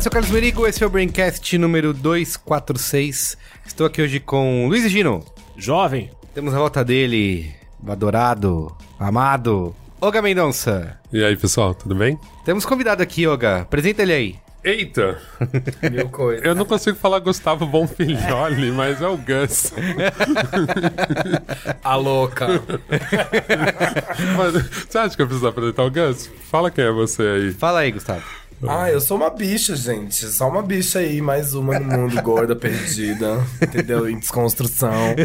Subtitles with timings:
[0.00, 3.36] eu sou o Carlos Merigo, esse é o Braincast número 246.
[3.66, 5.22] Estou aqui hoje com Luiz e Gino.
[5.58, 6.10] Jovem.
[6.32, 7.54] Temos a volta dele,
[7.86, 10.98] o adorado, amado, Olga Mendonça.
[11.12, 12.18] E aí, pessoal, tudo bem?
[12.46, 13.60] Temos convidado aqui, Olga.
[13.60, 14.36] Apresenta ele aí.
[14.64, 15.20] Eita!
[15.92, 16.46] Mil coisas.
[16.46, 19.74] Eu não consigo falar Gustavo Bonfilioli, mas é o Gus.
[21.84, 22.46] A louca.
[24.34, 26.30] Mas, você acha que eu preciso apresentar o Gus?
[26.50, 27.52] Fala quem é você aí.
[27.52, 28.39] Fala aí, Gustavo.
[28.66, 30.26] Ah, eu sou uma bicha, gente.
[30.26, 33.42] Só uma bicha aí, mais uma no mundo gorda, perdida.
[33.60, 34.08] Entendeu?
[34.08, 34.92] Em desconstrução.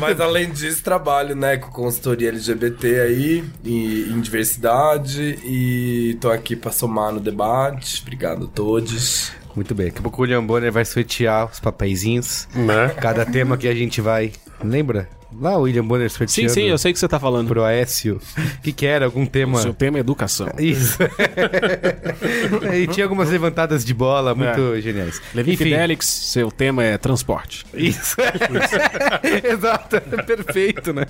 [0.00, 5.38] Mas além disso, trabalho, né, com consultoria LGBT aí, e, em diversidade.
[5.44, 8.00] E tô aqui pra somar no debate.
[8.02, 9.32] Obrigado a todos.
[9.54, 12.48] Muito bem, daqui a pouco o William Bonner vai sortear os papeizinhos.
[12.54, 12.88] Né?
[13.00, 14.32] Cada tema que a gente vai.
[14.62, 15.17] Lembra?
[15.32, 17.48] Lá o William Bonner Sim, sim, eu sei o que você tá falando.
[17.48, 18.20] Pro Aécio.
[18.36, 19.04] O que, que era?
[19.04, 19.58] Algum tema.
[19.58, 20.48] O seu tema é educação.
[20.58, 20.98] Isso.
[22.74, 25.20] e tinha algumas levantadas de bola muito geniais.
[25.34, 27.66] Levi Enfim, Fidelix, seu tema é transporte.
[27.74, 28.16] Isso.
[29.44, 30.00] Exato.
[30.26, 31.04] Perfeito, né?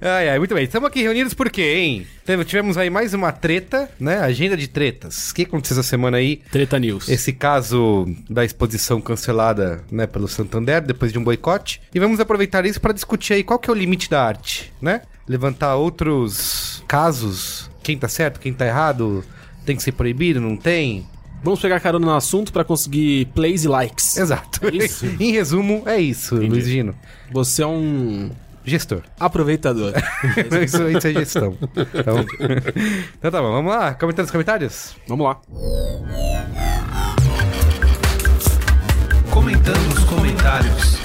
[0.00, 0.64] ai, ai, muito bem.
[0.64, 2.06] Estamos aqui reunidos por quê, hein?
[2.24, 4.18] Teve- Tivemos aí mais uma treta, né?
[4.18, 5.30] Agenda de tretas.
[5.30, 6.36] O que aconteceu essa semana aí?
[6.50, 7.08] Treta News.
[7.08, 11.80] Esse caso da exposição cancelada, né, pelo Santander, depois de um boicote.
[11.94, 15.02] E vamos aproveitar isso para discutir aí qual que é o limite da arte, né?
[15.26, 19.24] Levantar outros casos, quem tá certo, quem tá errado,
[19.64, 21.06] tem que ser proibido, não tem?
[21.42, 24.16] Vamos pegar carona no assunto pra conseguir plays e likes.
[24.16, 24.66] Exato.
[24.66, 25.06] É isso?
[25.18, 26.94] em resumo, é isso, Luiz Gino.
[27.32, 28.30] Você é um
[28.64, 29.02] Gestor.
[29.18, 29.92] aproveitador.
[30.64, 31.56] isso, isso é gestão.
[31.94, 32.24] Então,
[33.18, 33.94] então tá bom, vamos lá.
[33.94, 34.94] Comentando nos comentários?
[35.08, 35.40] Vamos lá.
[39.30, 41.01] Comentando nos comentários.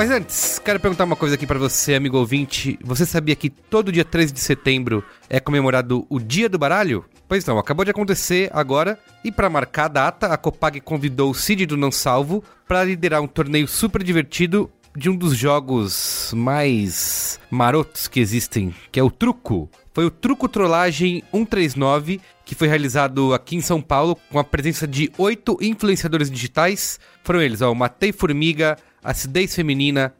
[0.00, 2.78] Mas antes, quero perguntar uma coisa aqui pra você, amigo ouvinte.
[2.82, 7.04] Você sabia que todo dia 13 de setembro é comemorado o Dia do Baralho?
[7.28, 8.98] Pois não, acabou de acontecer agora.
[9.22, 13.20] E pra marcar a data, a Copag convidou o Cid do Não Salvo pra liderar
[13.20, 19.10] um torneio super divertido de um dos jogos mais marotos que existem, que é o
[19.10, 19.68] Truco.
[19.92, 24.86] Foi o Truco Trollagem 139, que foi realizado aqui em São Paulo, com a presença
[24.86, 26.98] de oito influenciadores digitais.
[27.22, 30.14] Foram eles, ó, o Matei Formiga, Acidez Feminina,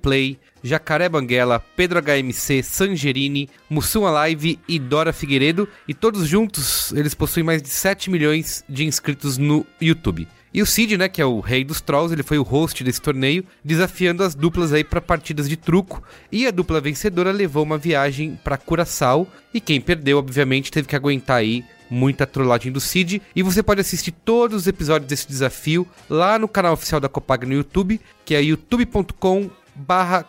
[0.00, 5.68] Play, Jacaré Banguela, Pedro HMC, Sangerini, Mussum Live e Dora Figueiredo.
[5.86, 10.26] E todos juntos, eles possuem mais de 7 milhões de inscritos no YouTube.
[10.54, 13.02] E o Cid, né, que é o rei dos trolls, ele foi o host desse
[13.02, 16.00] torneio, desafiando as duplas aí para partidas de truco.
[16.30, 19.26] E a dupla vencedora levou uma viagem para Curaçao.
[19.52, 23.20] E quem perdeu, obviamente, teve que aguentar aí muita trollagem do Cid.
[23.34, 27.44] E você pode assistir todos os episódios desse desafio lá no canal oficial da Copag
[27.44, 30.24] no YouTube, que é youtube.com barra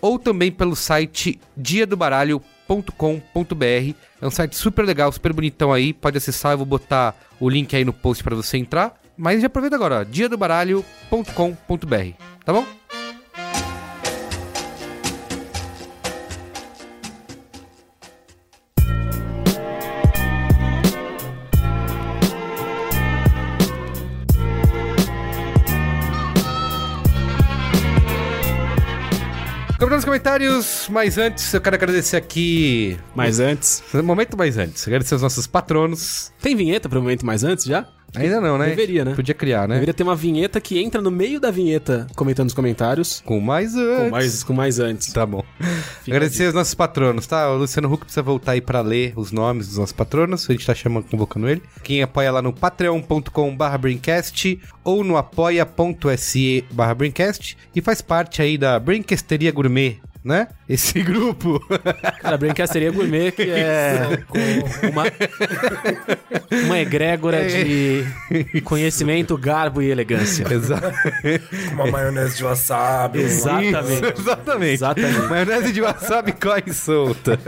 [0.00, 1.40] ou também pelo site
[2.70, 3.94] diadobaralho.com.br.
[4.20, 7.74] É um site super legal, super bonitão aí, pode acessar, eu vou botar o link
[7.74, 8.98] aí no post para você entrar.
[9.16, 10.84] Mas já aproveita agora, ó, diadobaralho.com.br,
[12.44, 12.79] tá bom?
[30.00, 32.98] Nos comentários, mas antes eu quero agradecer aqui.
[33.14, 33.82] Mas antes.
[34.02, 36.32] Momento mais antes, agradecer aos nossos patronos.
[36.40, 37.86] Tem vinheta pro momento mais antes já?
[38.14, 38.66] Ainda não, né?
[38.66, 39.14] Deveria, né?
[39.14, 39.74] Podia criar, né?
[39.74, 43.22] Deveria ter uma vinheta que entra no meio da vinheta comentando nos comentários.
[43.24, 44.02] Com mais antes.
[44.02, 45.12] Com mais, com mais antes.
[45.12, 45.44] Tá bom.
[46.06, 47.50] Agradecer aos nossos patronos, tá?
[47.50, 50.48] O Luciano Huck precisa voltar aí pra ler os nomes dos nossos patronos.
[50.48, 51.62] A gente tá chamando, convocando ele.
[51.82, 58.58] Quem apoia lá no patreon.com.br Braincast ou no apoia.se barra Braincast e faz parte aí
[58.58, 60.48] da Braincasteria Gourmet, né?
[60.68, 61.60] Esse grupo.
[62.20, 64.20] Cara, Brancasteria Gourmet, que é
[64.90, 65.04] uma,
[66.64, 68.04] uma egrégora de
[68.62, 70.46] conhecimento, garbo e elegância.
[70.52, 70.92] Exato.
[71.72, 73.20] Uma maionese de wasabi.
[73.20, 74.20] Exatamente.
[74.20, 74.72] Exatamente.
[74.74, 75.28] Exatamente.
[75.28, 77.38] Maionese de wasabi corre solta.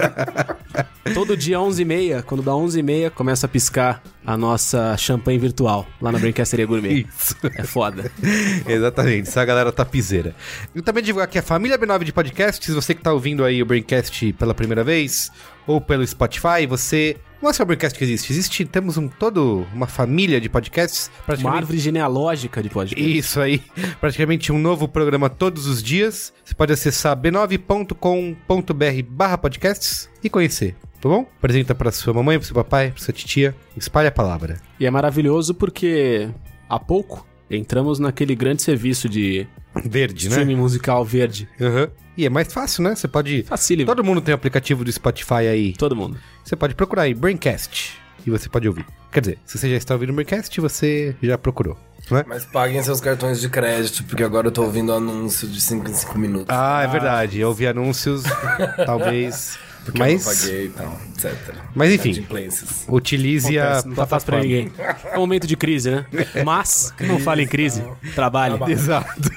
[1.14, 6.18] Todo dia 11h30, quando dá 11h30, começa a piscar a nossa champanhe virtual lá na
[6.18, 7.06] Brincasteria Gourmet.
[7.08, 7.36] Isso.
[7.56, 8.10] É foda.
[8.66, 10.34] Exatamente, essa galera tapizeira.
[10.74, 13.66] E também divulgar aqui a família B9 de podcasts, você que tá ouvindo aí o
[13.66, 15.30] Braincast pela primeira vez,
[15.66, 17.16] ou pelo Spotify, você...
[17.42, 21.08] Não é só o Braincast que existe, existe, temos um todo, uma família de podcasts,
[21.08, 21.58] Uma praticamente...
[21.58, 23.18] árvore genealógica de podcast.
[23.18, 23.60] Isso aí,
[24.00, 26.32] praticamente um novo programa todos os dias.
[26.44, 31.26] Você pode acessar b9.com.br barra podcasts e conhecer, tá bom?
[31.38, 34.60] Apresenta pra sua mamãe, pro seu papai, pra sua titia, espalhe a palavra.
[34.78, 36.28] E é maravilhoso porque
[36.68, 39.48] há pouco entramos naquele grande serviço de
[39.84, 40.30] Verde, né?
[40.36, 41.48] streaming musical verde.
[41.60, 41.90] Aham.
[42.16, 42.94] E é mais fácil, né?
[42.94, 43.42] Você pode...
[43.44, 43.86] Facílimo.
[43.86, 45.72] Todo mundo tem o aplicativo do Spotify aí.
[45.72, 46.18] Todo mundo.
[46.44, 48.86] Você pode procurar aí, Braincast, e você pode ouvir.
[49.10, 51.76] Quer dizer, se você já está ouvindo o Braincast, você já procurou,
[52.10, 52.24] não é?
[52.26, 55.94] Mas paguem seus cartões de crédito, porque agora eu tô ouvindo anúncio de 5 em
[55.94, 56.46] 5 minutos.
[56.48, 57.40] Ah, é verdade.
[57.40, 58.24] Eu ouvi anúncios,
[58.84, 59.58] talvez...
[59.84, 61.54] porque Mas, eu não paguei e tal, etc.
[61.74, 62.10] Mas enfim.
[62.10, 62.84] Inadimplências.
[62.88, 64.40] utilize a Acontece, não tá plataforma.
[64.42, 64.72] ninguém.
[65.04, 66.06] É um momento de crise, né?
[66.44, 67.82] Mas, não fale em crise.
[68.14, 68.72] Trabalhe.
[68.72, 69.30] Exato.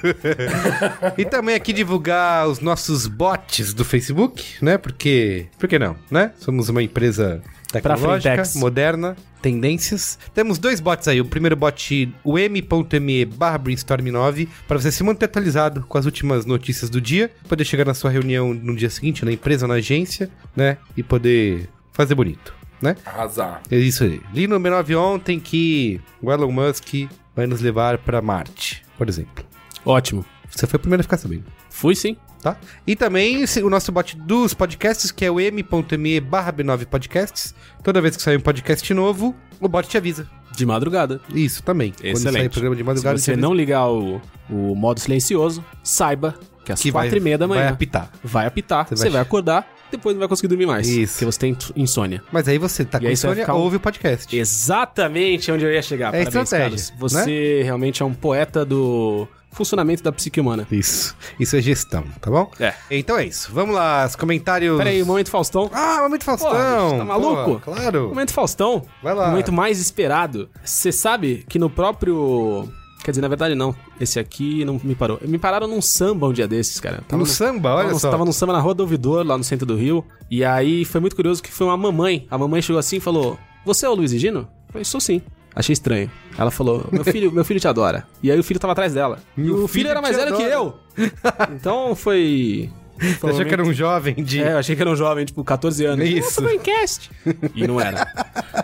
[1.16, 4.78] e também aqui divulgar os nossos bots do Facebook, né?
[4.78, 6.32] Porque, por que não, né?
[6.38, 7.42] Somos uma empresa
[7.80, 8.56] tecnológica, frentex.
[8.56, 10.18] moderna, tendências.
[10.34, 11.20] Temos dois bots aí.
[11.20, 16.44] O primeiro bot, o m.me barra brainstorm9, para você se manter atualizado com as últimas
[16.44, 20.30] notícias do dia, poder chegar na sua reunião no dia seguinte, na empresa, na agência,
[20.54, 20.78] né?
[20.96, 22.96] E poder fazer bonito, né?
[23.04, 23.62] Arrasar.
[23.70, 24.20] É isso aí.
[24.34, 29.44] Li no B9 ontem que o Elon Musk vai nos levar pra Marte, por exemplo.
[29.84, 30.24] Ótimo.
[30.50, 32.16] Você foi o primeiro a ficar sabendo, Fui sim.
[32.54, 32.56] Tá?
[32.86, 37.54] E também o nosso bot dos podcasts, que é o m.me barra B9 podcasts.
[37.82, 40.28] Toda vez que sair um podcast novo, o bot te avisa.
[40.56, 41.20] De madrugada.
[41.34, 41.90] Isso também.
[41.92, 42.52] Quando sair Excelente.
[42.52, 46.34] programa de madrugada, Se você não ligar o, o modo silencioso, saiba
[46.64, 48.10] que às que vai, quatro e meia da manhã vai apitar.
[48.22, 49.20] vai apitar, Você vai- vai...
[49.22, 50.88] acordar, depois não vai conseguir dormir mais.
[50.88, 51.14] Isso.
[51.14, 52.22] Porque você tem insônia.
[52.32, 54.36] Mas aí você tá E com vai insônia, ficar ouve o podcast.
[54.36, 56.08] Exatamente onde eu ia chegar.
[56.14, 56.92] É Parabéns, estratégia, Carlos.
[56.98, 57.62] Você né?
[57.64, 60.66] realmente é um poeta do funcionamento da psique humana.
[60.70, 61.16] Isso.
[61.40, 62.50] Isso é gestão, tá bom?
[62.60, 62.74] É.
[62.90, 63.50] Então é isso.
[63.52, 64.76] Vamos lá, os comentários.
[64.76, 65.70] Pera aí, momento Faustão.
[65.72, 66.50] Ah, momento Faustão.
[66.50, 67.44] Porra, tá maluco?
[67.44, 68.08] Porra, claro.
[68.08, 68.82] Momento Faustão.
[69.02, 69.30] Vai lá.
[69.30, 70.48] Momento mais esperado.
[70.62, 72.68] Você sabe que no próprio.
[73.02, 73.74] Quer dizer, na verdade não.
[74.00, 75.18] Esse aqui não me parou.
[75.22, 77.02] Me pararam num samba um dia desses, cara.
[77.06, 78.10] Tava No samba, olha tava, só.
[78.10, 80.04] Tava num samba na Rua do Ouvidor, lá no centro do Rio.
[80.30, 82.26] E aí foi muito curioso que foi uma mamãe.
[82.30, 84.40] A mamãe chegou assim e falou: Você é o Luiz Gino?
[84.40, 85.22] Eu falei, sou sim.
[85.56, 86.10] Achei estranho.
[86.36, 88.06] Ela falou: Meu filho, meu filho te adora.
[88.22, 89.18] E aí o filho tava atrás dela.
[89.36, 90.74] e Meu o filho, filho era mais velho que eu.
[91.54, 92.70] Então foi.
[92.98, 94.42] Você achou que era um jovem de.
[94.42, 96.06] É, eu achei que era um jovem, tipo, 14 anos.
[96.08, 96.20] Isso.
[96.20, 97.10] Nossa, Braincast.
[97.54, 98.06] E não era.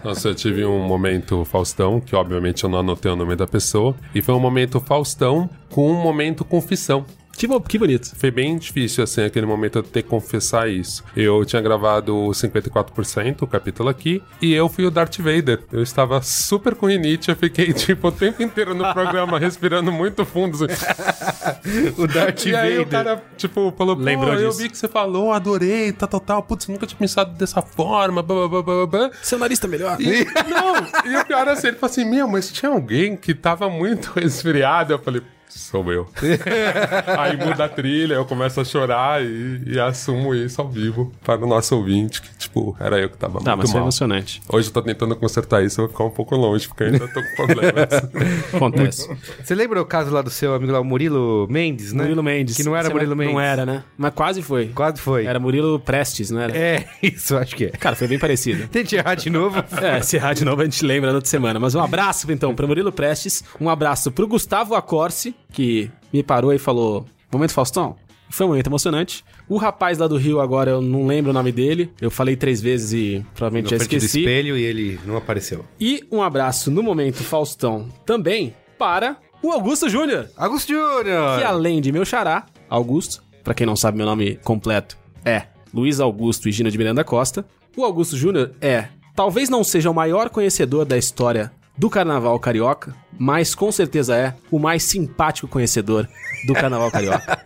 [0.05, 3.95] Nossa, eu tive um momento Faustão, que obviamente eu não anotei o nome da pessoa,
[4.15, 7.05] e foi um momento Faustão com um momento confissão.
[7.37, 8.15] Tipo, que bonito.
[8.17, 11.03] Foi bem difícil, assim, aquele momento eu ter que confessar isso.
[11.17, 15.61] Eu tinha gravado o 54%, o capítulo aqui, e eu fui o Darth Vader.
[15.73, 20.25] Eu estava super com rinite, eu fiquei, tipo, o tempo inteiro no programa, respirando muito
[20.25, 20.65] fundo.
[20.65, 20.75] assim.
[21.97, 22.89] O Darth E aí o Vader.
[22.89, 24.63] cara, tipo, falou, pô, Lembrou eu disso.
[24.63, 26.43] vi que você falou, adorei, tal, tal, tal.
[26.43, 29.11] Putz, nunca tinha pensado dessa forma, blá, blá, blá, blá, blá.
[29.23, 30.01] Seu nariz tá melhor.
[30.01, 30.77] E, não,
[31.13, 34.13] e o pior é assim, ele falou assim, meu, mas tinha alguém que tava muito
[34.19, 34.93] resfriado.
[34.93, 35.23] Eu falei,
[35.59, 36.09] sou eu.
[37.19, 41.43] Aí muda a trilha, eu começo a chorar e, e assumo isso ao vivo para
[41.45, 43.85] o nosso ouvinte, que, tipo, era eu que tava Tá, mas muito foi mal.
[43.87, 44.43] emocionante.
[44.49, 47.09] Hoje eu tô tentando consertar isso, eu vou ficar um pouco longe, porque eu ainda
[47.09, 47.89] tô com problemas.
[48.55, 49.17] Acontece.
[49.43, 52.03] Você lembra o caso lá do seu amigo lá, o Murilo Mendes, né?
[52.03, 52.57] Murilo Mendes.
[52.57, 53.35] Que não era Você Murilo Mendes.
[53.35, 53.83] Não era, né?
[53.97, 54.69] Mas quase foi.
[54.69, 55.27] Quase foi.
[55.27, 56.57] Era Murilo Prestes, não era?
[56.57, 57.71] É, isso, acho que é.
[57.71, 58.69] Cara, foi bem parecido.
[58.69, 59.63] Tente errar de novo.
[59.81, 61.59] É, se errar de novo a gente lembra na outra semana.
[61.59, 63.43] Mas um abraço, então, pro Murilo Prestes.
[63.61, 67.97] Um abraço pro Gustavo Acorce, que me parou e falou: Momento Faustão?
[68.31, 69.23] Foi um momento emocionante.
[69.47, 71.93] O rapaz lá do Rio, agora eu não lembro o nome dele.
[72.01, 74.21] Eu falei três vezes e provavelmente Na já frente do esqueci.
[74.21, 75.67] espelho e ele não apareceu.
[75.79, 80.31] E um abraço no momento Faustão também para o Augusto Júnior.
[80.35, 81.39] Augusto Júnior!
[81.39, 84.97] Que além de meu xará, Augusto, pra quem não sabe meu nome completo,
[85.27, 85.43] é
[85.75, 87.45] Luiz Augusto e Gina de Miranda Costa.
[87.77, 92.95] O Augusto Júnior é, talvez não seja o maior conhecedor da história do carnaval carioca,
[93.19, 96.09] mas com certeza é o mais simpático conhecedor
[96.47, 97.39] do carnaval carioca.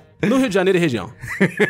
[0.28, 1.12] No Rio de Janeiro e região.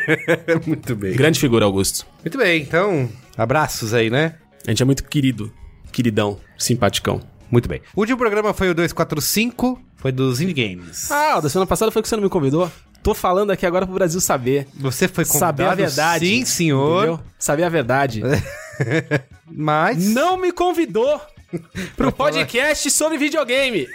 [0.65, 1.13] Muito bem.
[1.13, 2.05] Grande figura, Augusto.
[2.23, 4.35] Muito bem, então, abraços aí, né?
[4.65, 5.51] A gente é muito querido,
[5.91, 7.19] queridão, simpaticão.
[7.51, 7.81] Muito bem.
[7.93, 11.11] O último programa foi o 245, foi dos Indie Games.
[11.11, 12.71] Ah, o da semana passada foi que você não me convidou.
[13.03, 14.67] Tô falando aqui agora pro Brasil saber.
[14.75, 16.25] Você foi convidado, Saber a verdade.
[16.25, 17.03] sim, senhor.
[17.07, 17.19] Entendeu?
[17.37, 18.21] Saber a verdade.
[19.45, 20.03] Mas...
[20.07, 21.21] não me convidou
[21.95, 23.87] pro podcast sobre videogame.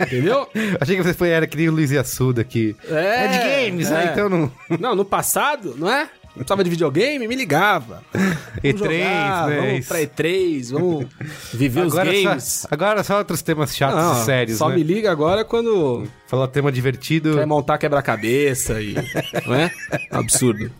[0.00, 0.48] Entendeu?
[0.80, 2.76] Achei que você foi, era que nem o Luiz Assuda aqui.
[2.88, 3.38] É, É de
[3.70, 3.94] games, é.
[3.94, 4.10] né?
[4.12, 4.52] Então não...
[4.78, 6.08] Não, no passado, não é?
[6.34, 7.26] Precisava de videogame?
[7.28, 8.02] Me ligava.
[8.64, 9.56] E3, jogar, né?
[9.60, 9.88] Vamos Isso.
[9.88, 11.06] pra E3, vamos
[11.52, 12.66] viver Agora os só, games.
[12.70, 14.76] agora só outros temas chatos Não, e sérios, só né?
[14.76, 17.34] me liga agora quando Falar tema divertido.
[17.34, 18.94] quer montar quebra-cabeça e...
[19.46, 19.70] Não é?
[20.10, 20.70] Absurdo.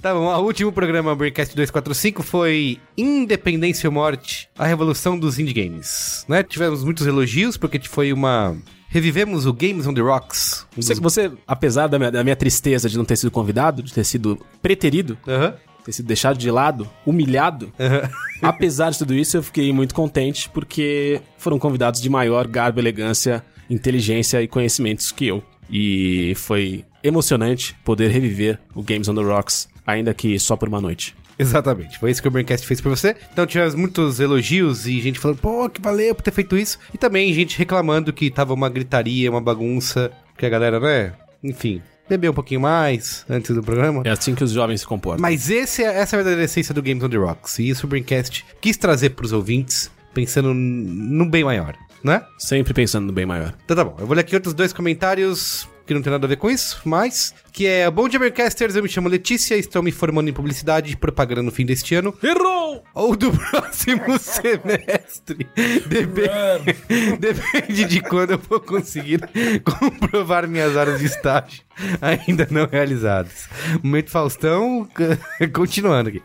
[0.00, 5.52] Tá bom, o último programa Braincast 245 foi Independência ou Morte, a revolução dos indie
[5.52, 6.24] games.
[6.26, 6.42] Né?
[6.42, 8.56] Tivemos muitos elogios, porque foi uma...
[8.88, 10.66] Revivemos o Games on the Rocks.
[10.76, 13.82] Um Você, dos- você apesar da minha, da minha tristeza de não ter sido convidado,
[13.82, 15.54] de ter sido preterido, Aham.
[15.84, 17.72] ter sido deixado de lado, humilhado,
[18.42, 23.44] apesar de tudo isso, eu fiquei muito contente porque foram convidados de maior garbo, elegância,
[23.68, 25.42] inteligência e conhecimentos que eu.
[25.70, 30.80] E foi emocionante poder reviver o Games on the Rocks, ainda que só por uma
[30.80, 31.14] noite.
[31.38, 33.14] Exatamente, foi isso que o Braincast fez pra você.
[33.32, 36.78] Então tivemos muitos elogios e gente falando, pô, que valeu por ter feito isso.
[36.92, 41.12] E também gente reclamando que tava uma gritaria, uma bagunça, que a galera, né,
[41.42, 44.02] enfim, bebeu um pouquinho mais antes do programa.
[44.04, 45.20] É assim que os jovens se comportam.
[45.20, 47.58] Mas esse é, essa é a verdadeira essência do Games on the Rocks.
[47.58, 52.22] E isso o Braincast quis trazer pros ouvintes, pensando no bem maior, né?
[52.38, 53.54] Sempre pensando no bem maior.
[53.64, 56.28] Então tá bom, eu vou ler aqui outros dois comentários que não tem nada a
[56.28, 57.34] ver com isso, mas...
[57.52, 60.96] Que é, bom dia, Braincasters, eu me chamo Letícia, estou me formando em publicidade e
[60.96, 62.14] propaganda no fim deste ano.
[62.22, 62.84] Errou!
[62.92, 65.48] Ou do próximo semestre.
[65.86, 69.20] Depende, depende de quando eu vou conseguir
[69.64, 71.62] comprovar minhas horas de estágio
[72.00, 73.48] ainda não realizadas.
[73.82, 74.88] Momento Faustão,
[75.54, 76.22] continuando aqui.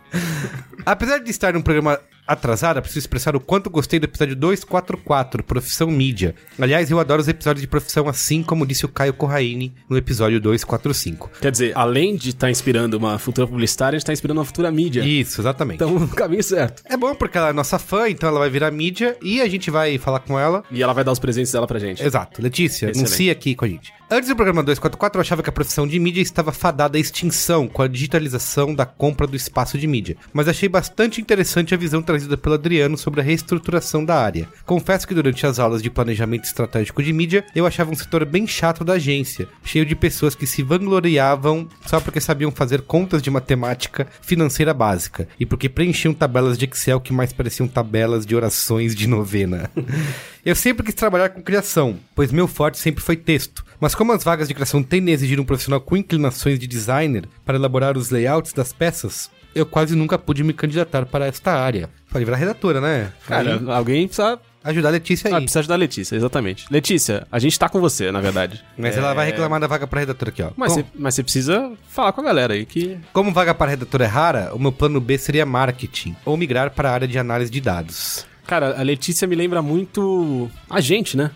[0.85, 5.87] Apesar de estar num programa atrasado, preciso expressar o quanto gostei do episódio 244, Profissão
[5.89, 6.35] Mídia.
[6.59, 10.39] Aliás, eu adoro os episódios de profissão, assim como disse o Caio Corraine no episódio
[10.39, 11.31] 245.
[11.41, 14.71] Quer dizer, além de estar inspirando uma futura publicitária, a gente tá inspirando uma futura
[14.71, 15.01] mídia.
[15.01, 15.75] Isso, exatamente.
[15.75, 16.83] Então, no caminho certo.
[16.85, 19.69] É bom porque ela é nossa fã, então ela vai virar mídia e a gente
[19.69, 20.63] vai falar com ela.
[20.71, 22.03] E ela vai dar os presentes dela pra gente.
[22.03, 22.41] Exato.
[22.41, 22.99] Letícia, Excelente.
[22.99, 23.93] anuncia aqui com a gente.
[24.13, 27.65] Antes do programa 244, eu achava que a profissão de mídia estava fadada à extinção
[27.65, 30.17] com a digitalização da compra do espaço de mídia.
[30.33, 34.49] Mas achei bastante interessante a visão trazida pelo Adriano sobre a reestruturação da área.
[34.65, 38.45] Confesso que durante as aulas de planejamento estratégico de mídia, eu achava um setor bem
[38.45, 43.31] chato da agência, cheio de pessoas que se vangloriavam só porque sabiam fazer contas de
[43.31, 48.93] matemática financeira básica e porque preenchiam tabelas de Excel que mais pareciam tabelas de orações
[48.93, 49.71] de novena.
[50.43, 53.63] Eu sempre quis trabalhar com criação, pois meu forte sempre foi texto.
[53.79, 57.29] Mas como as vagas de criação tendem a exigir um profissional com inclinações de designer
[57.45, 61.89] para elaborar os layouts das peças, eu quase nunca pude me candidatar para esta área.
[62.11, 63.11] Pode virar redatora, né?
[63.25, 65.33] Cara, Aí, alguém precisa, ajudar a Letícia aí.
[65.33, 66.65] ah, precisa ajudar a Letícia, exatamente.
[66.69, 68.61] Letícia, a gente tá com você, na verdade.
[68.77, 70.51] Mas ela vai reclamar da vaga para redatora aqui, ó.
[70.57, 72.97] Mas você, mas você precisa falar com a galera aí que.
[73.13, 76.89] Como vaga para redatora é rara, o meu plano B seria marketing, ou migrar para
[76.89, 78.25] a área de análise de dados.
[78.45, 81.31] Cara, a Letícia me lembra muito a gente, né?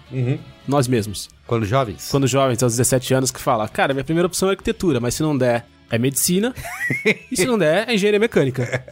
[0.68, 1.30] Nós mesmos.
[1.48, 2.10] Quando jovens?
[2.12, 5.22] Quando jovens, aos 17 anos, que fala, cara, minha primeira opção é arquitetura, mas se
[5.24, 6.54] não der, é medicina.
[7.32, 8.84] e se não der, é engenharia mecânica.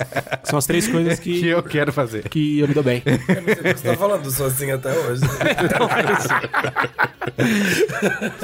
[0.43, 2.27] São as três coisas que que, eu quero fazer.
[2.29, 3.01] que eu me dou bem.
[3.05, 5.21] Eu não sei o que você tá falando, sou assim até hoje.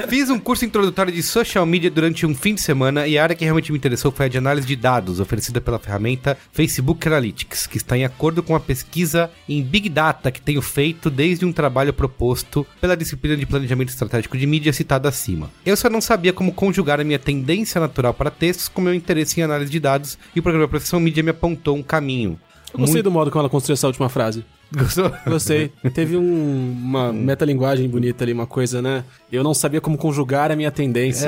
[0.07, 3.35] Fiz um curso introdutório de social media durante um fim de semana e a área
[3.35, 7.67] que realmente me interessou foi a de análise de dados, oferecida pela ferramenta Facebook Analytics,
[7.67, 11.51] que está em acordo com a pesquisa em Big Data que tenho feito desde um
[11.51, 15.51] trabalho proposto pela disciplina de planejamento estratégico de mídia citada acima.
[15.65, 19.39] Eu só não sabia como conjugar a minha tendência natural para textos com meu interesse
[19.39, 22.39] em análise de dados e o programa Profissão Mídia me apontou um caminho.
[22.73, 24.45] Eu gostei do modo como ela construiu essa última frase.
[24.71, 25.11] Gostou?
[25.25, 25.71] Gostei.
[25.95, 29.03] Teve um- uma metalinguagem bonita ali, uma coisa, né?
[29.31, 31.27] Eu não sabia como conjugar a minha tendência.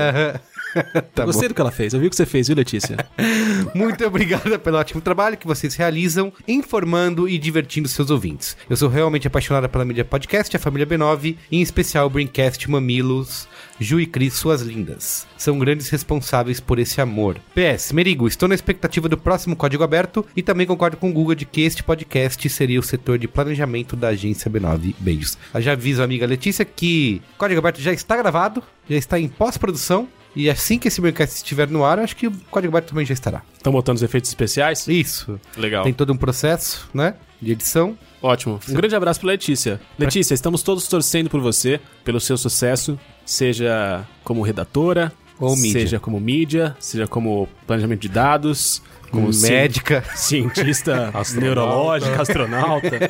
[1.13, 1.27] Tá bom.
[1.27, 1.93] Gostei do que ela fez.
[1.93, 2.97] Eu vi o que você fez, viu, Letícia?
[3.75, 8.55] Muito obrigada pelo ótimo trabalho que vocês realizam, informando e divertindo seus ouvintes.
[8.69, 12.69] Eu sou realmente apaixonada pela mídia podcast, a família B9, e em especial o Braincast
[12.69, 13.47] Mamilos,
[13.79, 15.27] Ju e Cris, suas lindas.
[15.37, 17.37] São grandes responsáveis por esse amor.
[17.55, 21.35] PS, Merigo, estou na expectativa do próximo Código Aberto e também concordo com o Guga
[21.35, 24.93] de que este podcast seria o setor de planejamento da agência B9.
[24.99, 25.37] Beijos.
[25.53, 29.27] Eu já aviso a amiga Letícia que Código Aberto já está gravado, já está em
[29.27, 30.07] pós-produção.
[30.35, 33.13] E assim que esse Braincast estiver no ar, acho que o Código Aberto também já
[33.13, 33.41] estará.
[33.57, 34.87] Estão botando os efeitos especiais?
[34.87, 35.39] Isso.
[35.57, 35.83] Legal.
[35.83, 37.15] Tem todo um processo, né?
[37.41, 37.97] De edição.
[38.21, 38.59] Ótimo.
[38.69, 39.81] Um grande abraço pra Letícia.
[39.99, 45.81] Letícia, estamos todos torcendo por você, pelo seu sucesso, seja como redatora, Ou mídia.
[45.81, 50.03] seja como mídia, seja como planejamento de dados, como médica.
[50.15, 53.09] cientista neurológica, astronauta.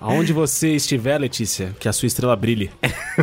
[0.00, 2.70] Aonde você estiver, Letícia, que a sua estrela brilhe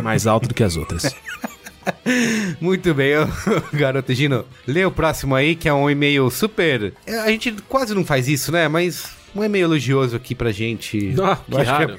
[0.02, 1.14] mais alto do que as outras.
[2.60, 3.12] Muito bem,
[3.72, 4.44] garoto Gino.
[4.66, 6.92] Lê o próximo aí, que é um e-mail super.
[7.06, 8.68] é, A gente quase não faz isso, né?
[8.68, 11.14] Mas um e-mail elogioso aqui pra gente.
[11.22, 11.98] Ah, que Eu acho raro.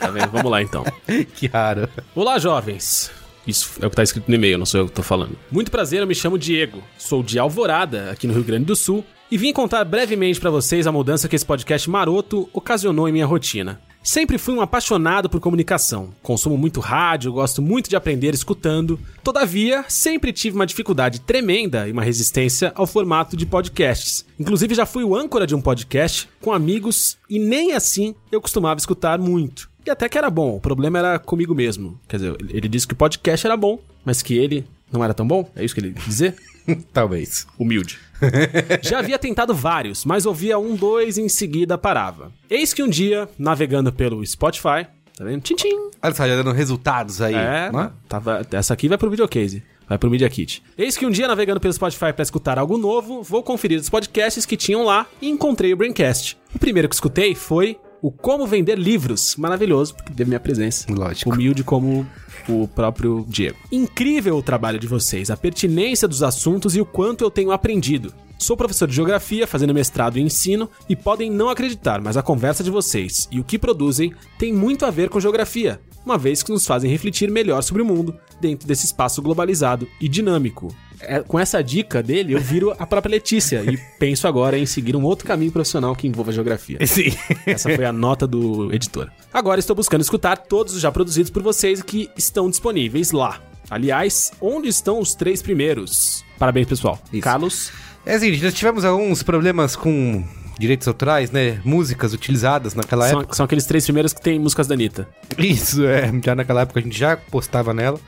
[0.00, 0.30] Tá vendo?
[0.30, 0.84] Vamos lá então.
[1.06, 1.88] Que, que raro.
[2.14, 3.10] Olá, jovens.
[3.46, 5.38] Isso é o que tá escrito no e-mail, não sou eu que tô falando.
[5.50, 6.82] Muito prazer, eu me chamo Diego.
[6.98, 10.86] Sou de Alvorada, aqui no Rio Grande do Sul, e vim contar brevemente pra vocês
[10.86, 13.80] a mudança que esse podcast maroto ocasionou em minha rotina.
[14.02, 16.10] Sempre fui um apaixonado por comunicação.
[16.22, 18.98] Consumo muito rádio, gosto muito de aprender escutando.
[19.22, 24.24] Todavia, sempre tive uma dificuldade tremenda e uma resistência ao formato de podcasts.
[24.38, 28.78] Inclusive, já fui o âncora de um podcast com amigos e nem assim eu costumava
[28.78, 29.68] escutar muito.
[29.84, 31.98] E até que era bom, o problema era comigo mesmo.
[32.08, 35.26] Quer dizer, ele disse que o podcast era bom, mas que ele não era tão
[35.26, 35.50] bom?
[35.54, 36.34] É isso que ele quis dizer?
[36.92, 37.46] Talvez.
[37.58, 37.98] Humilde.
[38.82, 42.32] Já havia tentado vários, mas ouvia um, dois e em seguida parava.
[42.48, 45.42] Eis que um dia, navegando pelo Spotify, tá vendo?
[45.42, 45.90] Tchim, tchim.
[46.02, 47.34] Olha só, já dando resultados aí.
[47.34, 47.90] É, né?
[48.08, 49.62] tava, essa aqui vai pro videocase.
[49.88, 50.62] Vai pro Media Kit.
[50.76, 54.44] Eis que um dia, navegando pelo Spotify para escutar algo novo, vou conferir os podcasts
[54.44, 56.36] que tinham lá e encontrei o Braincast.
[56.54, 59.36] O primeiro que escutei foi o Como Vender Livros.
[59.36, 60.86] Maravilhoso, porque teve minha presença.
[60.92, 61.30] Lógico.
[61.30, 62.06] Humilde como
[62.48, 63.58] o próprio Diego.
[63.70, 68.12] Incrível o trabalho de vocês, a pertinência dos assuntos e o quanto eu tenho aprendido.
[68.38, 72.62] Sou professor de geografia, fazendo mestrado em ensino, e podem não acreditar, mas a conversa
[72.62, 76.52] de vocês e o que produzem tem muito a ver com geografia, uma vez que
[76.52, 80.72] nos fazem refletir melhor sobre o mundo dentro desse espaço globalizado e dinâmico.
[81.00, 84.96] É, com essa dica dele, eu viro a própria Letícia e penso agora em seguir
[84.96, 86.78] um outro caminho profissional que envolva geografia.
[86.86, 87.12] Sim.
[87.46, 89.10] Essa foi a nota do editor.
[89.32, 93.40] Agora estou buscando escutar todos os já produzidos por vocês que estão disponíveis lá.
[93.70, 96.24] Aliás, onde estão os três primeiros?
[96.38, 96.98] Parabéns, pessoal.
[97.12, 97.22] Isso.
[97.22, 97.70] Carlos,
[98.06, 100.24] É assim, nós tivemos alguns problemas com
[100.58, 101.60] direitos autorais, né?
[101.64, 103.36] Músicas utilizadas naquela são, época.
[103.36, 105.08] são aqueles três primeiros que tem músicas da Anitta.
[105.38, 106.10] Isso, é.
[106.24, 108.00] Já naquela época a gente já postava nela.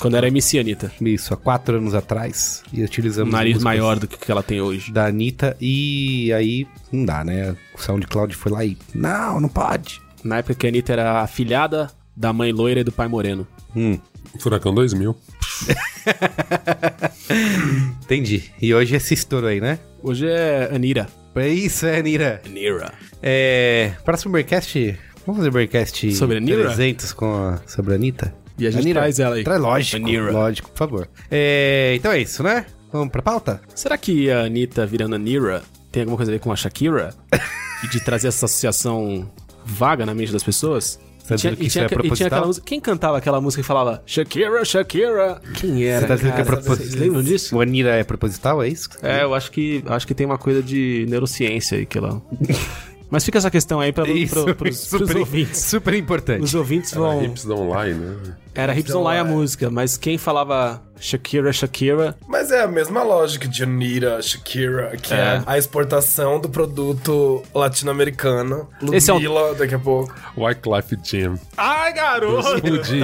[0.00, 0.92] Quando era MC Anitta.
[1.00, 2.62] Isso, há quatro anos atrás.
[2.72, 3.32] E Um utilizamos.
[3.32, 4.92] nariz músicas maior do que o que ela tem hoje.
[4.92, 5.56] Da Anitta.
[5.60, 7.56] E aí não dá, né?
[7.74, 8.76] O SoundCloud foi lá e.
[8.94, 10.00] Não, não pode.
[10.22, 13.46] Na época que a Anitta era afilhada da mãe loira e do pai moreno.
[13.74, 13.98] Hum,
[14.40, 15.16] Furacão 2000.
[18.02, 18.44] entendi.
[18.60, 19.78] E hoje esse estouro aí, né?
[20.02, 21.08] Hoje é Anira.
[21.38, 22.40] É isso, é, Nira.
[22.44, 22.92] Anira.
[23.22, 23.92] É.
[24.04, 24.98] Próximo Breakcast.
[25.26, 26.64] Vamos fazer Breakcast Sobre a Nira?
[26.64, 28.34] 300 com a, sobre a Anitta?
[28.58, 29.00] E a gente Anira?
[29.00, 29.44] traz ela aí.
[29.44, 30.10] Traz, lógico.
[30.32, 31.08] Lógico, por favor.
[31.30, 32.66] É, então é isso, né?
[32.90, 33.60] Vamos pra pauta?
[33.74, 37.14] Será que a Anitta virando Anira tem alguma coisa a ver com a Shakira?
[37.84, 39.30] e de trazer essa associação
[39.64, 40.98] vaga na mente das pessoas?
[41.28, 42.66] Tá dizendo que isso é e tinha aquela música.
[42.66, 45.42] Quem cantava aquela música que falava Shakira, Shakira?
[45.60, 46.00] Quem era?
[46.00, 46.56] Você tá dizendo que é cara?
[46.56, 46.88] proposital?
[46.88, 47.56] Vocês lembram disso?
[47.56, 48.88] O Anira é proposital, é isso?
[49.02, 52.22] É, eu acho que acho que tem uma coisa de neurociência aí que ela.
[53.10, 55.60] Mas fica essa questão aí para Isso, pros, super, pros ouvintes.
[55.62, 56.42] super importante.
[56.42, 57.24] Os ouvintes Era vão.
[57.24, 58.16] Hips Online, né?
[58.54, 62.16] Era Hips Online a música, mas quem falava Shakira, Shakira.
[62.26, 65.42] Mas é a mesma lógica de Anira, Shakira, que é, É.
[65.46, 68.68] a exportação do produto latino-americano.
[68.92, 70.12] Esse é um- Ludmilla, daqui a pouco.
[70.36, 71.38] Wycliffe Jam.
[71.56, 72.56] Ai, garoto!
[72.56, 73.00] Explodi.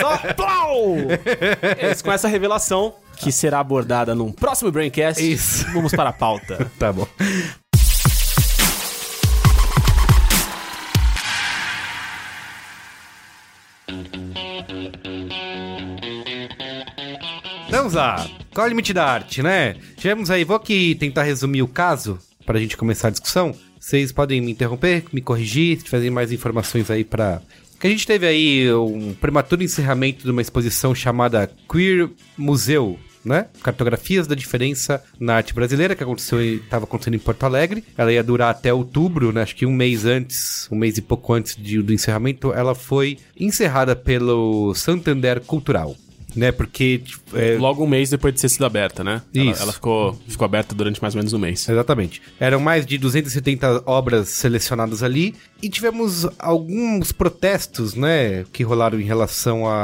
[0.00, 0.96] Só plau!
[1.80, 5.64] É isso, com essa revelação, que será abordada num próximo Braincast, Isso.
[5.72, 6.70] vamos para a pauta.
[6.78, 7.06] Tá bom.
[17.76, 18.26] Vamos lá.
[18.54, 19.76] Qual é o limite da arte, né?
[19.98, 23.54] Tivemos aí, vou aqui tentar resumir o caso pra gente começar a discussão.
[23.78, 27.42] Vocês podem me interromper, me corrigir, tiverem mais informações aí pra.
[27.78, 32.08] Que a gente teve aí um prematuro encerramento de uma exposição chamada Queer
[32.38, 33.44] Museu, né?
[33.62, 37.84] Cartografias da diferença na arte brasileira, que aconteceu estava acontecendo em Porto Alegre.
[37.94, 39.42] Ela ia durar até outubro, né?
[39.42, 43.18] Acho que um mês antes, um mês e pouco antes de- do encerramento, ela foi
[43.38, 45.94] encerrada pelo Santander Cultural.
[46.36, 49.22] Né, porque tipo, é, Logo um mês depois de ter sido aberta, né?
[49.34, 49.62] Ela, Isso.
[49.62, 51.66] ela ficou, ficou aberta durante mais ou menos um mês.
[51.68, 52.20] Exatamente.
[52.38, 59.04] Eram mais de 270 obras selecionadas ali e tivemos alguns protestos, né, que rolaram em
[59.04, 59.76] relação à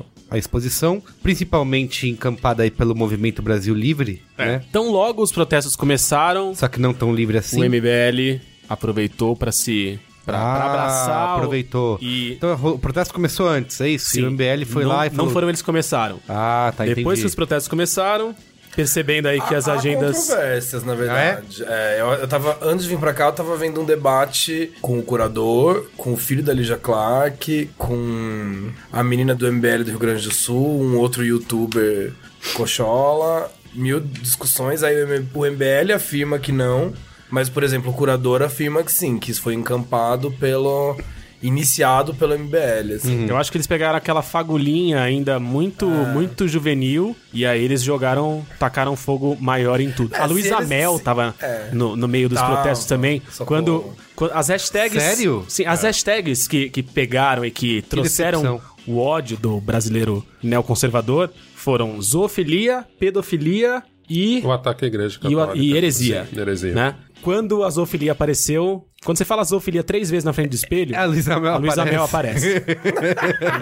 [0.00, 4.62] à- à exposição, principalmente encampada aí pelo Movimento Brasil Livre, né?
[4.68, 7.60] Então logo os protestos começaram, Só que não tão livre assim.
[7.60, 10.00] o MBL aproveitou para se...
[10.24, 11.98] Pra, pra Ah, abraçar o- aproveitou.
[12.00, 14.10] E Então o protesto começou antes, é isso?
[14.10, 14.20] Sim.
[14.20, 15.26] E o MBL foi não, lá e falou...
[15.26, 16.18] Não foram eles que começaram.
[16.28, 17.20] Ah, tá, Depois entendi.
[17.22, 18.34] que os protestos começaram,
[18.74, 20.16] percebendo aí que as Há- há agendas...
[20.16, 21.62] controvérsias, na verdade.
[21.66, 24.98] É, eu, eu tava, antes de vir pra cá, eu tava vendo um debate com
[24.98, 29.98] o curador, com o filho da Lígia Clark, com a menina do MBL do Rio
[29.98, 32.12] Grande do Sul, um outro youtuber
[32.54, 34.82] Cochola, mil discussões.
[34.82, 35.06] Aí o
[35.44, 36.92] MBL afirma que não,
[37.34, 40.96] mas, por exemplo, o curador afirma que sim, que isso foi encampado pelo.
[41.42, 42.94] iniciado pelo MBL.
[42.96, 43.26] Assim.
[43.28, 46.12] Eu acho que eles pegaram aquela fagulhinha ainda muito, É.
[46.12, 50.14] muito juvenil e aí eles jogaram, tacaram fogo maior em tudo.
[50.14, 51.68] É, a Luísa eles- Mel se- tava é.
[51.72, 53.20] no, no meio dos Tava, protestos também.
[53.30, 53.46] socorro.
[53.62, 53.84] Quando,
[54.16, 55.02] quando as hashtags.
[55.02, 55.44] Sério?
[55.46, 58.70] Sim, as hashtags que, que pegaram e que trouxeram decepção.
[58.86, 65.38] o ódio do brasileiro neoconservador foram zoofilia, pedofilia e, O ataque à igreja e, o-
[65.38, 65.64] católica.
[65.64, 66.26] e heresia.
[66.32, 66.72] Sim, heresia.
[66.74, 66.94] Né?
[67.22, 68.86] Quando a zoofilia apareceu...
[69.02, 70.96] Quando você fala zoofilia três vezes na frente do espelho...
[70.98, 71.92] A Luísa Mel Luísa aparece.
[71.94, 72.64] Mel aparece.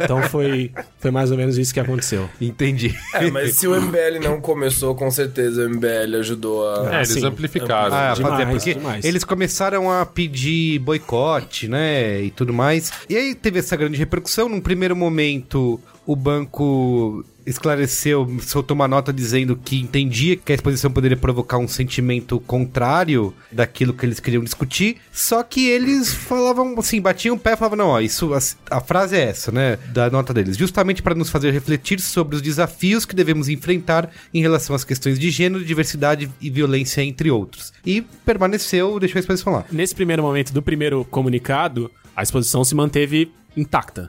[0.05, 2.29] então foi, foi mais ou menos isso que aconteceu.
[2.41, 2.95] Entendi.
[3.15, 6.93] É, mas se o MBL não começou, com certeza o MBL ajudou a.
[6.95, 7.25] É, eles sim.
[7.27, 7.95] amplificaram.
[7.95, 9.05] Ah, Demais, fazer, porque demais.
[9.05, 12.93] eles começaram a pedir boicote, né, e tudo mais.
[13.09, 14.49] E aí teve essa grande repercussão.
[14.49, 20.91] Num primeiro momento, o banco esclareceu, soltou uma nota dizendo que entendia que a exposição
[20.91, 24.99] poderia provocar um sentimento contrário daquilo que eles queriam discutir.
[25.13, 28.39] Só que eles falavam assim, batiam o pé e falavam, não, ó, isso, a,
[28.71, 30.57] a frase é essa, né, da nota deles.
[30.57, 35.19] Justamente para nos fazer refletir sobre os desafios que devemos enfrentar em relação às questões
[35.19, 37.73] de gênero, diversidade e violência, entre outros.
[37.85, 39.65] E permaneceu, deixou a exposição lá.
[39.71, 44.09] Nesse primeiro momento do primeiro comunicado, a exposição se manteve intacta,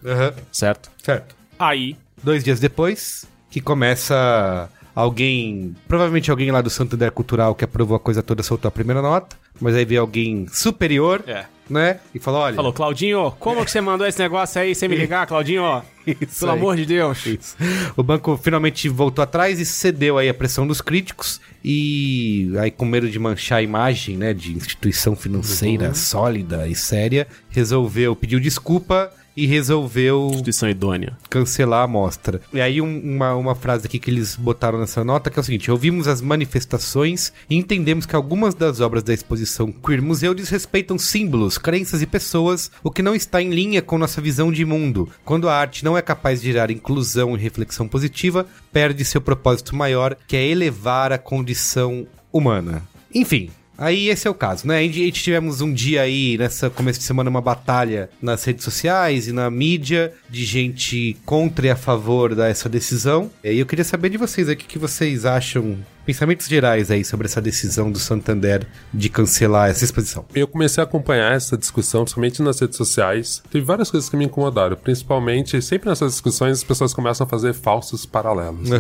[0.52, 0.90] certo?
[1.04, 1.43] Certo.
[1.60, 7.98] Aí, Dois dias depois, que começa alguém, provavelmente alguém lá do Santander Cultural que aprovou
[7.98, 11.46] a coisa toda, soltou a primeira nota, mas aí veio alguém superior, É.
[11.70, 12.00] né?
[12.16, 12.56] E falou, olha...
[12.56, 15.82] falou, Claudinho, como que você mandou esse negócio aí sem me ligar, Claudinho?
[16.08, 16.58] Isso Pelo aí.
[16.58, 17.26] amor de Deus.
[17.26, 17.58] Isso.
[17.98, 22.86] O banco finalmente voltou atrás e cedeu aí a pressão dos críticos e aí com
[22.86, 29.12] medo de manchar a imagem, né, de instituição financeira sólida e séria, resolveu, pediu desculpa
[29.36, 31.18] e resolveu Instituição idônea.
[31.30, 32.40] cancelar a mostra.
[32.54, 35.44] E aí um- uma, uma frase aqui que eles botaram nessa nota que é o
[35.44, 40.98] seguinte: ouvimos as manifestações e entendemos que algumas das obras da exposição Queer Museu desrespeitam
[40.98, 45.10] símbolos, crenças e pessoas, o que não está em linha com nossa visão de mundo.
[45.26, 49.76] Quando a arte não é capaz de gerar inclusão e reflexão positiva, perde seu propósito
[49.76, 52.82] maior, que é elevar a condição humana.
[53.14, 54.80] Enfim, Aí esse é o caso, né?
[54.80, 59.28] A gente, tivemos um dia aí, nessa começo de semana, uma batalha nas redes sociais
[59.28, 63.32] e na mídia de gente contra e a favor dessa decisão.
[63.44, 66.92] E aí eu queria saber de vocês aí, o que, que vocês acham, pensamentos gerais
[66.92, 70.26] aí sobre essa decisão do Santander de cancelar essa exposição.
[70.36, 73.42] Eu comecei a acompanhar essa discussão, principalmente nas redes sociais.
[73.50, 74.76] Teve várias coisas que me incomodaram.
[74.76, 78.70] Principalmente, sempre nessas discussões, as pessoas começam a fazer falsos paralelos.
[78.70, 78.80] Né?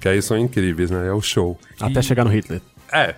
[0.00, 1.08] Que aí são incríveis, né?
[1.08, 1.58] É o show.
[1.80, 2.60] Até chegar no Hitler.
[2.92, 3.14] É,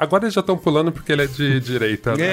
[0.00, 2.16] agora eles já estão pulando porque ele é de direita.
[2.16, 2.26] Né?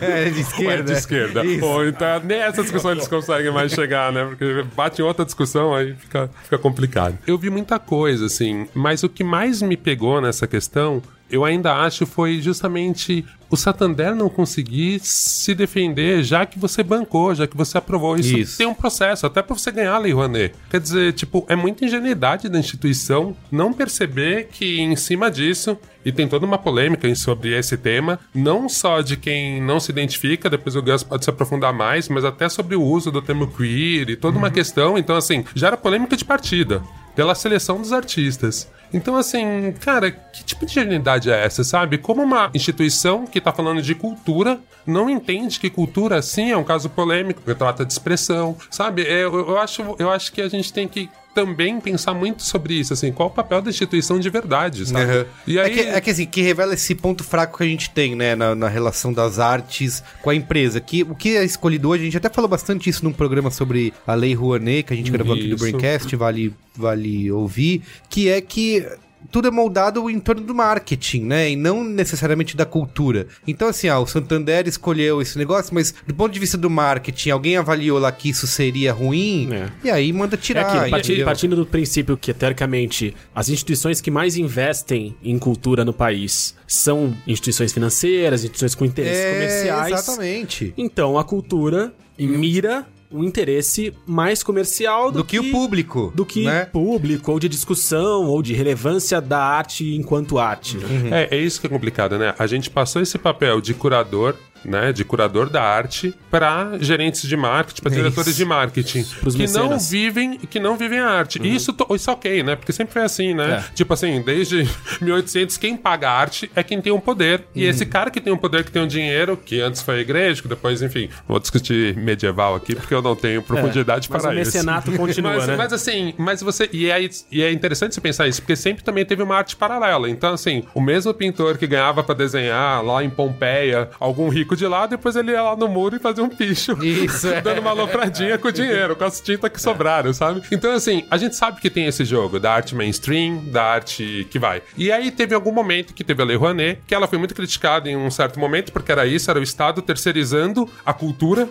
[0.00, 0.82] É, de Ou é esquerda.
[0.82, 1.44] de esquerda.
[1.44, 1.64] Isso.
[1.64, 4.24] Ou então, nem essa discussão eles conseguem mais chegar, né?
[4.24, 7.18] Porque bate em outra discussão, aí fica, fica complicado.
[7.26, 11.02] Eu vi muita coisa, assim, mas o que mais me pegou nessa questão,
[11.34, 17.34] eu ainda acho, foi justamente o Santander não conseguir se defender, já que você bancou,
[17.34, 18.16] já que você aprovou.
[18.16, 18.58] Isso, Isso.
[18.58, 20.54] tem um processo, até pra você ganhar a Lei Rouanet.
[20.70, 26.12] Quer dizer, tipo, é muita ingenuidade da instituição não perceber que em cima disso, e
[26.12, 30.76] tem toda uma polêmica sobre esse tema, não só de quem não se identifica, depois
[30.76, 34.16] o Gus pode se aprofundar mais, mas até sobre o uso do termo queer e
[34.16, 34.98] toda uma questão.
[34.98, 36.82] Então, assim, gera polêmica de partida
[37.14, 38.68] pela seleção dos artistas.
[38.92, 41.98] Então, assim, cara, que tipo de ingenuidade é essa, sabe?
[41.98, 46.64] Como uma instituição que tá falando de cultura não entende que cultura, sim, é um
[46.64, 49.02] caso polêmico, porque trata de expressão, sabe?
[49.02, 52.74] É, eu, eu acho, eu acho que a gente tem que também pensar muito sobre
[52.74, 55.12] isso, assim, qual o papel da instituição de verdade, sabe?
[55.12, 55.24] Uhum.
[55.46, 55.70] E aí...
[55.70, 58.34] É, que, é que assim, que revela esse ponto fraco que a gente tem, né,
[58.34, 60.80] na, na relação das artes com a empresa.
[60.80, 63.92] Que o que é escolhido hoje, a gente até falou bastante isso num programa sobre
[64.06, 65.64] a Lei Rouanet, que a gente gravou aqui do Isso.
[65.64, 68.86] Braincast, vale, vale ouvir, que é que
[69.30, 71.50] tudo é moldado em torno do marketing, né?
[71.50, 73.26] E não necessariamente da cultura.
[73.46, 77.30] Então, assim, ah, o Santander escolheu esse negócio, mas do ponto de vista do marketing,
[77.30, 79.68] alguém avaliou lá que isso seria ruim, É.
[79.84, 80.66] e aí manda É tirar.
[80.66, 81.26] aquilo, parti- entendeu?
[81.26, 87.14] partindo do princípio que, teoricamente, as instituições que mais investem em cultura no país são
[87.26, 89.92] instituições financeiras, instituições com interesses É, comerciais.
[89.92, 90.74] Exatamente.
[90.76, 96.44] Então, a cultura mira o interesse mais comercial do, Do que o público, Do que
[96.44, 96.64] né?
[96.64, 100.76] público, ou de discussão, ou de relevância da arte enquanto arte.
[100.78, 101.28] né?
[101.30, 102.34] É, é isso que é complicado, né?
[102.38, 104.92] A gente passou esse papel de curador, né?
[104.92, 108.38] De curador da arte para gerentes de marketing, para É diretores isso.
[108.38, 109.04] de marketing.
[109.20, 109.90] Pros que não mecenas.
[109.90, 111.40] vivem que não vivem a arte.
[111.42, 112.56] E isso, isso ok, né?
[112.56, 113.64] Porque sempre foi assim, né?
[113.70, 113.74] É.
[113.74, 114.68] Tipo assim, desde
[115.00, 117.44] 1800, quem paga a arte é quem tem o poder.
[117.54, 120.00] E esse cara que tem o poder, que tem o dinheiro, que antes foi a
[120.00, 124.30] igreja, que depois, enfim, vou discutir medieval aqui, porque eu não tenho profundidade mas para
[124.30, 124.52] o isso.
[124.56, 125.56] mecenato continua, mas, né?
[125.56, 126.68] mas assim, mas você.
[126.72, 130.08] E é, e é interessante você pensar isso, porque sempre também teve uma arte paralela.
[130.08, 134.56] Então, assim, o mesmo pintor que ganhava pra desenhar lá em Pompeia, algum rico público
[134.56, 136.72] de lado, depois ele ia lá no muro e fazia um picho.
[136.82, 137.40] Isso, é.
[137.42, 140.42] Dando uma alopradinha com o dinheiro, com as tintas que sobraram, sabe?
[140.50, 144.38] Então, assim, a gente sabe que tem esse jogo da arte mainstream, da arte que
[144.38, 144.62] vai.
[144.76, 147.88] E aí teve algum momento que teve a Lei Rouanet, que ela foi muito criticada
[147.88, 151.48] em um certo momento, porque era isso, era o Estado terceirizando a cultura,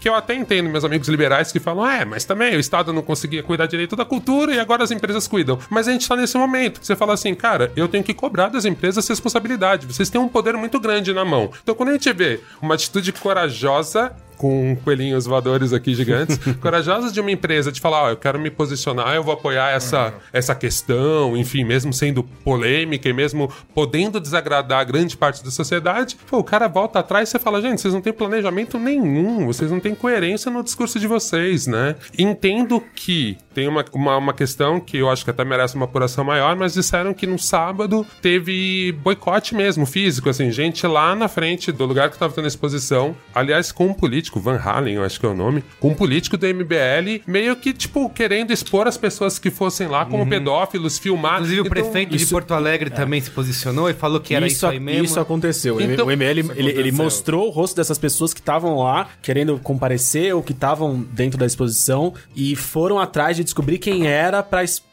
[0.00, 3.02] que eu até entendo meus amigos liberais que falam, é, mas também o Estado não
[3.02, 5.58] conseguia cuidar direito da cultura e agora as empresas cuidam.
[5.70, 6.80] Mas a gente tá nesse momento.
[6.82, 9.86] Você fala assim, cara, eu tenho que cobrar das empresas responsabilidade.
[9.86, 11.50] Vocês têm um poder muito grande na mão.
[11.62, 17.20] Então, quando a gente vê uma atitude corajosa com coelhinhos voadores aqui gigantes, corajosas de
[17.20, 21.36] uma empresa de falar, ó, eu quero me posicionar, eu vou apoiar essa, essa questão,
[21.36, 26.66] enfim, mesmo sendo polêmica e mesmo podendo desagradar grande parte da sociedade, pô, o cara
[26.66, 30.50] volta atrás e você fala, gente, vocês não têm planejamento nenhum, vocês não têm coerência
[30.50, 31.94] no discurso de vocês, né?
[32.18, 36.24] Entendo que tem uma, uma, uma questão que eu acho que até merece uma apuração
[36.24, 41.70] maior, mas disseram que no sábado teve boicote mesmo, físico, assim, gente lá na frente
[41.70, 45.18] do lugar que estava tendo a exposição, aliás, com um político, Van Halen, eu acho
[45.20, 48.96] que é o nome, com um político do MBL, meio que, tipo, querendo expor as
[48.96, 51.34] pessoas que fossem lá como pedófilos, filmar.
[51.34, 54.46] Inclusive o Então, prefeito de isso- Porto Alegre também se posicionou e falou que era
[54.46, 55.04] isso, aí mesmo.
[55.04, 55.80] Isso aconteceu.
[55.80, 56.92] Então- o ML, ele, ele aconteceu.
[57.04, 61.46] mostrou o rosto dessas pessoas que estavam lá querendo comparecer ou que estavam dentro da
[61.46, 64.91] exposição e foram atrás de descobrir quem era pra, es- pra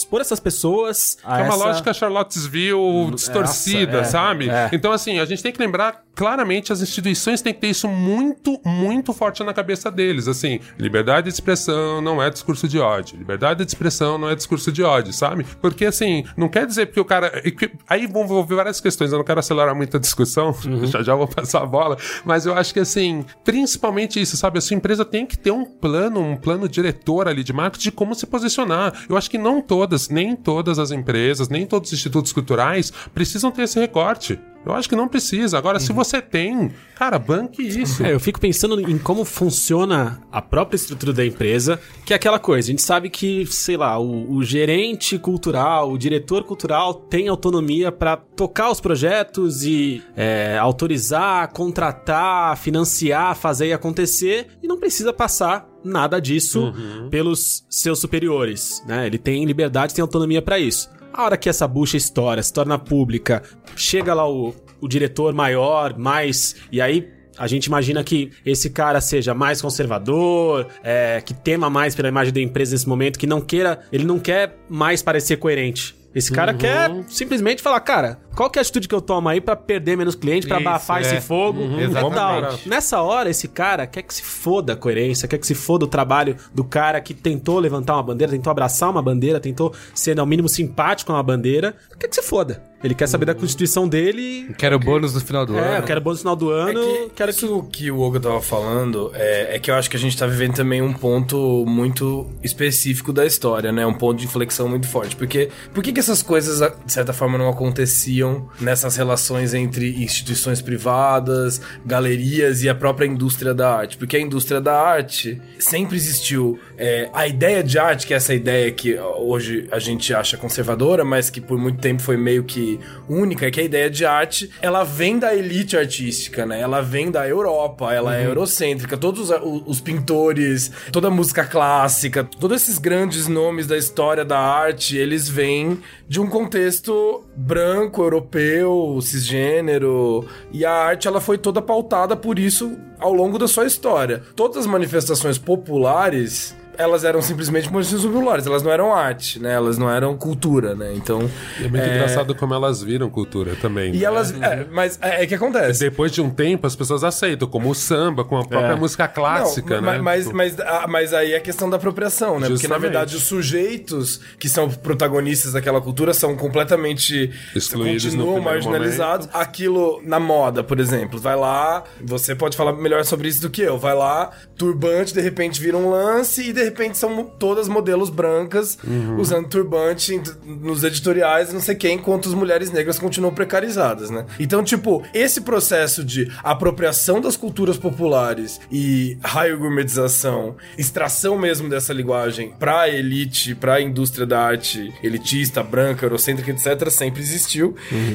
[0.00, 1.64] expor essas pessoas a É uma essa...
[1.64, 4.48] lógica Charlottesville distorcida, é, sabe?
[4.48, 4.70] é.
[4.72, 8.60] Então, assim, a gente tem que lembrar, claramente, as instituições têm que ter isso muito,
[8.64, 10.28] muito forte na cabeça deles.
[10.28, 13.18] Assim, liberdade de expressão não é discurso de ódio.
[13.18, 15.44] Liberdade de expressão não é discurso de ódio, sabe?
[15.60, 17.42] Porque, assim, não quer dizer porque o cara.
[17.88, 21.28] Aí vão envolver várias questões, eu não quero acelerar muito a discussão, já já vou
[21.28, 24.58] passar a bola, mas eu acho que, assim, principalmente isso, sabe?
[24.58, 27.92] A sua empresa tem que ter um plano, um plano diretor ali de marketing de
[27.92, 28.92] como se posicionar.
[29.08, 33.50] Eu acho que não todas, nem todas as empresas, nem todos os institutos culturais precisam
[33.50, 34.38] ter esse recorte.
[34.64, 35.56] Eu acho que não precisa.
[35.56, 38.04] Agora, se você tem, cara, banque isso.
[38.04, 42.38] É, eu fico pensando em como funciona a própria estrutura da empresa, que é aquela
[42.38, 47.28] coisa, a gente sabe que, sei lá, o, o gerente cultural, o diretor cultural tem
[47.28, 54.78] autonomia para tocar os projetos e é, autorizar, contratar, financiar, fazer e acontecer, e não
[54.78, 56.72] precisa passar nada disso
[57.10, 59.06] pelos seus superiores, né?
[59.06, 60.88] Ele tem liberdade, tem autonomia para isso.
[61.12, 63.42] A hora que essa bucha estoura, se torna pública,
[63.74, 66.56] chega lá o, o diretor maior, mais.
[66.70, 71.94] E aí a gente imagina que esse cara seja mais conservador, é, que tema mais
[71.94, 73.80] pela imagem da empresa nesse momento, que não queira.
[73.90, 75.99] Ele não quer mais parecer coerente.
[76.14, 79.40] Esse cara quer simplesmente falar, cara, qual que é a atitude que eu tomo aí
[79.40, 81.02] pra perder menos cliente, pra Isso, abafar é.
[81.02, 81.60] esse fogo?
[81.60, 82.68] Uhum, e exatamente.
[82.68, 85.88] Nessa hora, esse cara quer que se foda a coerência, quer que se foda o
[85.88, 90.26] trabalho do cara que tentou levantar uma bandeira, tentou abraçar uma bandeira, tentou ser ao
[90.26, 91.76] mínimo simpático com uma bandeira.
[91.98, 92.69] Quer que se foda.
[92.82, 94.54] Ele quer saber da constituição dele.
[94.56, 95.76] Quero bônus no final do É, ano.
[95.78, 96.80] eu quero bônus no final do É ano.
[96.80, 100.00] que, quero isso que o Oga tava falando é, é que eu acho que a
[100.00, 103.84] gente tá vivendo também um ponto muito específico da história, né?
[103.86, 105.14] Um ponto de inflexão muito forte.
[105.16, 110.62] Porque por que, que essas coisas, de certa forma, não aconteciam nessas relações entre instituições
[110.62, 113.96] privadas, galerias e a própria indústria da arte?
[113.98, 116.58] Porque a indústria da arte sempre existiu.
[116.78, 121.04] É, a ideia de arte, que é essa ideia que hoje a gente acha conservadora,
[121.04, 122.69] mas que por muito tempo foi meio que
[123.08, 126.60] única, é que a ideia de arte, ela vem da elite artística, né?
[126.60, 128.96] Ela vem da Europa, ela é eurocêntrica.
[128.96, 134.38] Todos os, os pintores, toda a música clássica, todos esses grandes nomes da história da
[134.38, 140.26] arte, eles vêm de um contexto branco, europeu, cisgênero.
[140.52, 144.22] E a arte, ela foi toda pautada por isso ao longo da sua história.
[144.36, 149.52] Todas as manifestações populares elas eram simplesmente manifestações populares, elas não eram arte, né?
[149.54, 150.92] Elas não eram cultura, né?
[150.94, 151.30] Então.
[151.58, 153.94] É muito engraçado como elas viram cultura também.
[153.94, 154.04] E né?
[154.04, 154.30] elas.
[154.40, 155.80] É, mas é, é que acontece.
[155.80, 158.76] Depois de um tempo, as pessoas aceitam, como o samba, com a própria É.
[158.76, 159.98] música clássica, Não, né?
[159.98, 162.48] Mas, Tipo, mas, ah, mas aí é a questão da apropriação, né?
[162.48, 162.80] Porque na Justamente.
[162.82, 169.28] verdade os sujeitos que são protagonistas daquela cultura são completamente Excluídos no continuam marginalizados.
[169.32, 173.62] Aquilo na moda, por exemplo, vai lá, você pode falar melhor sobre isso do que
[173.62, 173.78] eu.
[173.78, 178.78] Vai lá, turbante de repente vira um lance e de repente são todas modelos brancas
[178.82, 179.18] Uhum.
[179.18, 184.24] usando turbante nos editoriais, não sei quem, enquanto as mulheres negras continuam precarizadas, né?
[184.38, 191.92] Então, tipo, esse processo de apropriação das culturas populares e raio gourmetização, extração mesmo dessa
[191.92, 197.74] linguagem pra elite, pra indústria da arte elitista, branca, eurocêntrica, etc., sempre existiu.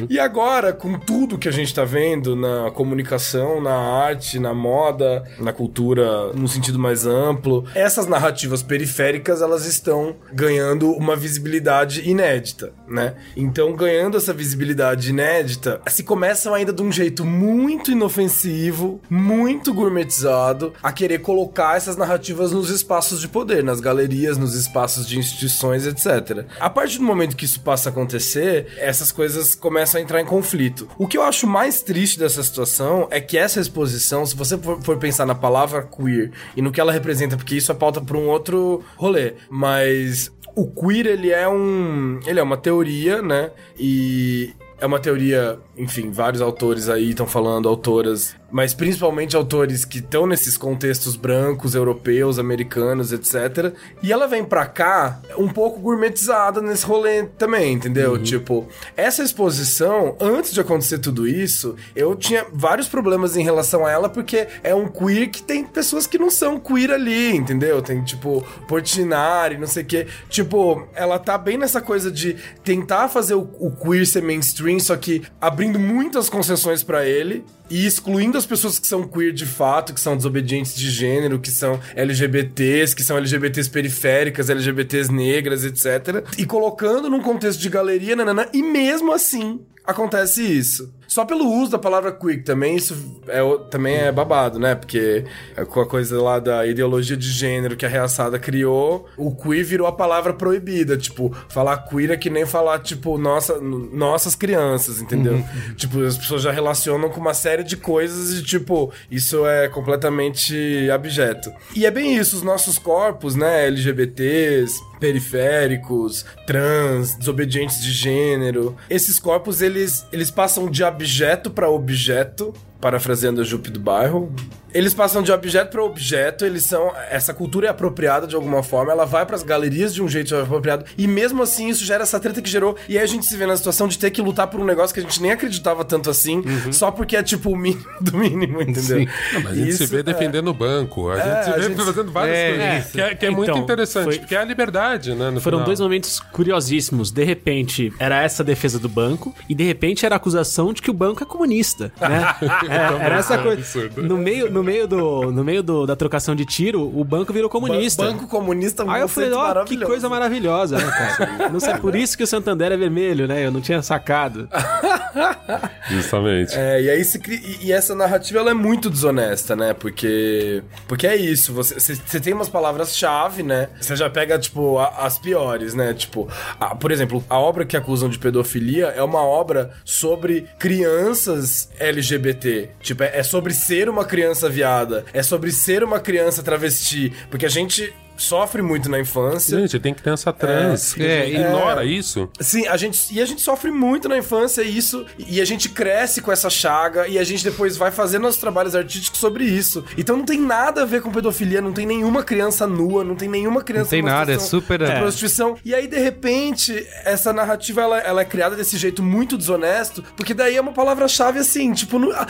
[0.10, 5.24] E agora, com tudo que a gente tá vendo na comunicação, na arte, na moda,
[5.40, 12.74] na cultura, no sentido mais amplo, essas narrativas periféricas, elas estão ganhando uma visibilidade inédita.
[12.88, 13.16] Né?
[13.36, 20.74] Então, ganhando essa visibilidade inédita, se começam ainda de um jeito muito inofensivo, muito gourmetizado,
[20.82, 25.86] a querer colocar essas narrativas nos espaços de poder, nas galerias, nos espaços de instituições,
[25.86, 26.46] etc.
[26.60, 30.26] A partir do momento que isso passa a acontecer, essas coisas começam a entrar em
[30.26, 30.88] conflito.
[30.98, 34.98] O que eu acho mais triste dessa situação é que essa exposição, se você for,
[34.98, 38.28] pensar na palavra queer e no que ela representa, porque isso é pauta para um
[38.28, 43.52] outro rolê, mas o queer ele é um, ele é uma teoria, né?
[43.78, 49.98] E é uma teoria, enfim, vários autores aí estão falando, autoras mas principalmente autores que
[49.98, 53.74] estão nesses contextos brancos, europeus, americanos, etc.
[54.02, 58.14] E ela vem pra cá um pouco gourmetizada nesse rolê também, entendeu?
[58.14, 58.24] Uhum.
[58.24, 58.66] Tipo,
[58.96, 64.08] essa exposição, antes de acontecer tudo isso, eu tinha vários problemas em relação a ela,
[64.08, 67.82] porque é um queer que tem pessoas que não são queer ali, entendeu?
[67.82, 70.08] Tem, tipo, Portinari, não sei o quê.
[70.30, 74.96] Tipo, ela tá bem nessa coisa de tentar fazer o, o queer ser mainstream, só
[74.96, 79.94] que abrindo muitas concessões para ele e excluindo as pessoas que são queer de fato,
[79.94, 86.24] que são desobedientes de gênero, que são LGBTs, que são LGBTs periféricas, LGBTs negras, etc.
[86.38, 90.94] E colocando num contexto de galeria, nanana, e mesmo assim acontece isso.
[91.08, 94.76] Só pelo uso da palavra quick também, isso é, também é babado, né?
[94.76, 99.36] Porque é com a coisa lá da ideologia de gênero que a reaçada criou, o
[99.36, 100.98] queer virou a palavra proibida.
[100.98, 105.34] Tipo, falar queer é que nem falar, tipo, nossa, nossas crianças, entendeu?
[105.36, 105.74] Uhum.
[105.76, 110.90] Tipo, as pessoas já relacionam com uma série de coisas e, tipo, isso é completamente
[110.92, 111.52] abjeto.
[111.76, 113.68] E é bem isso, os nossos corpos, né?
[113.68, 118.76] LGBTs, periféricos, trans, desobedientes de gênero.
[118.90, 124.34] Esses corpos, eles, eles passam de objeto para objeto, parafraseando a Jupe do bairro,
[124.76, 126.92] eles passam de objeto para objeto, eles são.
[127.10, 130.36] Essa cultura é apropriada de alguma forma, ela vai para as galerias de um jeito
[130.36, 132.76] apropriado, e mesmo assim isso gera essa treta que gerou.
[132.90, 134.94] E aí a gente se vê na situação de ter que lutar por um negócio
[134.94, 136.74] que a gente nem acreditava tanto assim, uhum.
[136.74, 139.00] só porque é tipo o mínimo do mínimo, entendeu?
[139.00, 139.08] Sim.
[139.34, 140.04] Não, mas a gente isso, se vê é...
[140.04, 141.86] defendendo o banco, a é, gente se vê gente...
[141.86, 142.92] fazendo várias é, coisas.
[142.92, 144.20] Que é, que é então, muito interessante, foi...
[144.20, 145.28] porque é a liberdade, né?
[145.40, 145.64] foram final.
[145.64, 147.12] dois momentos curiosíssimos.
[147.12, 150.92] De repente, era essa defesa do banco, e de repente era a acusação de que
[150.92, 151.94] o banco é comunista.
[152.02, 152.36] Né?
[152.70, 153.90] é, era essa coisa.
[153.96, 155.32] No meio, no meio do.
[155.32, 158.04] No meio do, da trocação de tiro, o banco virou comunista.
[158.04, 161.50] Ba banco comunista Aí eu falei, ó, oh, que coisa maravilhosa, né, cara?
[161.50, 163.46] não sei, por isso que o Santander é vermelho, né?
[163.46, 164.50] Eu não tinha sacado.
[165.90, 166.54] Justamente.
[166.56, 169.74] É, e aí se, e, e essa narrativa ela é muito desonesta, né?
[169.74, 173.70] Porque porque é isso, você, você tem umas palavras-chave, né?
[173.80, 175.94] Você já pega tipo a, as piores, né?
[175.94, 176.28] Tipo,
[176.60, 182.70] a, por exemplo, a obra que acusam de pedofilia é uma obra sobre crianças LGBT.
[182.82, 187.46] Tipo, é, é sobre ser uma criança viada, é sobre ser uma criança travesti, porque
[187.46, 189.60] a gente sofre muito na infância.
[189.60, 190.98] Gente, tem que ter essa trans.
[191.00, 192.30] É, ignora é, isso.
[192.40, 196.22] Sim, a gente, e a gente sofre muito na infância isso, e a gente cresce
[196.22, 199.84] com essa chaga, e a gente depois vai fazer nossos trabalhos artísticos sobre isso.
[199.98, 203.30] Então não tem nada a ver com pedofilia, não tem nenhuma criança nua, não tem
[203.30, 204.80] nenhuma criança Não tem nada, é super...
[204.80, 205.00] De é.
[205.00, 205.58] prostituição.
[205.64, 210.34] E aí, de repente, essa narrativa, ela, ela é criada desse jeito muito desonesto, porque
[210.34, 212.00] daí é uma palavra-chave assim, tipo...
[212.00, 212.28] No, a,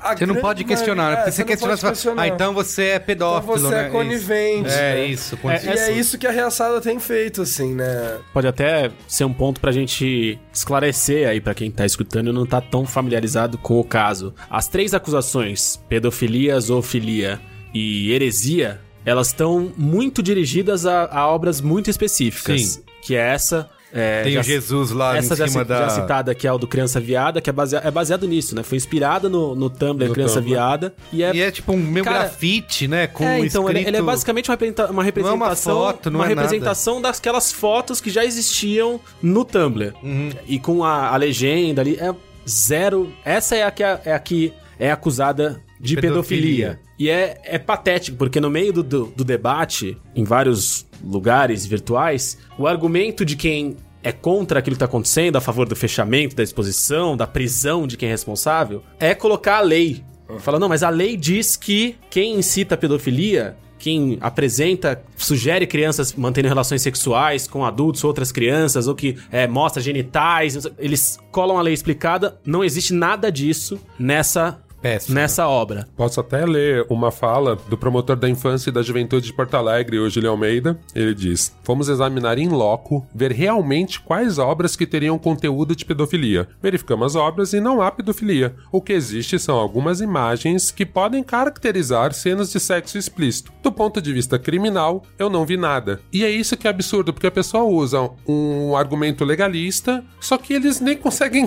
[0.00, 2.22] a você não pode questionar, é, porque você, você questiona, questionar.
[2.22, 3.88] Ah, então você é pedófilo, então você é né?
[3.88, 4.70] é conivente.
[4.70, 5.06] É, né?
[5.34, 5.68] Isso isso.
[5.68, 8.18] É, e é isso que a reaçada tem feito, assim, né?
[8.32, 12.46] Pode até ser um ponto pra gente esclarecer aí para quem tá escutando e não
[12.46, 14.34] tá tão familiarizado com o caso.
[14.48, 17.40] As três acusações, pedofilia, zoofilia
[17.74, 22.60] e heresia, elas estão muito dirigidas a, a obras muito específicas.
[22.60, 22.82] Sim.
[23.02, 25.80] Que é essa é, Tem já, o Jesus lá essa em cima já, da...
[25.82, 28.62] já citada que é o do Criança Viada, que é baseado, é baseado nisso, né?
[28.62, 30.50] Foi inspirada no, no Tumblr no Criança Tumblr.
[30.50, 30.94] Viada.
[31.12, 33.06] E é, e é tipo um meu cara, grafite, né?
[33.06, 33.70] Com é, então escrito...
[33.70, 34.56] ele, ele, é basicamente uma,
[34.90, 35.38] uma representação...
[35.38, 37.12] Não é uma foto, não uma é representação nada.
[37.12, 39.94] daquelas fotos que já existiam no Tumblr.
[40.02, 40.30] Uhum.
[40.46, 42.14] E com a, a, legenda ali, é
[42.48, 43.12] zero...
[43.24, 46.78] Essa é a que é, é a que é acusada de pedofilia.
[46.78, 46.85] pedofilia.
[46.98, 52.38] E é, é patético, porque no meio do, do, do, debate, em vários lugares virtuais,
[52.58, 56.42] o argumento de quem é contra aquilo que está acontecendo, a favor do fechamento da
[56.42, 60.02] exposição, da prisão de quem é responsável, é colocar a lei.
[60.38, 66.12] Fala, não, mas a lei diz que quem incita a pedofilia quem apresenta, sugere crianças
[66.14, 71.58] mantendo relações sexuais com adultos ou outras crianças, ou que é, mostra genitais, eles colam
[71.58, 75.14] a lei explicada, não existe nada disso nessa Péssimo.
[75.14, 75.86] nessa obra.
[75.96, 79.98] Posso até ler uma fala do promotor da infância e da juventude de Porto Alegre,
[79.98, 80.78] o Júlio Almeida.
[80.94, 86.48] Ele diz: Fomos examinar em loco, ver realmente quais obras que teriam conteúdo de pedofilia.
[86.62, 88.54] Verificamos as obras e não há pedofilia.
[88.70, 93.52] O que existe são algumas imagens que podem caracterizar cenas de sexo explícito.
[93.62, 96.00] Do ponto de vista criminal, eu não vi nada.
[96.12, 100.52] E é isso que é absurdo, porque a pessoa usa um argumento legalista, só que
[100.52, 101.46] eles nem conseguem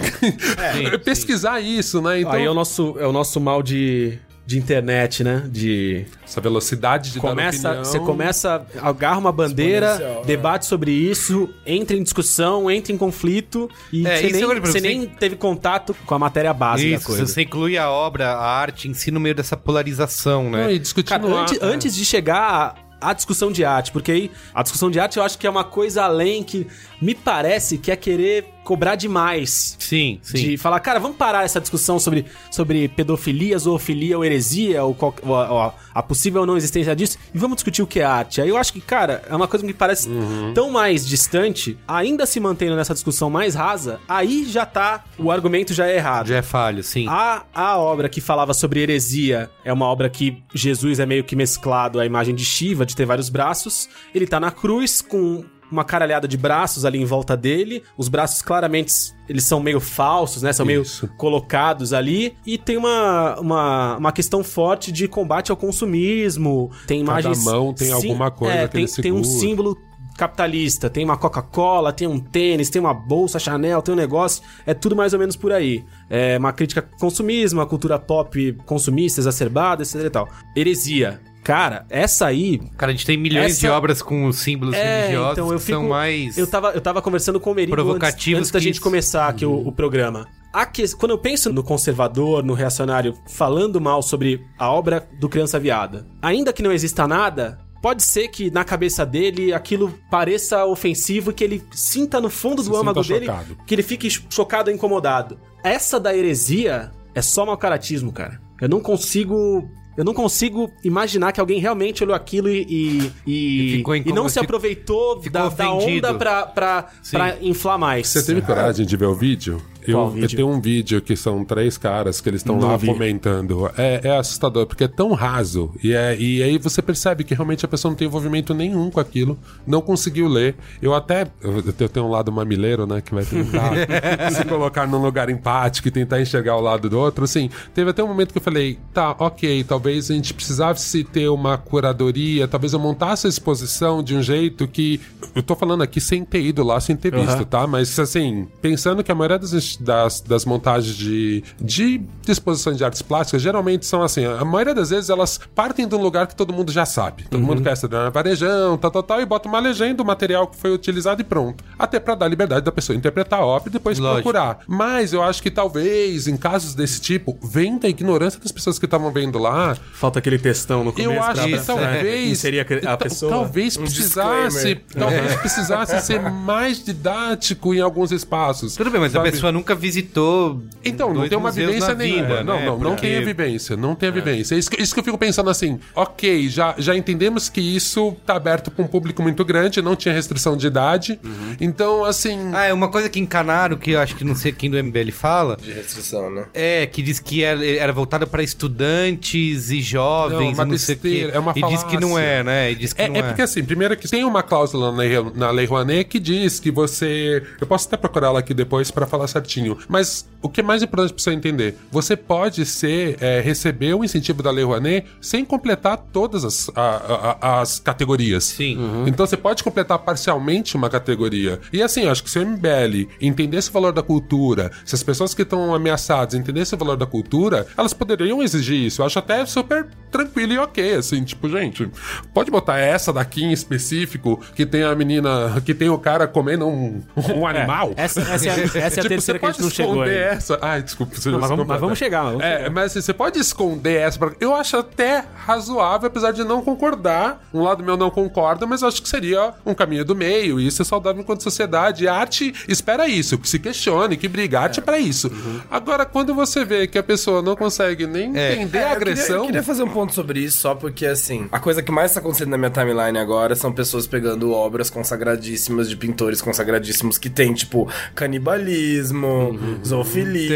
[1.04, 2.20] pesquisar isso, né?
[2.20, 5.44] Então, Aí é o nosso, é o nosso mal de, de internet, né?
[5.52, 7.84] De essa velocidade de começa, dar opinião...
[7.86, 13.70] você começa, agarra uma bandeira, Exponencial, debate sobre isso, entra em discussão, entra em conflito
[13.92, 16.96] e É, você, isso nem, você você- nem teve contato com a matéria base da
[16.96, 17.26] Isso, coisa.
[17.28, 20.64] você inclui a obra, a arte em si no meio dessa polarização, né?
[20.64, 24.12] Não, e discutindo Cara, a- antes, antes de chegar à, à discussão de arte, porque
[24.12, 26.68] aí a discussão de arte eu acho que é uma coisa além que
[27.02, 29.76] me parece que é querer cobrar demais.
[29.80, 30.38] Sim, sim.
[30.38, 35.16] De falar, cara, vamos parar essa discussão sobre, sobre pedofilia, zoofilia ou heresia, ou, qual-
[35.24, 38.04] ou a, ou a- possível ou não existência disso, e vamos discutir o que é
[38.04, 38.40] arte.
[38.42, 40.08] Aí eu acho que, cara, é uma coisa que me parece
[40.54, 45.74] tão mais distante, ainda se mantendo nessa discussão mais rasa, aí já tá, o argumento
[45.74, 46.28] já é errado.
[46.28, 47.08] Já é falho, sim.
[47.10, 51.36] A, a obra que falava sobre heresia é uma obra que Jesus é meio que
[51.36, 53.90] mesclado à imagem de Shiva, de ter vários braços.
[54.14, 57.84] Ele tá na cruz com uma caralhada de braços ali em volta dele.
[57.98, 60.52] Os braços claramente eles são meio falsos, né?
[60.52, 61.06] São Isso.
[61.06, 62.36] meio colocados ali.
[62.46, 66.72] E tem uma, uma, uma questão forte de combate ao consumismo.
[66.88, 67.46] Tem Cada imagens.
[67.46, 69.78] mão tem alguma coisa é, que tem, tem um símbolo
[70.20, 70.90] capitalista.
[70.90, 74.44] Tem uma Coca-Cola, tem um tênis, tem uma bolsa Chanel, tem um negócio.
[74.66, 75.84] É tudo mais ou menos por aí.
[76.10, 80.28] É uma crítica ao consumismo, a cultura pop consumista, exacerbada, etc e tal.
[80.56, 81.22] Heresia.
[81.44, 82.60] Cara, essa aí.
[82.78, 85.66] Cara, a gente tem milhões Essa- de obras com símbolos É, religiosos então eu que
[85.66, 85.80] fico.
[85.80, 86.38] são mais.
[86.38, 88.84] Eu tava, eu tava conversando com o Merigo antes, Provocativos antes da que gente isso.
[88.84, 90.28] começar aqui o, o programa.
[90.74, 95.58] Que- Quando eu penso no conservador, no reacionário, falando mal sobre a obra do Criança
[95.60, 101.32] Viada, ainda que não exista nada, pode ser que na cabeça dele aquilo pareça ofensivo
[101.32, 103.58] e que ele sinta no fundo Se do âmago sinta dele chocado.
[103.66, 105.40] que ele fique chocado ou incomodado.
[105.64, 108.40] Essa da heresia é só mau caratismo, cara.
[108.62, 109.70] Eu não consigo.
[109.98, 112.62] Eu não consigo imaginar que alguém realmente olhou aquilo e.
[112.70, 117.78] E, e, E ficou e não se aproveitou da, da onda pra, pra, pra inflar
[117.78, 118.08] mais.
[118.08, 119.62] Você teve coragem de ver o vídeo?
[119.92, 122.88] Eu, eu tenho um vídeo que são três caras que eles estão lá vi.
[122.88, 123.70] comentando.
[123.78, 125.72] É, é assustador, porque é tão raso.
[125.84, 129.00] E, é, e aí você percebe que realmente a pessoa não tem envolvimento nenhum com
[129.00, 130.56] aquilo, não conseguiu ler.
[130.82, 131.28] Eu até.
[131.42, 133.02] Eu, tenho um lado mamileiro, né?
[133.02, 133.72] Que vai tentar
[134.32, 137.24] se colocar num lugar empático e tentar enxergar o lado do outro.
[137.24, 141.30] Assim, teve até um momento que eu falei: tá, ok, talvez a gente precisasse ter
[141.30, 145.00] uma curadoria, talvez eu montasse a exposição de um jeito que.
[145.36, 147.68] Eu tô falando aqui sem ter ido lá, sem ter visto, tá?
[147.68, 153.02] Mas assim, pensando que a maioria das, das, das montagens de, de exposições de artes
[153.02, 156.54] plásticas geralmente são assim, a maioria das vezes elas partem de um lugar que todo
[156.54, 157.24] mundo já sabe.
[157.30, 160.56] Todo mundo conhece a varejão, tal, tal, tal, e bota uma legenda, o material que
[160.58, 161.64] foi utilizado e pronto.
[161.78, 164.24] Até pra dar liberdade da pessoa interpretar a obra e depois Lógico.
[164.24, 164.60] procurar.
[164.68, 168.86] Mas eu acho que talvez, em casos desse tipo, vem da ignorância das pessoas que
[168.86, 172.30] estavam vendo lá, Falta aquele textão no começo eu acho que pra talvez.
[172.32, 173.32] inserir a, cri- a pessoa.
[173.32, 174.76] Talvez Um precisasse.
[174.76, 174.84] disclaimer.
[174.98, 178.76] Talvez precisasse ser mais didático em alguns espaços.
[178.76, 179.28] Tudo bem, mas sabe?
[179.30, 180.62] a pessoa nunca visitou.
[180.84, 182.24] Então, não tem uma vivência nenhuma.
[182.24, 182.66] vida, não, né?
[182.66, 183.76] não, não Porque- tem a vivência.
[183.78, 184.56] Não tem a vivência.
[184.56, 188.36] Isso, que- isso que eu fico pensando assim, ok, já, já entendemos que isso tá
[188.36, 191.20] aberto para um público muito grande, não tinha restrição de idade.
[191.60, 192.52] Então, assim.
[192.54, 195.12] Ah, é uma coisa que encanaram, que eu acho que não sei quem do MBL
[195.12, 196.46] fala, De restrição, né?
[196.54, 200.78] é que diz que era, era voltada para estudantes e jovens, Não, uma e não
[200.78, 201.10] sei o quê.
[201.10, 202.26] besteira, é uma E diz que não falácia.
[202.26, 202.72] é, né?
[202.72, 203.24] E diz que É, não é é.
[203.24, 206.72] porque assim, primeiro que tem uma cláusula na lei, na lei Rouanet que diz que
[206.72, 207.44] você.
[207.60, 209.49] Eu posso até procurar ela aqui depois pra falar certinho.
[209.88, 211.78] Mas o que é mais importante pra você entender?
[211.92, 217.38] Você pode ser, é, receber o incentivo da lei Rouanet sem completar todas as, a-
[217.42, 218.46] a- as categorias.
[218.46, 218.78] Sim.
[219.06, 221.60] Então você pode completar parcialmente uma categoria.
[221.74, 225.04] E assim, eu acho que se o MBL entendesse o valor da cultura, se as
[225.04, 229.02] pessoas que estão ameaçadas entendessem o valor da cultura, elas poderiam exigir isso.
[229.02, 231.90] Eu acho até super tranquilo e ok, assim, tipo, gente,
[232.34, 236.66] pode botar essa daqui em específico, que tem a menina, que tem o cara comendo
[236.68, 237.02] um,
[237.36, 237.92] um animal.
[237.98, 239.94] Essa, essa é a, essa é a Tipo, terceira que a gente não pode chegou
[239.96, 240.36] esconder ainda.
[240.36, 240.60] essa.
[240.62, 241.14] Ai, desculpa.
[241.14, 242.24] Não, mas, vamos, desculpa, mas vamos chegar.
[242.24, 242.70] Vamos É, chegar.
[242.72, 244.20] mas assim, você pode esconder essa.
[244.20, 247.44] pra- Eu acho até razoável, apesar de não concordar.
[247.54, 250.60] Um lado meu não concorda, mas eu acho que seria um caminho do meio.
[250.60, 252.04] E isso é saudável enquanto sociedade.
[252.04, 254.60] E a arte espera isso, que se questione, que briga.
[254.60, 255.32] A arte é pra isso.
[255.70, 258.54] Agora, quando você vê que a pessoa não consegue nem É.
[258.54, 259.36] entender É, a eu queria- agressão.
[259.38, 262.20] Eu queria, fazer um ponto sobre isso, só porque, assim, a coisa que mais tá
[262.20, 267.54] acontecendo na minha timeline agora são pessoas pegando obras consagradíssimas de pintores consagradíssimos que tem,
[267.54, 270.50] tipo, canibalismo, racismo, zoofilia.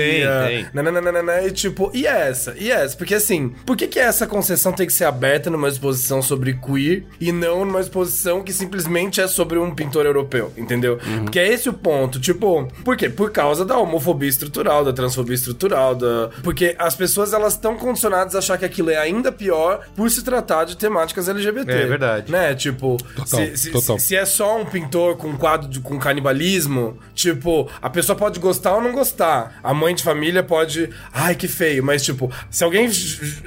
[0.48, 0.74] Tem, tem.
[0.74, 2.56] nananana, e tipo, e essa?
[2.58, 2.96] E essa?
[2.98, 7.04] Porque assim, por que, que essa concessão tem que ser aberta numa exposição sobre queer
[7.20, 11.00] e não numa exposição que simplesmente é sobre um pintor europeu, entendeu?
[11.24, 12.20] Porque é esse o ponto.
[12.20, 13.10] Tipo, por quê?
[13.10, 16.30] Por causa da homofobia estrutural, da transfobia estrutural, da.
[16.44, 20.24] Porque as pessoas elas estão condicionadas a achar que aquilo é ainda pior por se
[20.24, 21.72] tratar de temáticas LGBT.
[21.72, 22.32] É verdade.
[22.32, 22.56] Né?
[22.56, 24.00] Tipo, se, se- total.
[24.00, 28.40] se é só um pintor com um quadro de, com canibalismo, tipo, a pessoa pode
[28.40, 29.60] gostar ou não gostar.
[29.62, 30.90] A mãe de família pode.
[31.12, 31.84] Ai, que feio.
[31.84, 32.90] Mas, tipo, se alguém.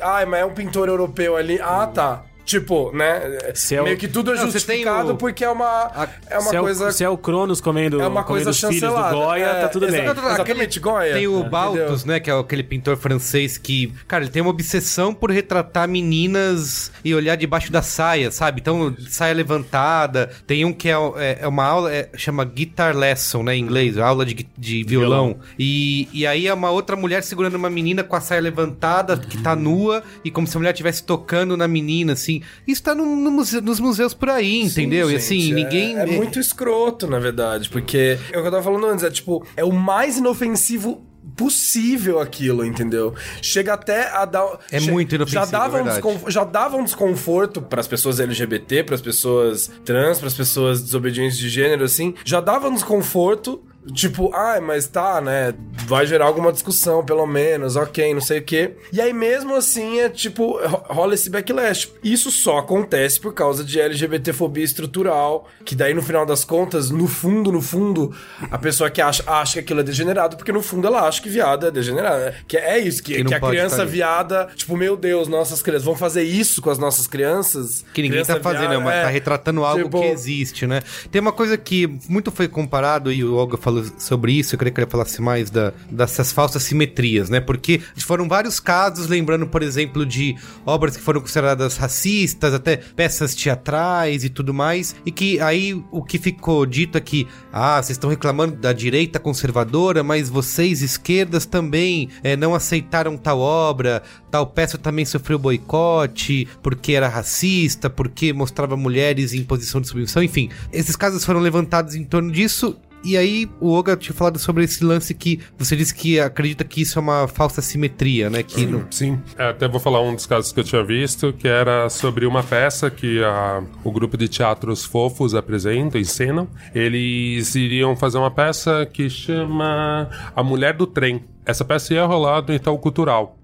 [0.03, 1.59] Ai, mas é um pintor europeu ali.
[1.61, 2.23] Ah, tá.
[2.47, 3.21] Tipo, né?
[3.55, 5.91] Se é o- Meio que tudo é Não, justificado o- porque é uma.
[6.31, 6.85] É uma se, coisa.
[6.85, 9.11] é o, se é o Cronos comendo, é uma comendo coisa os filhos do.
[9.11, 10.03] Goya, É, tá tudo bem.
[10.05, 10.33] exatamente.
[10.35, 11.13] Exatamente, Goya.
[11.15, 12.21] Tem o É, Baltus, né?
[12.21, 17.13] Que é aquele pintor francês que, cara, ele tem uma obsessão por retratar meninas e
[17.15, 18.61] olhar debaixo da saia, sabe?
[18.61, 20.31] Então, saia levantada.
[20.47, 23.57] Tem um que é, é- é uma aula, é- chama Guitar Lesson, né?
[23.57, 25.39] Em inglês, aula de, de violão.
[25.59, 29.39] E, e aí é uma outra mulher segurando uma menina com a saia levantada, que
[29.43, 32.36] tá nua, e como se a mulher estivesse tocando na menina, assim.
[32.67, 35.09] Isso tá no- no museu- nos museus por aí, entendeu?
[35.09, 35.97] e Sim, assim, gente, ninguém.
[35.99, 39.11] É, é muito escroto, na verdade, porque é o que eu tava falando antes, é
[39.11, 41.05] tipo, é o mais inofensivo
[41.37, 43.15] possível aquilo, entendeu?
[43.43, 44.59] Chega até a dar.
[44.71, 48.19] É che- muito inofensivo, já dava, é um desconf- já dava um desconforto pras pessoas
[48.21, 52.15] LGBT, pras pessoas trans, pras pessoas desobedientes de gênero, assim.
[52.25, 53.61] Já dava um desconforto.
[53.95, 55.55] Tipo, ah, mas tá, né?
[55.87, 58.73] Vai gerar alguma discussão, pelo menos, ok, não sei o quê.
[58.93, 61.93] E aí, mesmo assim, é tipo, ro- rola esse backlash.
[62.03, 67.07] Isso só acontece por causa de LGBTfobia estrutural, que daí, no final das contas, no
[67.07, 68.15] fundo, no fundo,
[68.51, 71.29] a pessoa que acha, acha que aquilo é degenerado, porque no fundo ela acha que
[71.29, 72.35] viada é degenerada.
[72.49, 75.95] Que é isso, que, Que que a criança viada, tipo, meu Deus, nossas crianças, vão
[75.97, 77.85] fazer isso com as nossas crianças?
[77.95, 80.83] Que ninguém tá Criança fazendo, viada, é, mas tá retratando algo tipo, que existe, né?
[81.11, 84.73] Tem uma coisa que muito foi comparado, e o Olga falou sobre isso, eu queria
[84.73, 87.41] que ele falasse mais da, dessas falsas simetrias, né?
[87.41, 93.35] Porque foram vários casos, lembrando, por exemplo, de obras que foram consideradas racistas, até peças
[93.35, 97.97] teatrais e tudo mais, e que aí o que ficou dito é que, ah, vocês
[97.97, 104.47] estão reclamando da direita conservadora, mas vocês, esquerdas, também eh, não aceitaram tal obra, tal
[104.47, 110.51] peça também sofreu boicote, porque era racista, porque mostrava mulheres em posição de submissão, enfim.
[110.73, 112.77] Esses casos foram levantados em torno disso.
[113.07, 116.81] E aí, o Olga tinha falado sobre esse lance que você disse que acredita que
[116.83, 118.43] isso é uma falsa simetria, né?
[118.43, 118.85] Que não...
[118.91, 119.21] Sim.
[119.39, 122.43] É, até vou falar um dos casos que eu tinha visto, que era sobre uma
[122.43, 126.49] peça que a- o grupo de teatros fofos apresenta, encenam.
[126.75, 131.25] Eles iriam fazer uma peça que chama A Mulher do Trem.
[131.45, 133.39] Essa peça ia rolar no Itaú Cultural.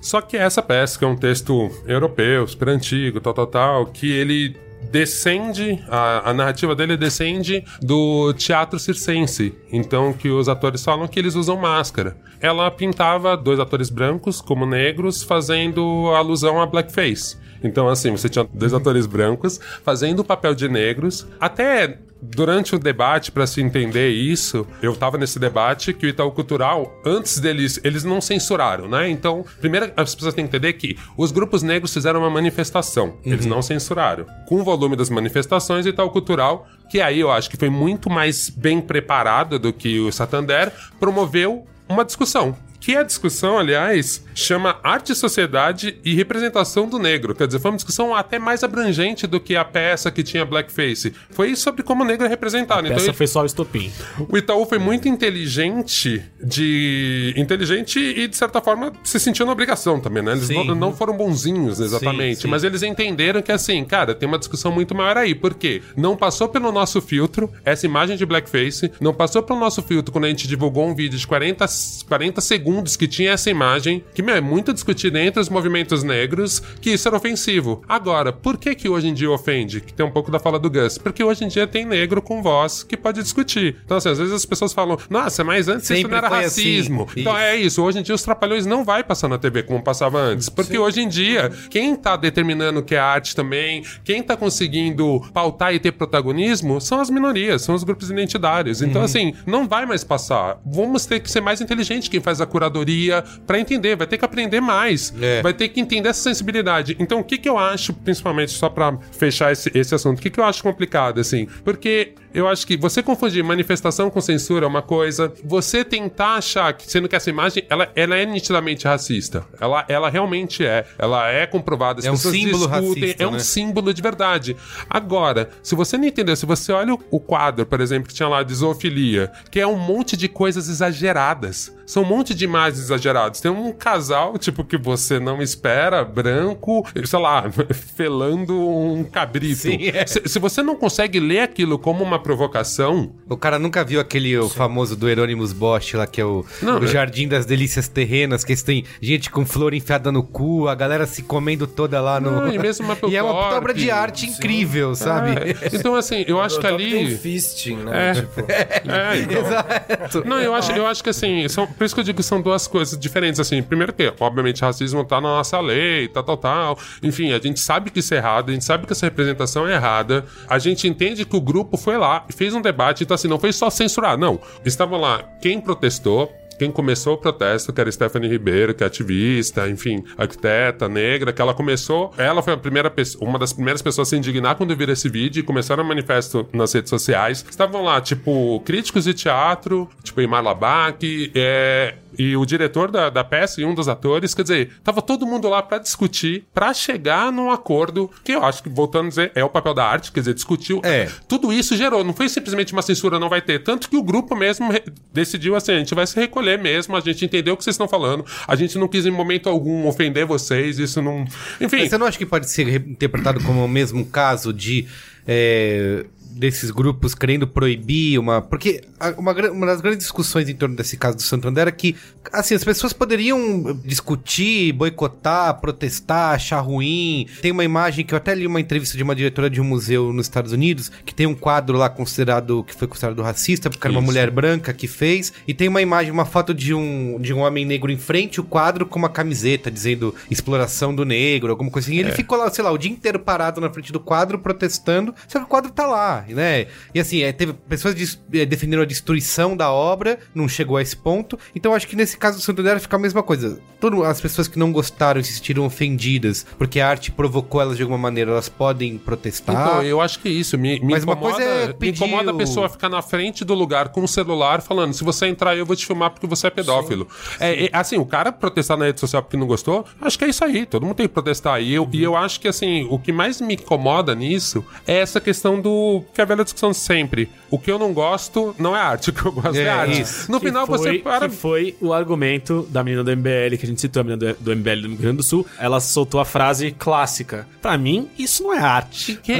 [0.00, 4.10] Só que essa peça, que é um texto europeu, super antigo, tal, tal, tal, que
[4.10, 4.56] ele
[4.92, 9.54] descende, a, a narrativa dele descende do teatro circense.
[9.72, 12.14] Então, que os atores falam que eles usam máscara.
[12.40, 17.38] Ela pintava dois atores brancos como negros, fazendo alusão a blackface.
[17.62, 21.26] Então, assim, você tinha dois atores brancos fazendo o papel de negros.
[21.40, 26.30] Até durante o debate, para se entender isso, eu tava nesse debate que o Itaú
[26.30, 29.10] Cultural, antes deles, eles não censuraram, né?
[29.10, 33.44] Então, primeiro as pessoas têm que entender que os grupos negros fizeram uma manifestação, eles
[33.44, 34.24] não censuraram.
[34.46, 38.08] Com o volume das manifestações, o Itaú Cultural, que aí eu acho que foi muito
[38.08, 42.56] mais bem preparado do que o Santander, promoveu uma discussão.
[42.84, 47.32] Que a discussão, aliás, chama Arte, Sociedade e Representação do Negro.
[47.32, 51.14] Quer dizer, foi uma discussão até mais abrangente do que a peça que tinha blackface.
[51.30, 52.84] Foi sobre como o negro é representado.
[52.88, 53.92] Então, Essa ele- foi só o estopim.
[54.28, 57.32] o Itaú foi muito inteligente de.
[57.36, 60.32] inteligente e, de certa forma, se sentiu na obrigação também, né?
[60.32, 60.66] Eles Sim.
[60.66, 62.34] não, não foram bonzinhos exatamente.
[62.38, 62.48] Sim, sim.
[62.48, 65.36] Mas eles entenderam que, assim, cara, tem uma discussão muito maior aí.
[65.36, 65.82] Por quê?
[65.96, 70.24] Não passou pelo nosso filtro essa imagem de blackface, não passou pelo nosso filtro quando
[70.24, 71.64] a gente divulgou um vídeo de 40,
[72.08, 76.60] 40 segundos que tinha essa imagem, que meu, é muito discutida entre os movimentos negros,
[76.80, 77.82] que isso era ofensivo.
[77.88, 79.80] Agora, por que que hoje em dia ofende?
[79.80, 80.98] Que tem um pouco da fala do Gus.
[80.98, 83.76] Porque hoje em dia tem negro com voz que pode discutir.
[83.84, 86.42] Então, assim, às vezes as pessoas falam, nossa, mas antes isso Sempre não era assim."
[86.42, 87.08] racismo.
[87.16, 87.42] Então Isso.
[87.42, 87.82] é isso.
[87.82, 90.48] Hoje em dia os trapalhões não vai passar na TV como passava antes.
[90.48, 95.20] Porque hoje em dia, quem tá determinando o que é arte também, quem tá conseguindo
[95.32, 98.82] pautar e ter protagonismo, são as minorias, são os grupos identitários.
[98.82, 100.60] Então, assim, não vai mais passar.
[100.64, 104.24] Vamos ter que ser mais inteligente quem faz a curadoria pra entender, vai ter que
[104.24, 105.12] aprender mais.
[105.20, 105.42] É.
[105.42, 106.96] Vai ter que entender essa sensibilidade.
[106.98, 110.30] Então, o que que eu acho, principalmente só pra fechar esse, esse assunto, o que
[110.30, 111.46] que eu acho complicado, assim?
[111.64, 116.72] Porque eu acho que você confundir manifestação com censura é uma coisa, você tentar achar
[116.72, 119.44] que, sendo que essa imagem, ela, ela é nitidamente racista.
[119.60, 120.84] Ela, ela realmente é.
[120.98, 122.00] Ela é comprovada.
[122.00, 123.38] As É um símbolo discutem, racista, É um né?
[123.38, 124.56] símbolo de verdade.
[124.88, 128.28] Agora, se você não entendeu, se você olha o, o quadro, por exemplo, que tinha
[128.28, 131.74] lá de zoofilia, que é um monte de coisas exageradas.
[131.84, 133.40] São um monte de imagens exageradas.
[133.40, 137.44] Tem um casal, tipo, que você não espera, branco, sei lá,
[137.94, 139.62] felando um cabrito.
[139.62, 140.06] Sim, é.
[140.06, 144.36] se, se você não consegue ler aquilo como uma provocação, O cara nunca viu aquele
[144.38, 147.88] o famoso do Hieronymus Bosch lá, que é o, Não, o é- Jardim das Delícias
[147.88, 152.20] Terrenas, que tem gente com flor enfiada no cu, a galera se comendo toda lá
[152.20, 152.30] no.
[152.30, 155.30] Não, e mesmo uma E é uma Purpurp, obra de arte incrível, sabe?
[155.32, 157.16] É, então, assim, eu acho que Top tem ali.
[157.16, 158.10] fisting, né?
[158.10, 158.14] É.
[158.14, 158.40] Tipo,
[158.92, 159.42] É, então.
[159.42, 160.24] Exato.
[160.28, 162.40] Não, eu acho, eu acho que assim, são, por isso que eu digo que são
[162.40, 163.62] duas coisas diferentes, assim.
[163.62, 166.78] Primeiro que, obviamente, racismo tá na nossa lei, tal, tal, tal.
[167.02, 169.74] Enfim, a gente sabe que isso é errado, a gente sabe que essa representação é
[169.74, 170.24] errada.
[170.48, 173.52] A gente entende que o grupo foi lá fez um debate, então assim, não foi
[173.52, 174.40] só censurar, não.
[174.64, 179.68] Estavam lá quem protestou, quem começou o protesto, que era Stephanie Ribeiro, que é ativista,
[179.68, 182.12] enfim, arquiteta, negra, que ela começou.
[182.16, 185.40] Ela foi a primeira uma das primeiras pessoas a se indignar quando viram esse vídeo
[185.40, 187.44] e começaram a manifesto nas redes sociais.
[187.48, 193.22] Estavam lá, tipo, críticos de teatro, tipo, Imar Labak, é, e o diretor da, da
[193.24, 197.32] peça e um dos atores, quer dizer, tava todo mundo lá pra discutir, pra chegar
[197.32, 200.20] num acordo, que eu acho que, voltando a dizer, é o papel da arte, quer
[200.20, 200.80] dizer, discutiu.
[200.84, 201.08] É.
[201.28, 203.62] Tudo isso gerou, não foi simplesmente uma censura, não vai ter.
[203.62, 204.68] Tanto que o grupo mesmo
[205.12, 207.88] decidiu assim: a gente vai se recolher mesmo, a gente entendeu o que vocês estão
[207.88, 211.24] falando, a gente não quis em momento algum ofender vocês, isso não.
[211.60, 211.78] Enfim.
[211.78, 214.86] Mas você não acha que pode ser re- interpretado como o mesmo caso de.
[215.26, 216.04] é,
[216.34, 218.40] desses grupos querendo proibir uma.
[218.40, 218.82] Porque
[219.16, 221.96] uma, uma das grandes discussões em torno desse caso do Santander era que,
[222.32, 227.26] assim, as pessoas poderiam discutir, boicotar, protestar, achar ruim.
[227.40, 230.12] Tem uma imagem que eu até li uma entrevista de uma diretora de um museu
[230.12, 233.92] nos Estados Unidos, que tem um quadro lá considerado, que foi considerado racista, porque era
[233.92, 234.06] uma Isso.
[234.06, 237.64] mulher branca que fez, e tem uma imagem, uma foto de um, de um homem
[237.64, 241.96] negro em frente ao quadro com uma camiseta dizendo exploração do negro, alguma coisa assim.
[241.96, 245.14] E ele ficou lá, sei lá, o dia inteiro parado na frente do quadro protestando,
[245.28, 246.66] só que o quadro tá lá, né?
[246.94, 250.82] E assim, é, teve pessoas dis- é, defenderam a destruição da obra, não chegou a
[250.82, 251.38] esse ponto.
[251.54, 253.60] Então acho que nesse caso do Santander fica a mesma coisa.
[253.80, 257.76] Todo, as pessoas que não gostaram e se sentiram ofendidas porque a arte provocou elas
[257.76, 259.54] de alguma maneira, elas podem protestar.
[259.54, 260.56] Então, eu acho que é isso.
[260.58, 263.54] Me, me Mas uma incomoda, coisa é me incomoda a pessoa ficar na frente do
[263.54, 266.50] lugar com o celular falando: se você entrar, eu vou te filmar porque você é
[266.50, 267.08] pedófilo.
[267.40, 270.28] É, é, assim, o cara protestar na rede social porque não gostou, acho que é
[270.28, 270.66] isso aí.
[270.66, 271.60] Todo mundo tem que protestar.
[271.62, 275.20] E eu, e eu acho que, assim, o que mais me incomoda nisso é essa
[275.20, 276.04] questão do.
[276.12, 277.30] Que é a velha discussão sempre.
[277.50, 280.00] O que eu não gosto não é arte, o que eu gosto é, É, arte.
[280.02, 280.30] isso.
[280.30, 281.28] No Que final foi, você para.
[281.28, 284.40] Que foi o argumento da menina do MBL, que a gente citou, a menina do,
[284.40, 285.46] do MBL do Rio Grande do Sul.
[285.58, 287.46] Ela soltou a frase clássica.
[287.60, 289.18] Pra mim, isso não é arte.
[289.22, 289.34] Que,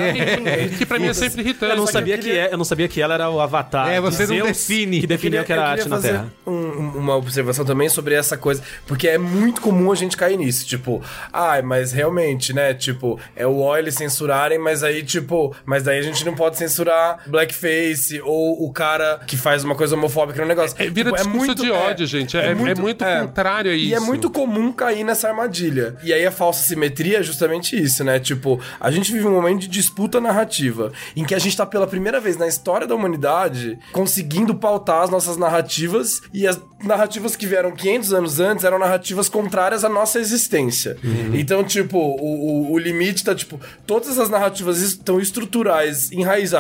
[0.79, 1.73] que pra mim é sempre irritante.
[1.73, 3.41] Eu não, que sabia eu que queria- é, eu não sabia que ela era o
[3.41, 3.89] avatar.
[3.89, 5.01] É, você de não define.
[5.01, 6.33] Que definiu que era eu arte na Terra.
[6.47, 10.37] um- um- uma observação também sobre essa coisa, porque é muito comum a gente cair
[10.37, 11.03] nisso, tipo,
[11.33, 15.99] ai, mas realmente, né, tipo, é o ó eles censurarem, mas aí, tipo, mas daí
[15.99, 20.49] a gente não pode censurar blackface ou o cara que faz uma coisa homofóbica no
[20.49, 20.77] negócio.
[20.79, 24.07] É, vira Tipo, discurso de ódio, gente, é- é muito contrário a E é isso.
[24.07, 25.97] muito comum cair nessa armadilha.
[26.03, 28.19] E aí a falsa simetria é justamente isso, né?
[28.19, 31.87] Tipo, a gente vive um momento de disputa narrativa, em que a gente tá pela
[31.87, 37.47] primeira vez na história da humanidade conseguindo pautar as nossas narrativas e as narrativas que
[37.47, 40.97] vieram 500 anos antes eram narrativas contrárias à nossa existência.
[41.35, 46.52] Então, tipo, o, o, o limite tá, tipo, todas essas narrativas estão estruturais, enraizadas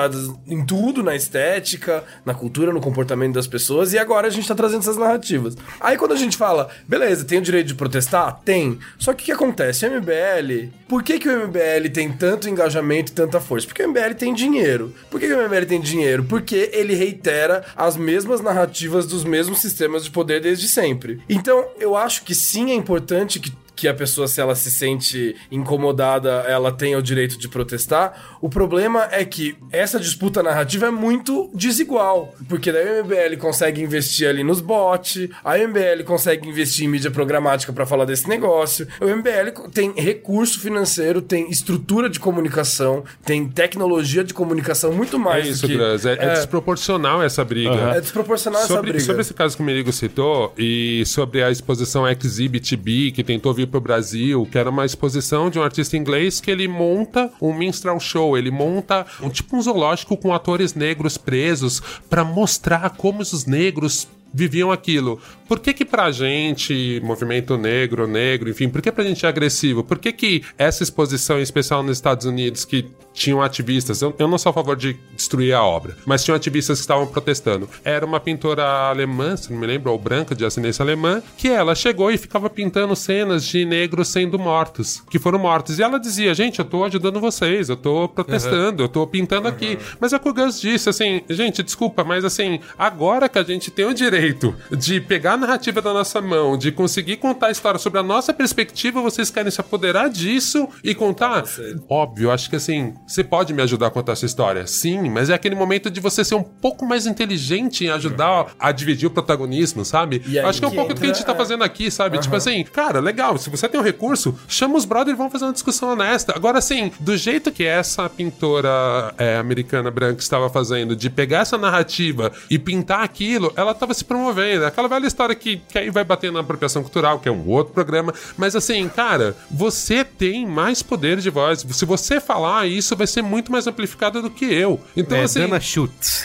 [0.46, 4.54] em tudo, na estética, na cultura, no comportamento das pessoas, e agora a gente tá
[4.54, 5.56] trazendo essas narrativas.
[5.80, 8.40] Aí quando a gente fala, beleza, tem o direito de protestar?
[8.44, 8.78] Tem.
[8.98, 9.86] Só que o que acontece?
[9.86, 13.66] O MBL, por que, que o MBL tem tanto engajamento e tanta força?
[13.66, 14.94] Porque o MBL tem dinheiro.
[15.10, 16.24] Por que, que o MBL tem dinheiro?
[16.24, 21.20] Porque ele reitera as mesmas narrativas dos mesmos sistemas de poder desde sempre.
[21.28, 25.34] Então, eu acho que sim é importante que que a pessoa, se ela se sente
[25.50, 28.36] incomodada, ela tenha o direito de protestar.
[28.40, 32.34] O problema é que essa disputa narrativa é muito desigual.
[32.48, 37.10] Porque daí o MBL consegue investir ali nos bots, a MBL consegue investir em mídia
[37.10, 38.86] programática pra falar desse negócio.
[39.00, 45.20] O MBL tem recurso financeiro, tem estrutura de comunicação, tem tecnologia de comunicação muito É
[45.20, 45.76] mais isso, do que...
[45.76, 46.06] Braz.
[46.06, 47.94] É, é desproporcional essa briga.
[47.94, 49.04] É desproporcional essa sobre, briga.
[49.04, 53.52] sobre esse caso que o Merigo citou e sobre a exposição Exhibit B, que tentou
[53.52, 57.52] vir pro Brasil, que era uma exposição de um artista inglês que ele monta um
[57.52, 63.20] minstrel show, ele monta um tipo um zoológico com atores negros presos pra mostrar como
[63.20, 65.20] os negros viviam aquilo.
[65.52, 69.84] Por que que pra gente, movimento negro, negro, enfim, por que pra gente é agressivo?
[69.84, 74.26] Por que que essa exposição, em especial nos Estados Unidos, que tinham ativistas, eu, eu
[74.26, 77.68] não sou a favor de destruir a obra, mas tinham ativistas que estavam protestando.
[77.84, 81.74] Era uma pintora alemã, se não me lembro, ou branca, de ascendência alemã, que ela
[81.74, 85.78] chegou e ficava pintando cenas de negros sendo mortos, que foram mortos.
[85.78, 89.78] E ela dizia, gente, eu tô ajudando vocês, eu tô protestando, eu tô pintando aqui.
[90.00, 93.42] Mas é o que o Gus disse, assim, gente, desculpa, mas assim, agora que a
[93.42, 97.78] gente tem o direito de pegar narrativa da nossa mão, de conseguir contar a história
[97.78, 101.44] sobre a nossa perspectiva, vocês querem se apoderar disso e contar?
[101.88, 104.66] Óbvio, acho que assim, você pode me ajudar a contar essa história.
[104.66, 108.72] Sim, mas é aquele momento de você ser um pouco mais inteligente em ajudar a
[108.72, 110.22] dividir o protagonismo, sabe?
[110.26, 111.90] Aí Acho que é um que pouco do que a gente tá entra- fazendo aqui,
[111.90, 112.18] sabe?
[112.18, 115.44] Tipo assim, cara, legal, se você tem um recurso, chama os brothers e vamos fazer
[115.44, 116.32] uma discussão honesta.
[116.36, 121.58] Agora, assim, do jeito que essa pintora é, americana branca estava fazendo, de pegar essa
[121.58, 124.64] narrativa e pintar aquilo, ela tava se promovendo.
[124.64, 127.72] Aquela velha história que, que aí vai bater na apropriação cultural, que é um outro
[127.72, 128.12] programa.
[128.36, 131.64] Mas assim, cara, você tem mais poder de voz.
[131.70, 134.80] Se você falar, isso vai ser muito mais amplificado do que eu.
[134.96, 135.40] Então, é, assim.
[135.40, 135.60] Dana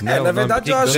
[0.02, 0.18] né?
[0.18, 0.98] É, na verdade, eu acho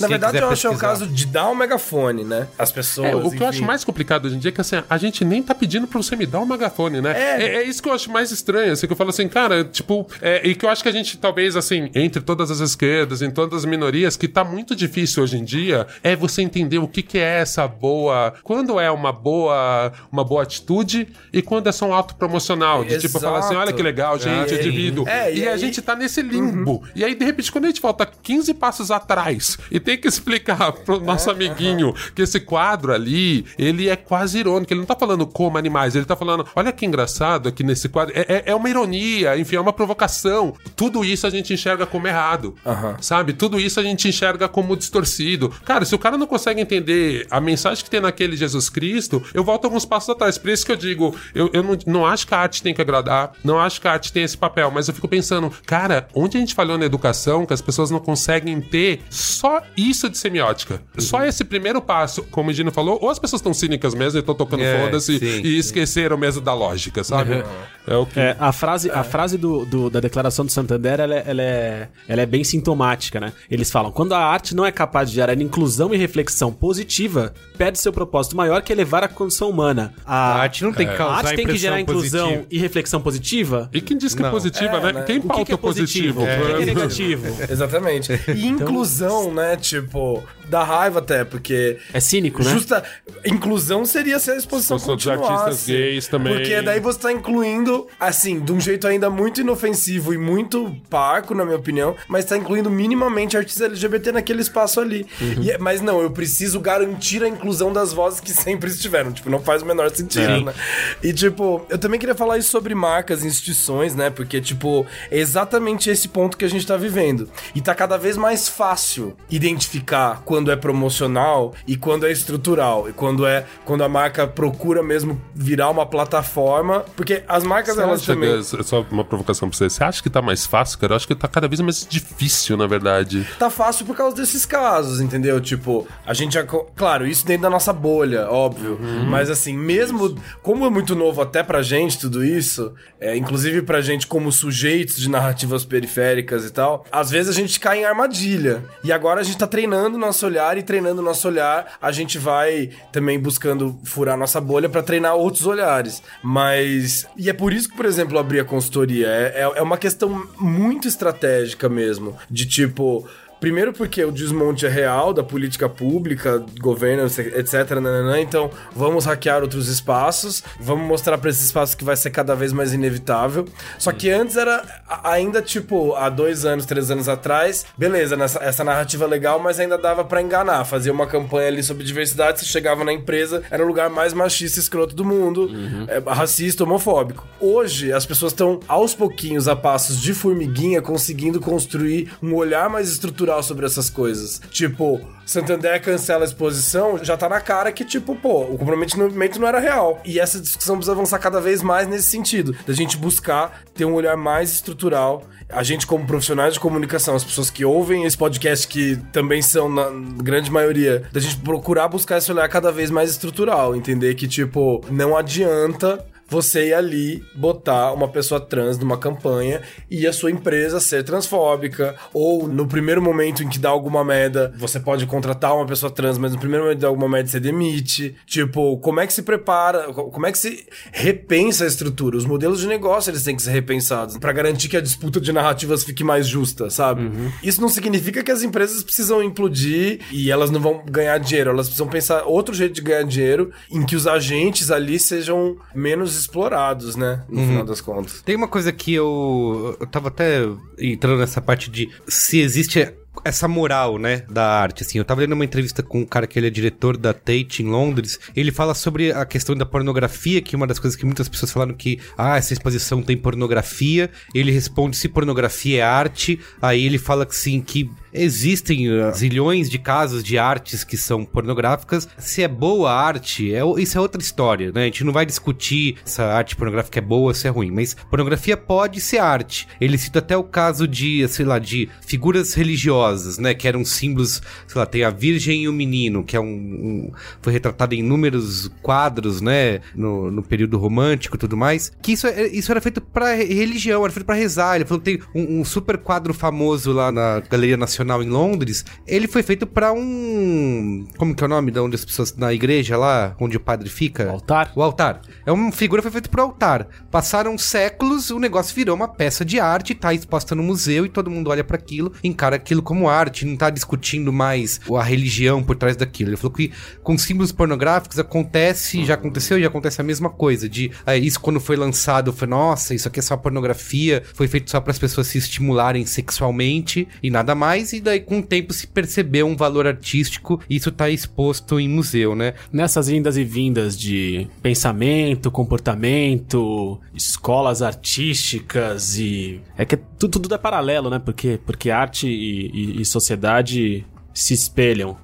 [0.00, 2.48] na verdade, eu acho que é o caso de dar um megafone, né?
[2.58, 3.08] As pessoas.
[3.08, 3.66] É, o que eu acho enfim.
[3.66, 6.16] mais complicado hoje em dia é que assim, a gente nem tá pedindo pra você
[6.16, 7.12] me dar um megafone, né?
[7.16, 7.42] É.
[7.42, 10.06] É, é isso que eu acho mais estranho, assim, que eu falo assim, cara, tipo,
[10.20, 13.30] é, e que eu acho que a gente talvez, assim, entre todas as esquerdas, em
[13.30, 17.02] todas as minorias, que tá muito difícil hoje em dia, é você entender o que
[17.02, 21.86] que é essa boa, quando é uma boa, uma boa atitude e quando é só
[21.86, 23.60] um ato promocional, de tipo, falar assim, Exato.
[23.68, 25.08] olha que legal, gente, eu divido.
[25.08, 26.82] É, e e a aí- gente tá nesse limbo.
[26.94, 30.72] E aí, de repente, quando a gente volta 15 passos atrás e tem que explicar
[30.84, 34.72] pro nosso amiguinho que esse quadro ali, ele é quase irônico.
[34.72, 38.14] Ele não tá falando como animais, ele tá falando, olha que engraçado aqui nesse quadro.
[38.16, 40.54] É, é- é uma ironia, enfim, é uma provocação.
[40.76, 42.54] Tudo isso a gente enxerga como errado.
[43.00, 43.32] Sabe?
[43.32, 45.48] Tudo isso a gente enxerga como distorcido.
[45.64, 49.44] Cara, se o cara não consegue entender a mensagem que tem naquele Jesus Cristo, eu
[49.44, 50.36] volto alguns passos atrás.
[50.38, 52.80] Por isso que eu digo, eu, eu não, não acho que a arte tem que
[52.80, 56.36] agradar, não acho que a arte tem esse papel, mas eu fico pensando, cara, onde
[56.36, 60.82] a gente falhou na educação que as pessoas não conseguem ter só isso de semiótica?
[60.98, 64.20] Só esse primeiro passo, como o Gino falou, ou as pessoas estão cínicas mesmo e
[64.20, 67.44] estão tocando É, foda-se e esqueceram mesmo da lógica, sabe?
[67.90, 68.18] É o que.
[68.20, 71.88] É, a frase, a frase do, do- da declaração do Santander, ela é, ela, é,
[72.08, 73.32] ela é bem sintomática, né?
[73.50, 77.78] Eles falam, quando a arte não é capaz de gerar inclusão e reflexão positiva, perde
[77.78, 79.92] seu propósito maior que elevar a condição humana.
[80.06, 82.46] A, A arte não tem que a causar arte tem que gerar inclusão positiva.
[82.50, 83.68] e reflexão positiva?
[83.72, 84.30] E quem diz que é Não.
[84.30, 84.92] positiva, É, né?
[84.92, 85.02] né?
[85.02, 86.20] Quem O que, pauta que é positivo?
[86.20, 86.44] positivo?
[86.44, 87.26] O que, que é negativo?
[87.52, 88.12] Exatamente.
[88.34, 89.56] E inclusão, né?
[89.56, 91.78] Tipo, dá raiva até, porque.
[91.92, 92.50] É cínico, né?
[92.50, 92.82] Justa.
[93.24, 95.22] Inclusão seria se a exposição Se continuasse.
[95.32, 96.34] artistas gays também.
[96.34, 101.34] Porque daí você tá incluindo, assim, de um jeito ainda muito inofensivo e muito parco,
[101.34, 105.06] na minha opinião, mas tá incluindo minimamente artistas LGBT naquele espaço ali.
[105.20, 105.42] Uhum.
[105.42, 109.12] E é- mas não, eu preciso garantir a inclusão das vozes que sempre estiveram.
[109.12, 110.44] Tipo, não faz o menor sentido, Sim.
[110.44, 110.54] né?
[111.02, 114.10] E, tipo, eu também queria falar isso sobre marcas e instituições, né?
[114.10, 117.28] Porque, tipo, é exatamente esse ponto que a gente tá vivendo.
[117.54, 122.88] E tá cada vez mais fácil identificar quando é promocional e quando é estrutural.
[122.88, 126.84] E quando é quando a marca procura mesmo virar uma plataforma.
[126.94, 128.38] Porque as marcas, Você elas também.
[128.38, 129.68] é só uma provocação pra você.
[129.68, 130.92] Você acha que tá mais fácil, cara?
[130.92, 133.26] Eu acho que tá cada vez mais difícil, na verdade.
[133.38, 135.40] tá fácil por causa desses casos, entendeu?
[135.40, 136.44] Tipo, a gente já.
[136.44, 138.78] Claro, isso dentro da nossa bolha, óbvio.
[139.08, 140.14] Mas assim, mesmo.
[140.42, 144.96] Como é muito novo até pra gente tudo isso, é, inclusive pra gente como sujeitos
[144.96, 148.62] de narrativas periféricas e tal, às vezes a gente cai em armadilha.
[148.84, 151.92] E agora a gente tá treinando o nosso olhar e treinando o nosso olhar, a
[151.92, 156.02] gente vai também buscando furar nossa bolha pra treinar outros olhares.
[156.22, 157.06] Mas.
[157.16, 159.08] E é por isso que, por exemplo, eu abri a consultoria.
[159.08, 162.16] É, é, é uma questão muito estratégica mesmo.
[162.30, 163.06] De tipo.
[163.40, 167.70] Primeiro porque o desmonte é real da política pública, governo, etc.
[167.70, 168.20] nananã.
[168.20, 172.52] Então, vamos hackear outros espaços, vamos mostrar para esses espaços que vai ser cada vez
[172.52, 173.46] mais inevitável.
[173.78, 174.62] Só que antes era
[175.02, 179.78] ainda, tipo, há dois anos, três anos atrás, beleza, nessa, essa narrativa legal, mas ainda
[179.78, 180.64] dava para enganar.
[180.66, 184.58] Fazia uma campanha ali sobre diversidade, você chegava na empresa, era o lugar mais machista
[184.58, 185.50] e escroto do mundo,
[185.88, 187.26] é, racista, homofóbico.
[187.40, 192.90] Hoje, as pessoas estão, aos pouquinhos, a passos de formiguinha, conseguindo construir um olhar mais
[193.30, 194.40] estrutural sobre essas coisas.
[194.50, 199.46] Tipo, Santander cancela a exposição, já tá na cara que, tipo, pô, o comprometimento não
[199.46, 200.00] era real.
[200.04, 203.94] E essa discussão precisa avançar cada vez mais nesse sentido, da gente buscar ter um
[203.94, 205.22] olhar mais estrutural.
[205.48, 209.68] A gente, como profissionais de comunicação, as pessoas que ouvem esse podcast, que também são,
[209.68, 209.88] na
[210.22, 214.84] grande maioria, da gente procurar buscar esse olhar cada vez mais estrutural, entender que, tipo,
[214.90, 219.60] não adianta você ir ali botar uma pessoa trans numa campanha
[219.90, 224.54] e a sua empresa ser transfóbica, ou no primeiro momento em que dá alguma merda,
[224.56, 227.40] você pode contratar uma pessoa trans, mas no primeiro momento que dá alguma merda você
[227.40, 228.14] demite.
[228.26, 232.16] Tipo, como é que se prepara, como é que se repensa a estrutura?
[232.16, 235.32] Os modelos de negócio eles têm que ser repensados para garantir que a disputa de
[235.32, 237.10] narrativas fique mais justa, sabe?
[237.42, 241.66] Isso não significa que as empresas precisam implodir e elas não vão ganhar dinheiro, elas
[241.66, 246.96] precisam pensar outro jeito de ganhar dinheiro em que os agentes ali sejam menos explorados,
[246.96, 247.24] né?
[247.28, 248.22] No final das contas.
[248.22, 250.40] Tem uma coisa que eu, eu tava até
[250.78, 252.94] entrando nessa parte de se existe
[253.24, 254.98] essa moral, né, da arte, assim.
[254.98, 257.66] Eu tava lendo uma entrevista com um cara que ele é diretor da Tate em
[257.66, 258.18] Londres.
[258.34, 261.50] Ele fala sobre a questão da pornografia, que é uma das coisas que muitas pessoas
[261.52, 264.10] falaram que, ah, essa exposição tem pornografia.
[264.34, 266.40] Ele responde se pornografia é arte.
[266.62, 271.24] Aí ele fala que sim, que existem uh, zilhões de casos de artes que são
[271.24, 272.08] pornográficas.
[272.18, 274.82] Se é boa arte, é, isso é outra história, né?
[274.82, 277.94] A gente não vai discutir se a arte pornográfica é boa se é ruim, mas
[278.08, 279.68] pornografia pode ser arte.
[279.80, 283.54] Ele cita até o caso de, sei lá, de figuras religiosas, né?
[283.54, 286.44] Que eram símbolos, sei lá, tem a Virgem e o Menino, que é um.
[286.44, 289.80] um- foi retratado em inúmeros quadros, né?
[289.94, 291.92] No, no período romântico e tudo mais.
[292.02, 294.76] Que isso, é- isso era feito pra re- religião, era feito pra rezar.
[294.76, 298.84] Ele falou que tem um, um super quadro famoso lá na Galeria Nacional em Londres.
[299.06, 301.06] Ele foi feito pra um.
[301.16, 302.34] Como que é o nome de onde as pessoas.
[302.36, 304.26] Na igreja lá, onde o padre fica?
[304.26, 304.72] O altar?
[304.74, 305.20] O altar.
[305.44, 306.86] É uma figura que foi feita pro altar.
[307.10, 311.30] Passaram séculos, o negócio virou uma peça de arte, tá exposta no museu e todo
[311.30, 315.76] mundo olha para aquilo, encara aquilo como arte, não tá discutindo mais a religião por
[315.76, 316.30] trás daquilo.
[316.30, 316.72] Ele falou que
[317.02, 320.68] com símbolos pornográficos acontece, já aconteceu e já acontece a mesma coisa.
[320.68, 324.70] De ah, isso quando foi lançado, foi nossa, isso aqui é só pornografia, foi feito
[324.70, 327.89] só para as pessoas se estimularem sexualmente e nada mais.
[327.96, 331.88] E daí com o tempo se percebeu um valor artístico, e isso tá exposto em
[331.88, 332.54] museu, né?
[332.72, 339.60] Nessas indas e vindas de pensamento, comportamento, escolas artísticas e.
[339.76, 341.18] É que tudo, tudo é paralelo, né?
[341.18, 345.16] Porque, porque arte e, e- e sociedade se espelham.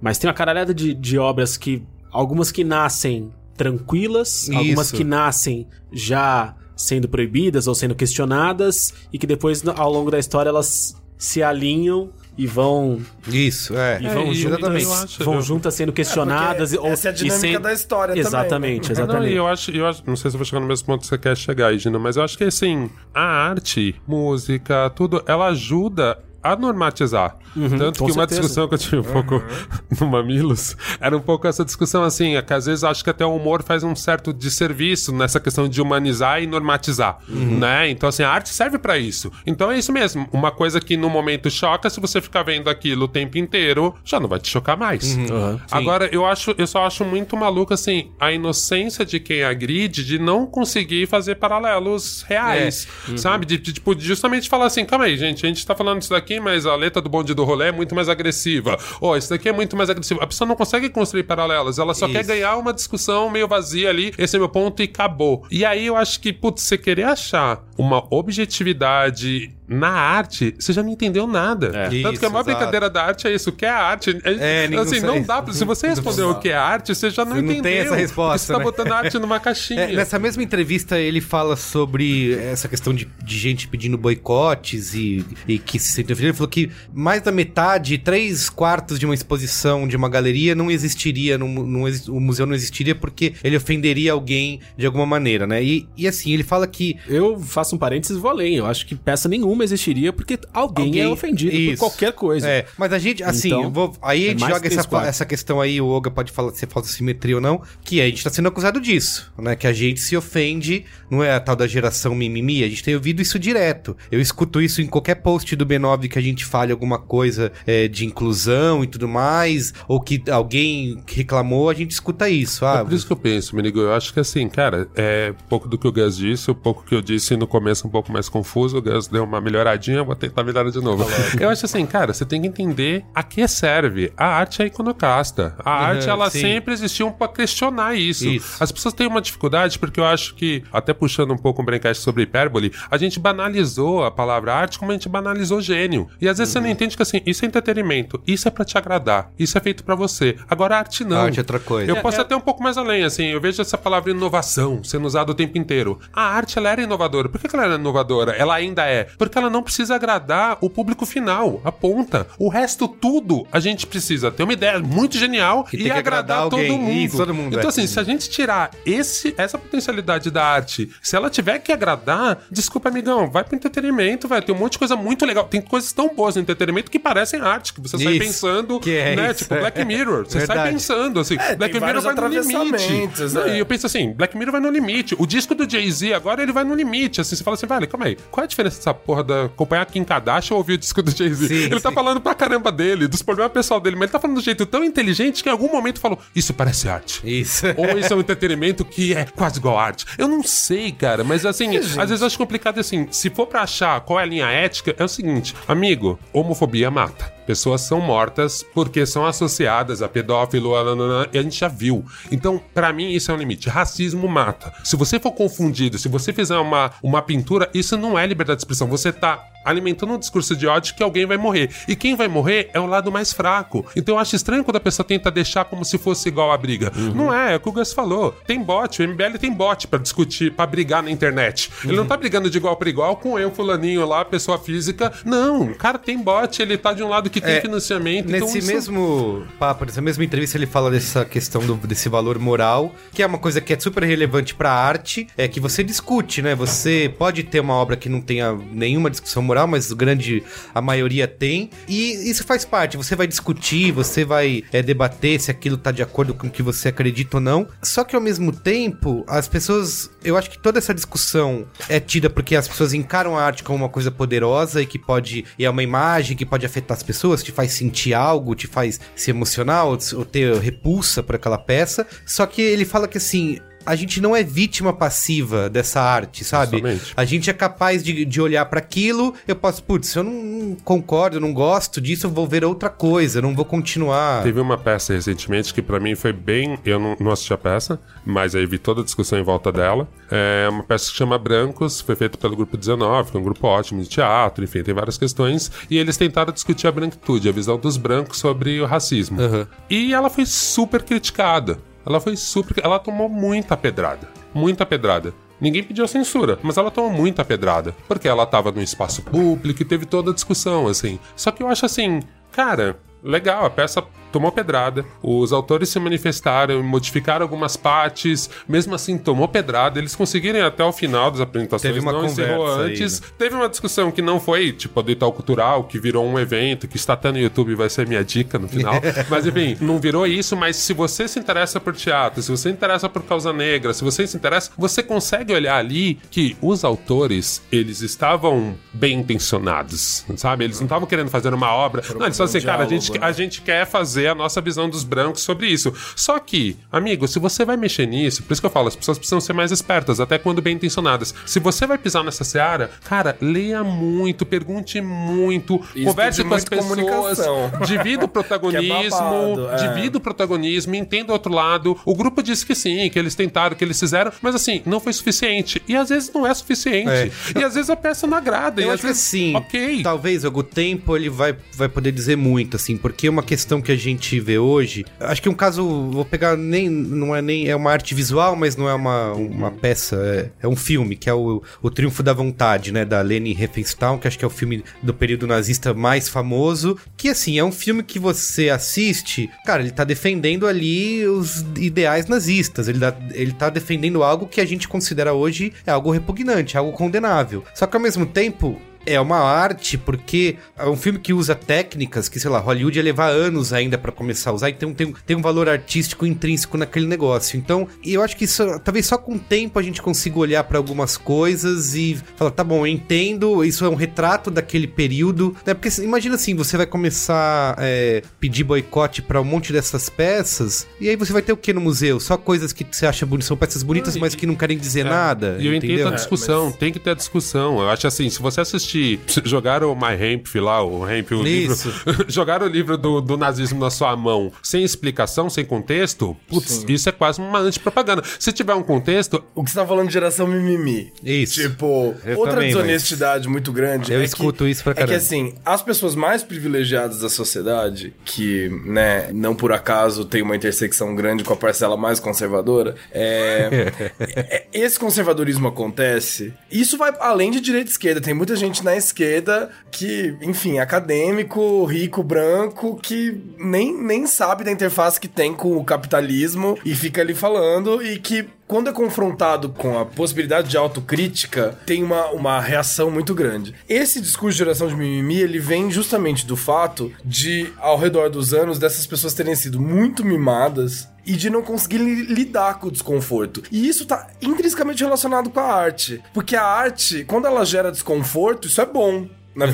[0.00, 1.82] Mas tem uma caralhada de, de obras que.
[2.10, 4.96] Algumas que nascem tranquilas, algumas Isso.
[4.96, 10.48] que nascem já sendo proibidas ou sendo questionadas, e que depois, ao longo da história,
[10.48, 14.00] elas se alinham e vão Isso, é.
[14.02, 16.70] e vão e juntas, acho- vão eu- juntas sendo questionadas.
[16.72, 18.94] porque ou- essa é a e dinâmica sem- da história também, Exatamente, né?
[18.96, 19.32] Não, exatamente.
[19.32, 21.06] e eu acho, eu acho, não sei se eu vou chegar no mesmo ponto que
[21.06, 25.46] você quer chegar, aí, Gina, mas eu acho que assim, a arte, música, tudo, ela
[25.46, 27.36] ajuda a normatizar.
[27.78, 28.40] Tanto com que uma certeza.
[28.40, 29.42] discussão que eu tive um pouco
[30.00, 33.24] no Mamilos era um pouco essa discussão assim, é que às vezes acho que até
[33.24, 37.88] o humor faz um certo desserviço nessa questão de humanizar e normatizar, né?
[37.88, 39.30] Então assim, a arte serve pra isso.
[39.46, 43.04] Então é isso mesmo, uma coisa que no momento choca, se você ficar vendo aquilo
[43.04, 45.16] o tempo inteiro, já não vai te chocar mais.
[45.16, 45.60] Aham.
[45.70, 50.18] Agora, eu acho, eu só acho muito maluco, assim, a inocência de quem agride de
[50.18, 52.86] não conseguir fazer paralelos reais.
[53.16, 53.46] Sabe?
[53.46, 56.33] De, de, tipo, justamente falar assim, calma aí, gente, a gente tá falando isso daqui,
[56.40, 58.78] mas a letra do bonde do rolê é muito mais agressiva.
[59.00, 60.22] Ó, isso daqui é muito mais agressivo.
[60.22, 62.14] A pessoa não consegue construir paralelos, ela só Isso.
[62.14, 65.44] quer ganhar uma discussão meio vazia ali, esse é meu ponto e acabou.
[65.50, 70.82] E aí eu acho que, putz, você querer achar uma objetividade na arte, você já
[70.82, 71.68] não entendeu nada.
[71.68, 71.84] É.
[71.84, 72.56] Tanto Isso, que a maior exato.
[72.56, 74.10] brincadeira da arte é isso, o que é arte?
[74.24, 77.24] É, ninguém assim, não dá pra, se você responder o que é arte, você já
[77.24, 77.62] não Você não entendeu.
[77.62, 78.64] tem essa resposta, Você tá né?
[78.64, 79.80] botando arte numa caixinha.
[79.82, 85.24] É, nessa mesma entrevista ele fala sobre essa questão de, de gente pedindo boicotes e,
[85.48, 86.28] e que se sente ofendido.
[86.28, 90.70] Ele falou que mais da metade, três quartos de uma exposição, de uma galeria, não
[90.70, 95.62] existiria, não, não o museu não existiria porque ele ofenderia alguém de alguma maneira, né?
[95.62, 98.56] E, e assim, ele fala que Eu faço um parênteses e vou além.
[98.56, 101.72] Eu acho que peça nenhuma existiria porque alguém, Alguém- é ofendido Isso.
[101.82, 102.48] por qualquer coisa.
[102.48, 104.88] É, mas a gente, assim, Então, eu vou, aí a é gente mais joga essa,
[105.06, 108.00] essa questão aí, o Olga pode falar se é falta de simetria ou não, que
[108.00, 109.54] a gente tá sendo acusado disso, né?
[109.54, 112.94] Que a gente se ofende, não é a tal da geração mimimi, a gente tem
[112.94, 113.96] ouvido isso direto.
[114.10, 117.86] Eu escuto isso em qualquer post do B9 que a gente fale alguma coisa é,
[117.88, 122.64] de inclusão e tudo mais, ou que alguém reclamou, a gente escuta isso.
[122.64, 123.80] Ah, É por isso que eu penso, Menigo.
[123.80, 126.94] Eu acho que assim, cara, é pouco do que o Gus disse, um pouco que
[126.94, 128.78] eu disse no começo um pouco mais confuso.
[128.78, 131.06] O Gus deu uma melhoradinha, eu vou tentar melhorar de novo.
[131.38, 134.12] Eu acho assim, cara, você tem que entender a que serve.
[134.16, 135.54] A arte é iconoclasta.
[135.64, 136.40] A arte, ela sim.
[136.40, 138.26] sempre existiu pra questionar isso.
[138.28, 138.62] Isso.
[138.62, 142.02] As pessoas têm uma dificuldade porque eu acho que, até puxando um pouco um brencast
[142.02, 146.08] sobre hipérbole, a gente banalizou a palavra arte como a gente banalizou gênio.
[146.20, 148.78] E às vezes você não entende que assim, isso é entretenimento, isso é pra te
[148.78, 150.36] agradar, isso é feito pra você.
[150.48, 151.18] Agora a arte não.
[151.18, 151.90] A arte é outra coisa.
[151.90, 154.82] Eu É, posso é- até um pouco mais além, assim, eu vejo essa palavra inovação
[154.82, 155.98] sendo usada o tempo inteiro.
[156.12, 157.28] A arte, ela era inovadora.
[157.28, 158.32] Por que que ela era inovadora?
[158.32, 159.04] Ela ainda é.
[159.18, 162.28] Porque porque ela não precisa agradar o público final, a ponta.
[162.38, 165.90] O resto tudo a gente precisa ter uma ideia muito genial E e, tem que
[165.90, 166.92] agradar agradar todo mundo.
[166.92, 167.68] Isso, todo mundo, Então é.
[167.68, 172.38] assim, se a gente tirar esse essa potencialidade da arte, se ela tiver que agradar,
[172.50, 175.44] desculpa amigão, vai pro entretenimento, vai ter um monte de coisa muito legal.
[175.44, 178.96] Tem coisas tão boas no entretenimento que parecem arte, que você sai Isso, pensando, que
[178.96, 179.56] é né, isso, tipo.
[179.56, 182.56] Black Mirror, você sai pensando assim, É, Black tem Mirror vai no limite.
[182.56, 183.56] atravessamentos, Não, é.
[183.56, 185.16] E eu penso assim, Black Mirror vai no limite.
[185.18, 187.20] O disco do Jay-Z agora ele vai no limite.
[187.20, 188.16] Assim, você fala assim, vale, calma aí.
[188.30, 191.10] Qual é a diferença dessa porra da acompanhar Kim Kardashian ou ouvir o disco do
[191.10, 191.48] Jay-Z?
[191.48, 191.94] Sim, Ele tá sim.
[191.94, 194.66] falando pra caramba dele, dos problemas pessoal dele, mas ele tá falando de um jeito
[194.66, 197.20] tão inteligente que em algum momento falou: Isso parece arte.
[197.24, 197.66] Isso.
[197.76, 200.04] Ou isso é um entretenimento que é quase igual arte.
[200.18, 203.08] Eu não sei, cara, mas assim, às vezes eu acho complicado assim.
[203.10, 207.32] Se for pra achar qual é a linha ética, é o seguinte, amigo, homofobia mata.
[207.46, 212.04] Pessoas são mortas porque são associadas a pedófilo, a gente já viu.
[212.30, 213.68] Então, pra mim, isso é um limite.
[213.68, 214.72] Racismo mata.
[214.82, 218.62] Se você for confundido, se você fizer uma, uma pintura, isso não é liberdade de
[218.62, 218.88] expressão.
[218.88, 221.70] Você tá alimentando um discurso de ódio que alguém vai morrer.
[221.88, 223.84] E quem vai morrer é o lado mais fraco.
[223.96, 226.92] Então eu acho estranho quando a pessoa tenta deixar como se fosse igual a briga.
[227.14, 228.32] Não é, é o que o Gus falou.
[228.46, 231.70] Tem bot, o MBL tem bot pra discutir, pra brigar na internet.
[231.84, 235.12] Ele não tá brigando de igual pra igual com eu, fulaninho lá, pessoa física.
[235.24, 238.26] Não, o cara tem bot, ele tá de um lado que tem É, financiamento.
[238.32, 242.38] então Nesse isso- mesmo papo, nessa mesma entrevista, ele fala dessa questão do- desse valor
[242.38, 246.42] moral, que é uma coisa que é super relevante pra arte, é que você discute,
[246.42, 246.54] né?
[246.54, 250.42] Você pode ter uma obra que não tenha nenhuma discussão moral, mas grande,
[250.74, 252.96] a maioria tem, e isso faz parte.
[252.96, 256.62] Você vai discutir, você vai é, debater se aquilo tá de acordo com o que
[256.62, 257.66] você acredita ou não.
[257.82, 262.28] Só que ao mesmo tempo, as pessoas, eu acho que toda essa discussão é tida
[262.28, 265.70] porque as pessoas encaram a arte como uma coisa poderosa e que pode, e é
[265.70, 269.86] uma imagem que pode afetar as pessoas, te faz sentir algo, te faz se emocionar
[269.86, 272.06] ou, ou ter repulsa por aquela peça.
[272.26, 273.58] Só que ele fala que assim.
[273.86, 276.78] A gente não é vítima passiva dessa arte, sabe?
[276.78, 277.12] Justamente.
[277.16, 281.36] A gente é capaz de, de olhar pra aquilo, eu posso, putz, eu não, concordo,
[281.36, 284.42] eu não gosto disso, eu vou ver outra coisa, eu não vou continuar.
[284.42, 286.78] Teve uma peça recentemente que pra mim foi bem.
[286.84, 290.08] Eu não, não assisti a peça, mas aí vi toda a discussão em volta dela.
[290.30, 293.66] É uma peça que chama Brancos, foi feita pelo Grupo 19, que é um grupo
[293.66, 295.70] ótimo de teatro, enfim, tem várias questões.
[295.90, 299.40] E eles tentaram discutir a branquitude, a visão dos brancos sobre o racismo.
[299.40, 299.66] Aham.
[299.88, 301.78] E ela foi super criticada.
[302.06, 302.84] Ela foi super.
[302.84, 304.28] Ela tomou muita pedrada.
[304.52, 305.34] Muita pedrada.
[305.60, 307.94] Ninguém pediu censura, mas ela tomou muita pedrada.
[308.06, 311.18] Porque ela tava no espaço público e teve toda a discussão, assim.
[311.36, 312.20] Só que eu acho assim,
[312.52, 319.16] cara, legal, a peça tomou pedrada, os autores se manifestaram, modificaram algumas partes, mesmo assim
[319.16, 322.82] tomou pedrada, eles conseguiram ir até o final das apresentações, Teve uma não encerrou conversa
[322.82, 323.20] aí, antes.
[323.20, 323.26] né?
[323.38, 326.88] Teve uma discussão que não foi, tipo, a do Itaú Cultural, que virou um evento,
[326.88, 328.94] que está até no YouTube, vai ser minha dica no final.
[329.30, 332.70] mas enfim, não virou isso, mas se você se interessa por teatro, se você se
[332.70, 337.62] interessa por causa negra, se você se interessa, você consegue olhar ali que os autores,
[337.70, 340.64] eles estavam bem intencionados, sabe?
[340.64, 342.02] Eles não estavam querendo fazer uma obra.
[342.18, 343.28] Não, eles falaram assim, cara, a gente, diálogo, né?
[343.28, 345.92] a gente quer fazer a nossa visão dos brancos sobre isso.
[346.16, 349.18] Só que, amigo, se você vai mexer nisso, por isso que eu falo, as pessoas
[349.18, 351.34] precisam ser mais espertas, até quando bem intencionadas.
[351.46, 356.64] Se você vai pisar nessa seara, cara, leia muito, pergunte muito, Isso converse com as
[356.64, 357.38] pessoas,
[357.86, 359.76] divida o protagonismo, babado, é.
[359.76, 361.98] divida o protagonismo, entenda o outro lado.
[362.04, 365.12] O grupo disse que sim, que eles tentaram, que eles fizeram, mas assim, não foi
[365.12, 365.82] suficiente.
[365.86, 367.10] E às vezes não é suficiente.
[367.10, 367.30] É.
[367.60, 368.80] E às vezes a peça não agrada.
[368.80, 369.54] e Eu às acho que vezes, sim.
[369.54, 370.02] Ok.
[370.02, 373.96] Talvez o tempo ele vai, vai poder dizer muito, assim, porque uma questão que a
[373.96, 375.04] gente vê hoje.
[375.20, 376.88] Acho que um caso, vou pegar nem.
[376.88, 377.68] Não é nem.
[377.68, 380.16] É uma arte visual, mas não é uma, uma peça.
[380.16, 383.04] É, é um filme, que é o, o Triunfo da Vontade, né?
[383.04, 386.98] Da Leni Riefenstahl, que acho que é o filme do período nazista mais famoso.
[387.16, 389.50] Que assim, é um filme que você assiste.
[389.64, 392.88] Cara, ele tá defendendo ali os ideais nazistas.
[392.88, 396.92] Ele, dá, ele tá defendendo algo que a gente considera hoje é algo repugnante, algo
[396.92, 397.64] condenável.
[397.74, 402.28] Só que ao mesmo tempo, é uma arte porque é um filme que usa técnicas
[402.28, 405.36] que, sei lá, Hollywood ia levar anos ainda pra começar a usar, então tem, tem
[405.36, 407.56] um valor artístico intrínseco naquele negócio.
[407.56, 410.78] Então, eu acho que isso, talvez só com o tempo a gente consiga olhar pra
[410.78, 415.74] algumas coisas e falar, tá bom, eu entendo, isso é um retrato daquele período, né?
[415.74, 421.08] Porque imagina assim, você vai começar é, pedir boicote pra um monte dessas peças, e
[421.08, 422.18] aí você vai ter o que no museu?
[422.20, 424.76] Só coisas que você acha bonitas, são peças bonitas, Ah, e- mas que não querem
[424.78, 425.56] dizer É, nada.
[425.60, 426.08] E eu entendo entendeu?
[426.08, 427.78] a discussão, tem que ter a discussão.
[427.80, 428.93] Eu acho assim, se você assistir,
[429.44, 431.88] jogaram o My Hemp lá, o Hemp, o Isso.
[432.06, 436.84] livro, jogaram o livro do, do nazismo na sua mão, sem explicação, sem contexto, putz,
[436.88, 438.22] isso é quase uma antipropaganda.
[438.38, 441.12] Se tiver um contexto, O que você tá falando de geração mimimi.
[441.22, 441.60] Isso.
[441.62, 444.12] Tipo, Eu outra também, desonestidade muito grande.
[444.12, 445.16] Eu é escuto que, isso pra É que caramba.
[445.16, 451.14] assim, as pessoas mais privilegiadas da sociedade, que, né, não por acaso tem uma intersecção
[451.14, 456.52] grande com a parcela mais conservadora, é, é- esse conservadorismo acontece.
[456.70, 458.20] Isso vai além de direita e esquerda.
[458.20, 464.64] Tem muita gente gente na esquerda que, enfim, acadêmico, rico, branco, que nem, nem sabe
[464.64, 468.92] da interface que tem com o capitalismo e fica ali falando e que quando é
[468.92, 473.74] confrontado com a possibilidade de autocrítica, tem uma, uma reação muito grande.
[473.88, 478.54] Esse discurso de geração de mimimi, ele vem justamente do fato de, ao redor dos
[478.54, 482.90] anos, dessas pessoas terem sido muito mimadas e de não conseguir li- lidar com o
[482.90, 483.62] desconforto.
[483.70, 486.22] E isso tá intrinsecamente relacionado com a arte.
[486.32, 489.28] Porque a arte, quando ela gera desconforto, isso é bom.
[489.54, 489.66] Na-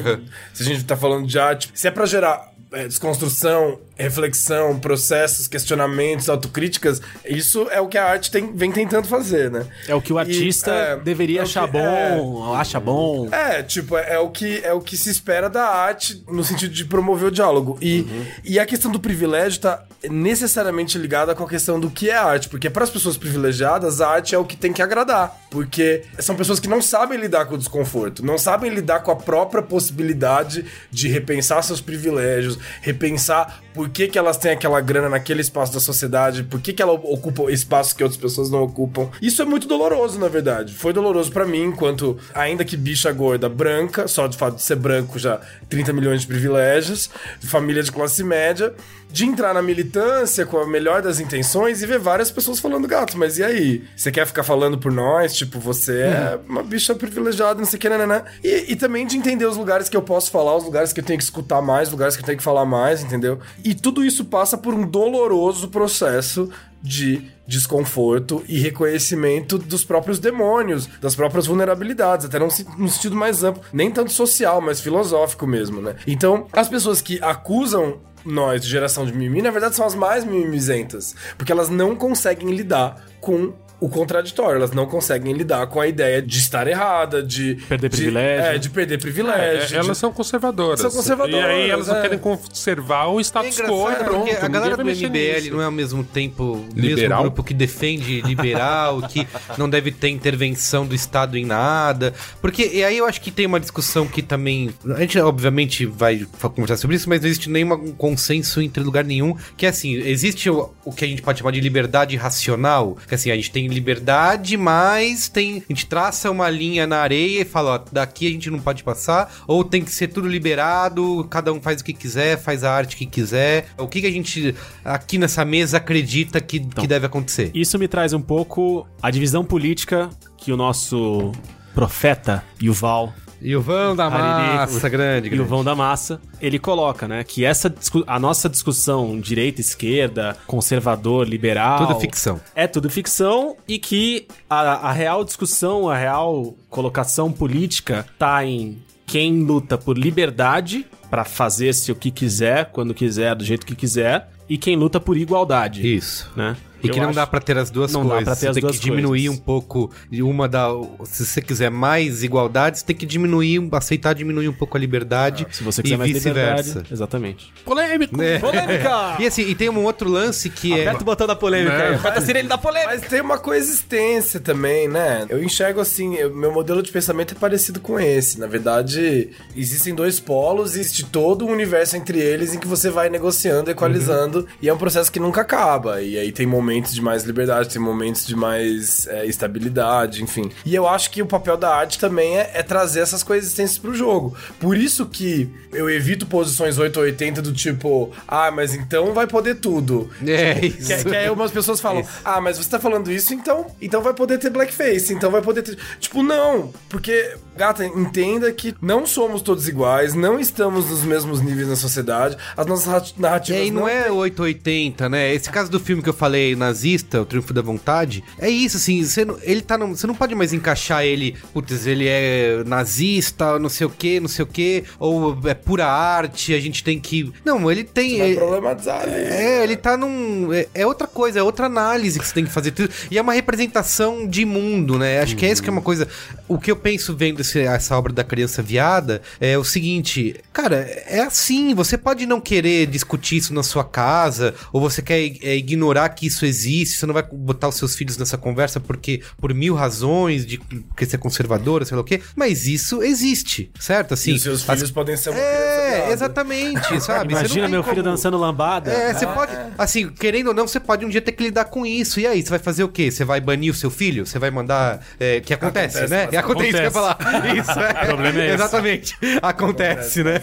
[0.53, 5.47] se a gente tá falando de arte, se é pra gerar é, desconstrução, reflexão, processos,
[5.47, 9.67] questionamentos, autocríticas, isso é o que a arte tem- vem tentando fazer, né?
[9.87, 13.29] É o que o E, artista é, deveria é achar que- bom, acha bom.
[13.33, 16.73] É, tipo, é, é o que, é o que se espera da arte no sentido
[16.75, 17.79] de promover o diálogo.
[17.81, 18.07] E,
[18.45, 22.49] e a questão do privilégio tá necessariamente ligada com a questão do que é arte.
[22.49, 25.39] Porque para as pessoas privilegiadas, a arte é o que tem que agradar.
[25.51, 29.17] Porque são pessoas que não sabem lidar com o desconforto, não sabem lidar com a
[29.17, 35.41] própria possibilidade de repensar seus privilégios, repensar por que, que elas têm aquela grana naquele
[35.41, 39.11] espaço da sociedade, por que, que ela ocupa espaços que outras pessoas não ocupam.
[39.21, 40.75] Isso é muito doloroso, na verdade.
[40.75, 44.77] Foi doloroso para mim, enquanto, ainda que bicha gorda branca, só de fato de ser
[44.77, 47.11] branco já 30 milhões de privilégios,
[47.41, 48.75] de família de classe média,
[49.13, 53.19] de entrar na militância com a melhor das intenções e ver várias pessoas falando, gato,
[53.19, 53.85] mas e aí?
[53.97, 55.35] Você quer ficar falando por nós?
[55.35, 58.25] Tipo, você é uma bicha privilegiada, não sei o que, né, né?
[58.43, 61.05] E, e também de entender os lugares que eu posso falar, os lugares que eu
[61.05, 63.41] tenho que escutar mais, os lugares que eu tenho que falar mais, entendeu?
[63.65, 66.51] E tudo isso passa por um doloroso processo
[66.83, 73.43] de desconforto e reconhecimento dos próprios demônios, das próprias vulnerabilidades, até num, num sentido mais
[73.43, 75.97] amplo, nem tanto social, mas filosófico mesmo, né?
[76.07, 80.25] Então, as pessoas que acusam nós de geração de mimimi, na verdade são as mais
[80.25, 85.87] mimizentas, porque elas não conseguem lidar com o contraditório, elas não conseguem lidar com a
[85.87, 88.45] ideia de estar errada, de Perder de- privilégio.
[88.45, 89.75] é, de perder É, privilégio.
[89.77, 90.81] elas de- são conservadoras.
[90.81, 92.03] São conservadoras, E aí elas não é.
[92.03, 93.63] querem conservar o É status quo e
[93.93, 94.27] engraçado pronto.
[94.27, 95.51] porque a galera do MBL nisso.
[95.55, 97.23] não é ao mesmo tempo o mesmo Liberal?
[97.23, 99.27] grupo que defende liberal, que
[99.57, 102.13] não deve ter intervenção do Estado em nada.
[102.41, 104.71] Porque, e aí eu acho que tem uma discussão que também.
[104.95, 109.37] A gente, obviamente, vai conversar sobre isso, mas não existe nenhum consenso entre lugar nenhum.
[109.57, 112.97] Que é assim: existe o, o que a gente pode chamar de liberdade racional.
[113.09, 115.59] Que assim, a gente tem liberdade, mas tem.
[115.59, 118.83] A gente traça uma linha na areia e fala, ó, daqui a gente não pode
[118.83, 122.73] passar, ou tem que ser tudo liberado, cada um faz o que quiser, faz a
[122.73, 123.69] arte que quiser.
[123.79, 124.55] O que, que a gente
[124.85, 127.51] aqui nessa mesa acredita que, que deve acontecer?
[127.55, 131.33] Isso me traz um pouco a divisão política que o nosso
[131.75, 135.65] profeta Yuval E o vão da massa, grande, grande.
[135.65, 137.73] da massa, ele coloca, né, que essa
[138.07, 142.41] a nossa discussão direita, esquerda, conservador, liberal, Tudo ficção.
[142.55, 148.79] é tudo ficção e que a, a real discussão, a real colocação política tá em
[149.07, 154.29] quem luta por liberdade pra fazer-se o que quiser, quando quiser, do jeito que quiser,
[154.49, 156.31] e quem luta por igualdade, Isso.
[156.37, 156.57] né?
[156.83, 158.25] E que Eu não acho- dá pra ter as duas Não dá coisas.
[158.25, 159.39] pra ter você as tem duas que diminuir coisas.
[159.41, 160.69] um pouco uma da.
[161.05, 165.47] Se você quiser mais igualdade, você tem que diminuir, aceitar diminuir um pouco a liberdade.
[165.51, 166.63] Se você e quiser mais vice-versa.
[166.69, 167.53] liberdade, exatamente.
[167.65, 168.21] Polêmico!
[168.23, 168.39] É.
[168.39, 169.17] Polêmica!
[169.21, 170.83] E assim, e tem um outro lance que é.
[170.83, 171.95] Aperta o botão da polêmica aí.
[171.95, 172.91] Aperta a sirene da polêmica.
[172.99, 175.27] Mas tem uma coexistência também, né?
[175.29, 178.39] Eu enxergo assim, eu- meu modelo de pensamento é parecido com esse.
[178.39, 182.91] Na verdade, existem dois polos e existe todo um universo entre eles em que você
[182.91, 186.01] vai negociando, equalizando, e é um processo que nunca acaba.
[186.03, 190.51] E aí tem momentos de mais liberdade, tem momentos de mais é, estabilidade, enfim.
[190.65, 193.95] E eu acho que o papel da arte também é, é trazer essas coexistências pro
[193.95, 194.37] jogo.
[194.59, 200.11] Por isso que eu evito posições 880 do tipo, ah, mas então vai poder tudo.
[200.27, 201.05] É Que, isso.
[201.05, 204.39] que aí umas pessoas falam, ah, mas você tá falando isso, então, então vai poder
[204.39, 205.79] ter blackface, então vai poder ter.
[205.99, 211.69] Tipo, não, porque, gata, entenda que não somos todos iguais, não estamos nos mesmos níveis
[211.69, 213.67] na sociedade, as nossas narrat- narrativas.
[213.67, 215.35] E não é 880, né?
[215.35, 219.05] Esse caso do filme que eu falei, nazista, O Triunfo da Vontade, é isso, assim,
[219.05, 223.59] você não, ele tá no, você não pode mais encaixar ele, putz, ele é nazista,
[223.59, 226.99] não sei o que, não sei o que, ou é pura arte, a gente tem
[226.99, 227.31] que...
[227.45, 228.19] Não, ele tem...
[228.19, 229.03] Vai é- problematizar.
[229.03, 229.13] ali.
[229.13, 230.53] É, ele tá num.
[230.53, 232.71] É, é outra coisa, é outra análise que você tem que fazer.
[232.71, 232.91] tudo.
[233.11, 235.21] E é uma representação de mundo, né?
[235.21, 236.09] Acho que é isso que é uma coisa.
[236.49, 240.77] O que eu penso vendo esse- essa obra da criança viada é o seguinte, cara,
[241.07, 241.75] é assim.
[241.75, 246.27] Você pode não querer discutir isso na sua casa, ou você quer é, ignorar que
[246.27, 250.45] isso existe, você não vai botar os seus filhos nessa conversa porque por mil razões,
[250.47, 254.15] de porque você é conservadora, sei lá o quê, mas isso existe, certo?
[254.15, 257.33] Assim, E os seus as- filhos podem ser uma É, exatamente, sabe?
[257.35, 258.91] Imagina meu filho como- dançando lambada.
[258.91, 259.53] é, você pode.
[259.79, 262.21] Assim, querendo ou não, você pode um dia ter que lidar com isso.
[262.21, 263.11] E aí, você vai fazer o quê?
[263.11, 264.27] Você vai banir o seu filho?
[264.27, 265.01] Você vai mandar.
[265.19, 266.25] É, que acontece, Acontece, né?
[266.27, 267.17] mas É, acontece, que eu ia falar.
[267.61, 268.03] Isso, é.
[268.03, 268.55] O problema é esse.
[268.55, 269.19] Exatamente.
[269.43, 270.41] Acontece, né?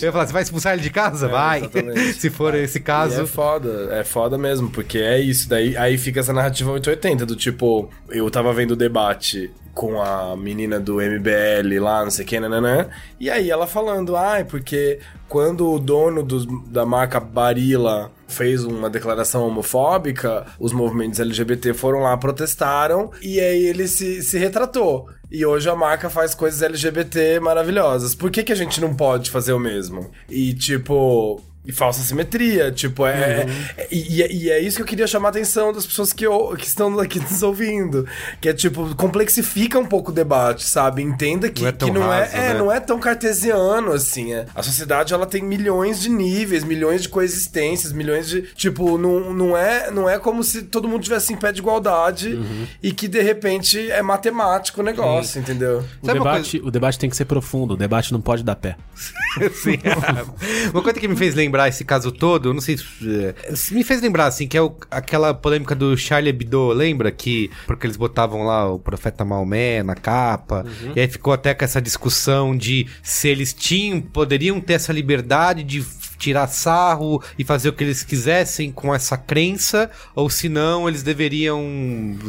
[0.00, 1.28] Eu ia falar, você vai expulsar ele de casa?
[1.28, 1.58] vai.
[1.60, 2.14] exatamente.
[2.14, 3.22] Se for esse E caso.
[3.22, 5.48] é foda, é foda mesmo, porque é isso.
[5.48, 10.36] Daí aí fica essa narrativa 880 do tipo, eu tava vendo o debate com a
[10.36, 12.88] menina do MBL lá, não sei o que, nananã,
[13.20, 14.98] e aí ela falando, ai, porque
[15.28, 22.00] quando o dono dos- da marca Barilla fez uma declaração homofóbica, os movimentos LGBT foram
[22.00, 25.06] lá, protestaram, e aí ele se, se retratou.
[25.30, 28.16] E hoje a marca faz coisas LGBT maravilhosas.
[28.16, 30.10] Por que, que a gente não pode fazer o mesmo?
[30.28, 31.40] E tipo.
[31.68, 33.46] E falsa simetria, tipo, é.
[33.76, 36.26] é- e, e- e é isso que eu queria chamar a atenção das pessoas que,
[36.26, 38.06] ou- que estão aqui nos ouvindo.
[38.40, 41.02] Que é tipo, complexifica um pouco o debate, sabe?
[41.02, 42.58] Entenda que Não é que tão não, raso, é, é, né?
[42.58, 44.32] não é tão cartesiano assim.
[44.32, 44.46] É.
[44.54, 48.40] A sociedade ela tem milhões de níveis, milhões de coexistências, milhões de.
[48.54, 52.28] Tipo, não, não, é, não é como se todo mundo tivesse em pé de igualdade
[52.34, 52.66] Uhum.
[52.82, 55.84] e que de repente é matemático o negócio, entendeu?
[56.02, 58.56] O Sabe uma debate, o debate tem que ser profundo, o debate não pode dar
[58.56, 58.74] pé.
[59.52, 59.78] Sim.
[60.72, 62.84] Uma coisa que me fez lembrar esse caso todo, eu não sei se.
[63.02, 63.34] é,
[63.72, 67.10] Me fez lembrar, assim, que é o- aquela polêmica do Charlie Hebdo, lembra?
[67.10, 67.50] Que.
[67.66, 70.64] Porque eles botavam lá o profeta Maomé na capa.
[70.94, 75.64] E aí ficou até com essa discussão de se eles tinham, poderiam ter essa liberdade
[75.64, 75.82] de
[76.18, 81.02] tirar sarro e fazer o que eles quisessem com essa crença, ou se não, eles
[81.02, 81.64] deveriam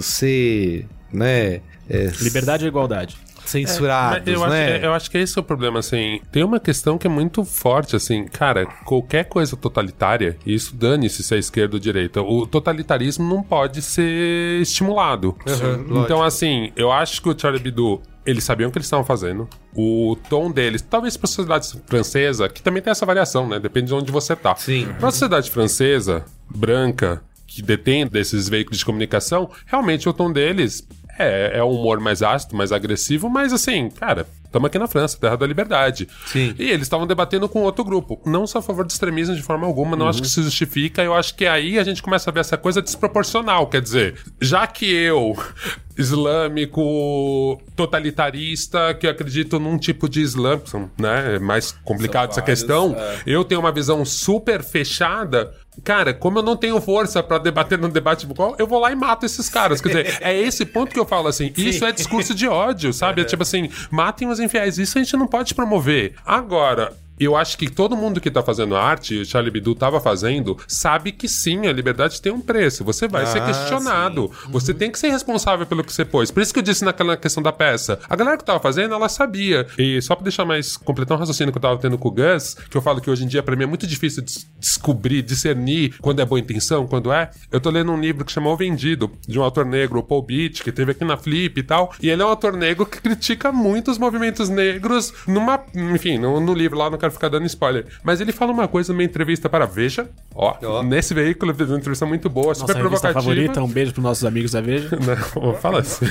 [0.01, 3.17] ser, né, é, Liberdade ou igualdade?
[3.49, 4.77] Censurados, Mas eu, acho, né?
[4.77, 6.21] é- eu acho que esse é o problema, assim.
[6.31, 8.25] Tem uma questão que é muito forte, assim.
[8.25, 13.43] Cara, qualquer coisa totalitária, e isso dane-se se é esquerda ou direita, o totalitarismo não
[13.43, 15.35] pode ser estimulado.
[15.45, 15.99] lógico.
[16.03, 18.01] então, assim, eu acho que o Charlie Hebdo...
[18.25, 19.47] Eles sabiam o que eles estavam fazendo.
[19.73, 23.59] O tom deles, talvez para a sociedade francesa, que também tem essa variação, né?
[23.59, 24.55] Depende de onde você tá.
[24.55, 24.87] Sim.
[24.99, 30.87] Para a sociedade francesa, branca, que detém desses veículos de comunicação, realmente o tom deles
[31.19, 35.17] é, é um humor mais ácido, mais agressivo, mas assim, cara, estamos aqui na França,
[35.19, 36.07] terra da liberdade.
[36.25, 36.55] Sim.
[36.57, 38.19] E eles estavam debatendo com outro grupo.
[38.25, 41.03] Não sou a favor do extremismo de forma alguma, não acho que se justifica.
[41.03, 43.67] Eu acho que aí a gente começa a ver essa coisa desproporcional.
[43.67, 45.35] Quer dizer, já que eu,
[45.97, 50.59] islâmico, totalitarista, que acredito num tipo de islã,
[50.97, 51.35] né?
[51.35, 52.95] É mais complicado essa questão.
[52.97, 53.19] é.
[53.25, 55.53] Eu tenho uma visão super fechada.
[55.83, 58.95] Cara, como eu não tenho força pra debater num debate igual, eu vou lá e
[58.95, 59.81] mato esses caras.
[59.81, 61.51] Quer dizer, é esse ponto que eu falo assim.
[61.57, 63.21] Isso é discurso de ódio, sabe?
[63.21, 64.77] É tipo assim, matem os infiéis.
[64.77, 66.15] Isso a gente não pode promover.
[66.25, 66.93] Agora.
[67.19, 71.11] Eu acho que todo mundo que tá fazendo arte, o Charlie Bidu tava fazendo, sabe
[71.11, 72.83] que sim, a liberdade tem um preço.
[72.83, 74.31] Você vai ser Ah, questionado.
[74.49, 76.31] Você tem que ser responsável pelo que você pôs.
[76.31, 77.99] Por isso que eu disse naquela questão da peça.
[78.09, 79.67] A galera que tava fazendo, ela sabia.
[79.77, 82.55] E só pra deixar mais completar um raciocínio que eu tava tendo com o Gus,
[82.69, 85.95] que eu falo que hoje em dia pra mim é muito difícil des- descobrir, discernir
[86.01, 87.29] quando é boa intenção, quando é.
[87.51, 90.21] Eu tô lendo um livro que chama O Vendido, de um autor negro, o Paul
[90.21, 91.93] Beach, que teve aqui na Flip e tal.
[92.01, 95.59] E ele é um autor negro que critica muito os movimentos negros numa.
[95.75, 97.85] Enfim, no, no livro lá, não quero ficar dando spoiler.
[98.03, 100.09] Mas ele fala uma coisa numa entrevista para a Veja.
[100.33, 100.83] Ó, Ó.
[100.83, 103.21] nesse veículo, ele fez uma entrevista muito boa, super Nossa revista provocativa.
[103.21, 104.89] favorita, um beijo pros nossos amigos da Veja.
[105.41, 106.05] Não, fala assim.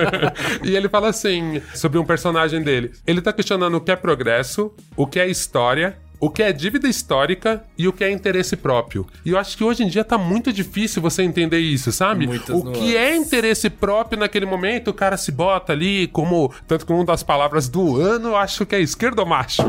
[0.64, 2.92] e ele fala assim, sobre um personagem dele.
[3.06, 6.88] Ele tá questionando o que é progresso, o que é história, o que é dívida
[6.88, 9.06] histórica e o que é interesse próprio.
[9.24, 12.26] E eu acho que hoje em dia tá muito difícil você entender isso, sabe?
[12.26, 12.82] Muitas o nuances.
[12.82, 16.52] que é interesse próprio naquele momento, o cara se bota ali como.
[16.66, 19.62] Tanto que uma das palavras do ano, eu acho que é esquerdomacho.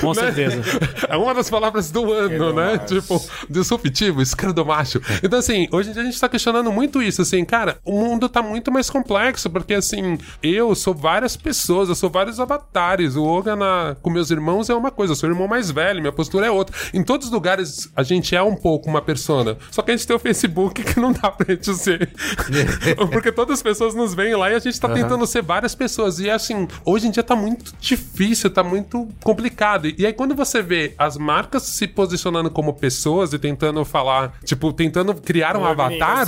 [0.00, 0.32] Com Né?
[0.32, 0.62] certeza.
[1.08, 2.78] É uma das palavras do ano, né?
[2.78, 5.00] Tipo, do subjetivo, esquerdomacho.
[5.22, 8.28] Então, assim, hoje em dia a gente tá questionando muito isso, assim, cara, o mundo
[8.28, 13.16] tá muito mais complexo, porque, assim, eu sou várias pessoas, eu sou vários avatares.
[13.16, 16.46] O Oga na, com meus irmãos é uma coisa, sou irmão mais velho, minha postura
[16.46, 16.74] é outra.
[16.92, 20.04] Em todos os lugares a gente é um pouco uma persona, só que a gente
[20.06, 22.10] tem o Facebook que não dá pra gente ser.
[23.12, 26.18] porque todas as pessoas nos veem lá e a gente tá tentando ser várias pessoas.
[26.18, 29.86] E, assim, hoje em dia tá muito difícil, tá muito complicado.
[29.96, 34.72] E aí, quando você vê as marcas se posicionando como pessoas e tentando falar, tipo,
[34.72, 36.26] tentando criar um Oi, avatar,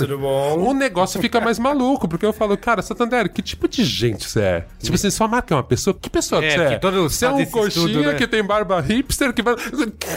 [0.57, 2.07] o negócio fica mais maluco.
[2.07, 4.65] Porque eu falo, cara, Santander, que tipo de gente você é?
[4.81, 5.93] Tipo assim, sua marca é uma pessoa?
[5.99, 6.77] Que pessoa É, que você é?
[6.77, 8.13] todo- você é um coxinha estudo, né?
[8.13, 9.55] que tem barba hipster que vai.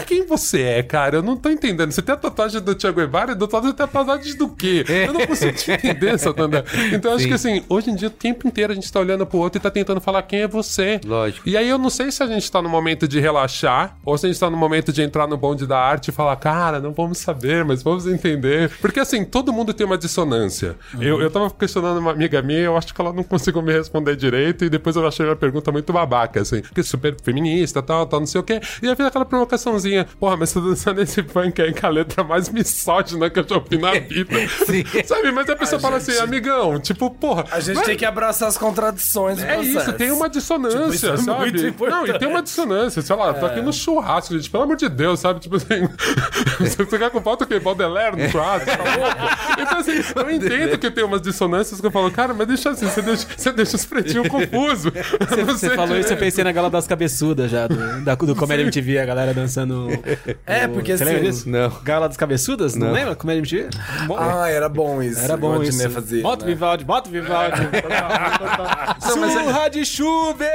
[0.05, 1.17] Quem você é, cara?
[1.17, 1.91] Eu não tô entendendo.
[1.91, 4.49] Você tem a tatuagem do Thiago Guevara e do outro lado tem a tatuagem do
[4.49, 4.85] quê?
[4.87, 6.63] Eu não consigo te entender, Santander.
[6.93, 9.25] Então eu acho que assim, hoje em dia, o tempo inteiro a gente tá olhando
[9.25, 10.99] pro outro e tá tentando falar quem é você.
[11.05, 11.47] Lógico.
[11.47, 14.25] E aí eu não sei se a gente tá no momento de relaxar ou se
[14.25, 16.91] a gente tá no momento de entrar no bonde da arte e falar, cara, não
[16.91, 18.71] vamos saber, mas vamos entender.
[18.81, 20.75] Porque assim, todo mundo tem uma dissonância.
[20.99, 24.15] Eu, eu tava questionando uma amiga minha, eu acho que ela não conseguiu me responder
[24.15, 26.61] direito e depois eu achei uma pergunta muito babaca, assim.
[26.61, 28.58] Porque super feminista, tal, tal, não sei o quê.
[28.81, 30.07] E aí fez aquela provocaçãozinha.
[30.19, 33.45] Porra, mas você tá dançando esse funk aí com a letra mais misógina que eu
[33.47, 34.35] já ouvi na vida.
[35.05, 35.31] Sabe?
[35.31, 37.45] Mas a pessoa fala assim, amigão, tipo, porra.
[37.51, 41.07] A gente mas- tem que abraçar as contradições É isso, tem uma dissonância, Tipo, isso
[41.07, 41.39] é sabe?
[41.39, 42.07] muito importante.
[42.07, 44.87] Não, e tem uma dissonância, sei lá, tô aqui no churrasco, gente, pelo amor de
[44.89, 45.39] Deus, sabe?
[45.39, 45.87] Tipo assim,
[46.59, 47.59] você quer com falta o quê?
[47.59, 49.61] Baudelaire no churrasco, tá louco?
[49.61, 52.87] Então, assim, eu entendo que tem umas dissonâncias que eu falo, cara, mas deixa assim,
[52.87, 54.91] você deixa, você deixa os pretinhos confusos.
[55.29, 58.63] Você, você falou isso, eu pensei na gala das cabeçudas já, do, da, do Comédia
[58.63, 59.87] MTV, a galera dançando.
[60.45, 61.49] É, porque Você assim- lembra disso?
[61.49, 61.71] Não.
[61.83, 62.75] Gala das cabeçudas?
[62.75, 62.93] Não, Não.
[62.93, 63.15] lembra?
[63.15, 63.69] Comédia MTV?
[64.07, 65.19] Bom, Ah, era bom isso.
[65.19, 65.89] Era bom isso.
[65.89, 66.53] Fazia, bota o né?
[66.53, 67.61] Vivaldi, bota o Vivaldi.
[69.01, 70.45] Surra de chuva!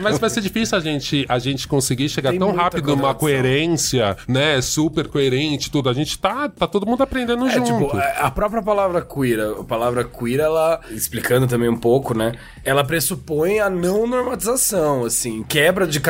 [0.00, 4.16] Mas vai ser difícil a gente, a gente conseguir chegar Tem tão rápido numa coerência,
[4.26, 4.60] né?
[4.60, 5.88] Super coerente, tudo.
[5.88, 7.66] A gente tá, tá todo mundo aprendendo É, junto.
[7.86, 12.32] tipo, a própria palavra queer, a palavra queer, ela, explicando também um pouco, né?
[12.64, 16.00] Ela pressupõe a não normatização, assim, quebra de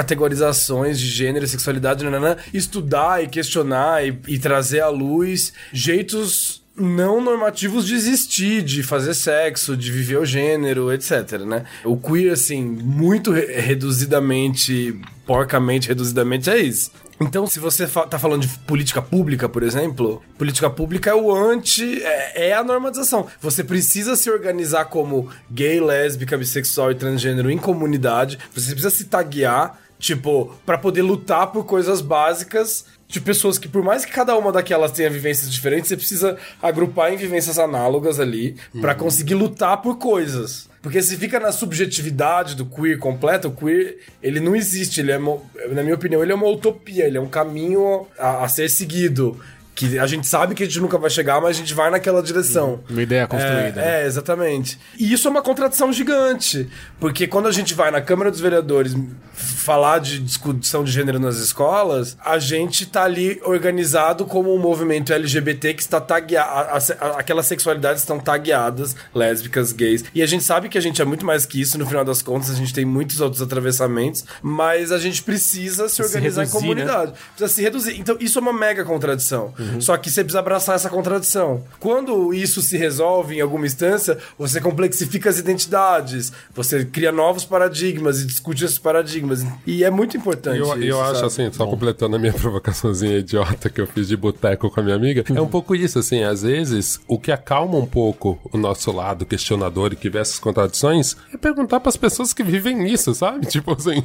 [0.61, 6.61] categorizações de gênero e sexualidade, nananã, estudar e questionar e, e trazer à luz jeitos
[6.77, 11.65] não normativos de existir, de fazer sexo, de viver o gênero, etc, né?
[11.85, 16.91] O queer, assim, muito re- reduzidamente, porcamente reduzidamente, é isso.
[17.21, 21.31] Então, se você fa tá falando de política pública, por exemplo, política pública é o
[21.31, 22.03] anti.
[22.03, 23.27] É, é a normatização.
[23.43, 28.39] Você precisa se organizar como gay, lésbica, bissexual e transgênero em comunidade.
[28.55, 33.83] Você precisa se taguear, tipo, pra poder lutar por coisas básicas de pessoas que, por
[33.83, 38.57] mais que cada uma daquelas tenha vivências diferentes, você precisa agrupar em vivências análogas ali
[38.81, 40.69] pra conseguir lutar por coisas.
[40.81, 45.01] Porque se fica na subjetividade do queer completo, o queer, ele não existe.
[45.01, 48.49] Ele é, na minha opinião, ele é uma utopia, ele é um caminho a, a
[48.49, 49.39] ser seguido.
[49.81, 52.23] Que a gente sabe que a gente nunca vai chegar, mas a gente vai naquela
[52.23, 52.81] direção.
[52.91, 54.79] Uma ideia construída, É, é, exatamente.
[54.99, 56.69] E isso é uma contradição gigante.
[56.99, 58.95] Porque quando a gente vai na Câmara dos Vereadores
[59.33, 65.13] falar de discussão de gênero nas escolas, a gente tá ali organizado como um movimento
[65.13, 66.71] LGBT que está tagueado.
[67.17, 70.05] Aquelas sexualidades estão tagueadas, lésbicas, gays.
[70.15, 72.21] E a gente sabe que a gente é muito mais que isso, no final das
[72.21, 76.59] contas, a gente tem muitos outros atravessamentos, mas a gente precisa se Se organizar reduzir,
[76.59, 77.13] em comunidade.
[77.37, 77.99] Precisa se reduzir.
[77.99, 79.55] Então, isso é uma mega contradição.
[79.79, 81.63] Só que você precisa abraçar essa contradição.
[81.79, 88.21] Quando isso se resolve em alguma instância, você complexifica as identidades, você cria novos paradigmas
[88.21, 89.45] e discute esses paradigmas.
[89.67, 90.59] E é muito importante.
[90.59, 94.17] Eu, isso, eu acho assim, só completando a minha provocaçãozinha idiota que eu fiz de
[94.17, 97.77] boteco com a minha amiga, é um pouco isso, assim, às vezes o que acalma
[97.77, 102.33] um pouco o nosso lado questionador e que vê essas contradições é perguntar pras pessoas
[102.33, 103.47] que vivem nisso, sabe?
[103.51, 104.03] Tipo assim,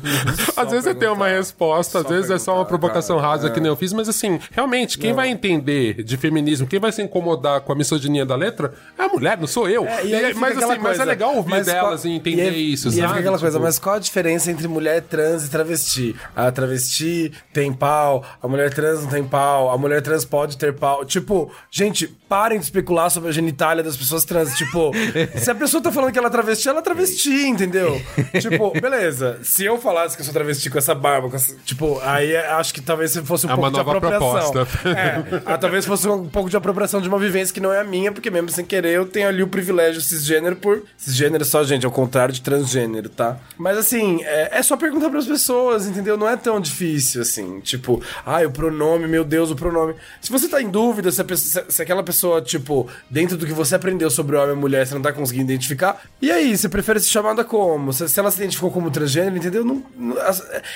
[0.55, 3.51] às vezes você tem uma resposta, às vezes é só uma provocação cara, rasa é.
[3.51, 7.01] que nem eu fiz, mas assim, realmente, quem vai entender de feminismo, quem vai se
[7.01, 9.85] incomodar com a misoginia da letra é a mulher, não sou eu.
[9.85, 12.15] É, E e aí fica mas assim, mas é coisa, legal ouvir delas qual- e
[12.15, 13.07] entender e isso, e sabe?
[13.07, 16.15] fica aquela coisa, Tipo, mas qual a diferença entre mulher trans e travesti?
[16.35, 20.73] A travesti tem pau, a mulher trans não tem pau, a mulher trans pode ter
[20.73, 21.05] pau.
[21.05, 24.55] Tipo, gente, parem de especular sobre a genitália das pessoas trans.
[24.57, 24.91] Tipo,
[25.37, 28.01] se a pessoa tá falando que ela é travesti, ela é travesti, entendeu?
[28.39, 29.39] tipo, beleza.
[29.43, 32.47] Se eu falasse que eu sou travesti com essa barba, com essa- tipo, aí é-
[32.51, 34.51] acho que talvez fosse um É uma pouco de nova apropriação.
[34.65, 34.89] proposta.
[34.89, 37.83] É, ah, talvez fosse um pouco de apropriação de uma vivência que não é a
[37.83, 40.83] minha, porque mesmo sem querer eu tenho ali o privilégio cisgênero por.
[40.97, 43.37] Cisgênero só, gente, ao contrário de transgênero, tá?
[43.57, 46.17] Mas assim, é, é só perguntar pras pessoas, entendeu?
[46.17, 47.59] Não é tão difícil assim.
[47.61, 49.95] Tipo, ai, o pronome, meu Deus, o pronome.
[50.21, 51.23] Se você tá em dúvida se,
[51.69, 55.01] se- aquela pessoa, tipo, dentro do que você aprendeu sobre homem e mulher, você não
[55.01, 57.91] tá conseguindo identificar, e aí, você prefere ser chamada como?
[57.93, 59.63] Se, se ela se identificou como transgênero, entendeu?
[59.63, 60.15] Não, não-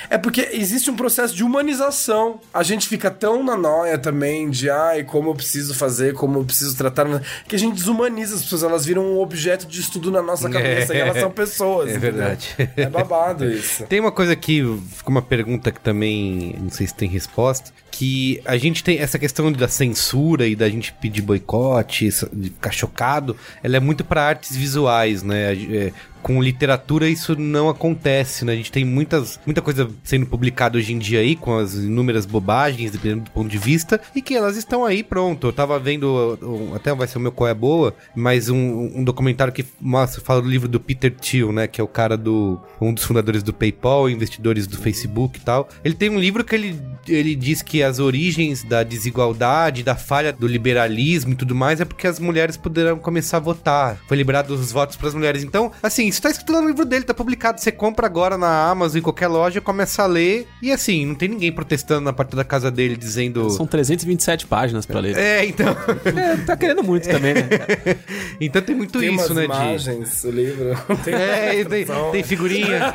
[0.10, 2.40] é porque existe um processo de humanização.
[2.54, 6.44] A gente fica tão na noia também de, ai, como eu preciso fazer, como eu
[6.44, 7.06] preciso tratar,
[7.48, 10.94] que a gente desumaniza as pessoas, elas viram um objeto de estudo na nossa cabeça
[10.94, 11.90] e elas são pessoas.
[11.90, 12.14] É entendeu?
[12.14, 12.56] verdade.
[12.76, 13.84] É babado isso.
[13.86, 14.62] Tem uma coisa que
[14.94, 19.20] ficou uma pergunta que também não sei se tem resposta, que a gente tem essa
[19.20, 24.24] questão da censura e da gente pedir boicote, de ficar chocado, ela é muito para
[24.24, 25.50] artes visuais, né?
[25.50, 28.54] A é, com literatura isso não acontece, né?
[28.54, 32.26] A gente tem muitas, muita coisa sendo publicada hoje em dia aí, com as inúmeras
[32.26, 35.48] bobagens, dependendo do ponto de vista, e que elas estão aí, pronto.
[35.48, 39.54] Eu tava vendo, até vai ser o meu qual é boa, mas um, um documentário
[39.54, 41.68] que mostra, fala do livro do Peter Thiel, né?
[41.68, 45.70] Que é o cara do, um dos fundadores do PayPal, investidores do Facebook e tal.
[45.84, 50.32] Ele tem um livro que ele, ele diz que as origens da desigualdade, da falha
[50.32, 53.98] do liberalismo e tudo mais é porque as mulheres poderão começar a votar.
[54.08, 55.44] Foi liberado os votos para as mulheres.
[55.44, 57.60] Então, assim, isso tá escrito lá no livro dele, tá publicado.
[57.60, 60.48] Você compra agora na Amazon, em qualquer loja, começa a ler.
[60.62, 63.50] E assim, não tem ninguém protestando na parte da casa dele dizendo.
[63.50, 65.18] São 327 páginas pra ler.
[65.18, 65.76] É, então.
[66.06, 67.50] É, tá querendo muito também, né?
[68.40, 70.78] então tem muito Tem isso, umas né, imagens, o livro.
[71.04, 72.80] Tem É, e tem, tem figurinha.
[72.80, 72.94] né?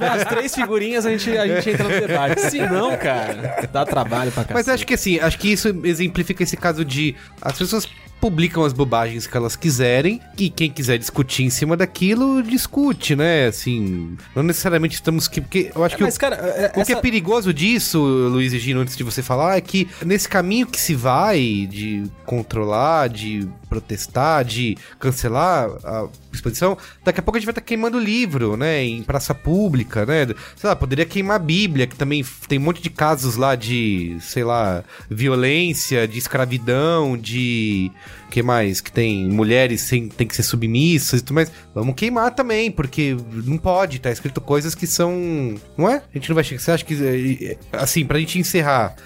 [0.00, 2.40] As três figurinhas a gente, a gente entra no debate.
[2.50, 4.54] Se não, cara, dá trabalho pra.
[4.54, 7.88] Mas acho que assim, acho que isso exemplifica esse caso de as pessoas
[8.20, 13.46] publicam as bobagens que elas quiserem e quem quiser discutir em cima daquilo, discute, né?
[13.46, 16.92] Assim, não necessariamente estamos que porque eu acho que Mas, o, cara, é- o que
[16.92, 20.66] é essa- perigoso disso, Luiz e Gino, antes de você falar, é que nesse caminho
[20.66, 27.40] que se vai de controlar, de protestar, de cancelar a exposição, daqui a pouco a
[27.40, 28.82] gente vai estar queimando livro, né?
[28.84, 30.26] Em praça pública, né?
[30.56, 34.16] Sei lá, poderia queimar a Bíblia, que também tem um monte de casos lá de,
[34.20, 37.90] sei lá, violência, de escravidão, de.
[38.26, 38.80] O que mais?
[38.80, 41.50] Que tem mulheres sem, tem que ser submissas e tudo mais.
[41.74, 45.54] Vamos queimar também, porque não pode, tá escrito coisas que são.
[45.76, 45.96] Não é?
[45.96, 46.60] A gente não vai chegar.
[46.60, 46.94] Você acha que.
[46.94, 48.96] eh, Assim, pra gente encerrar,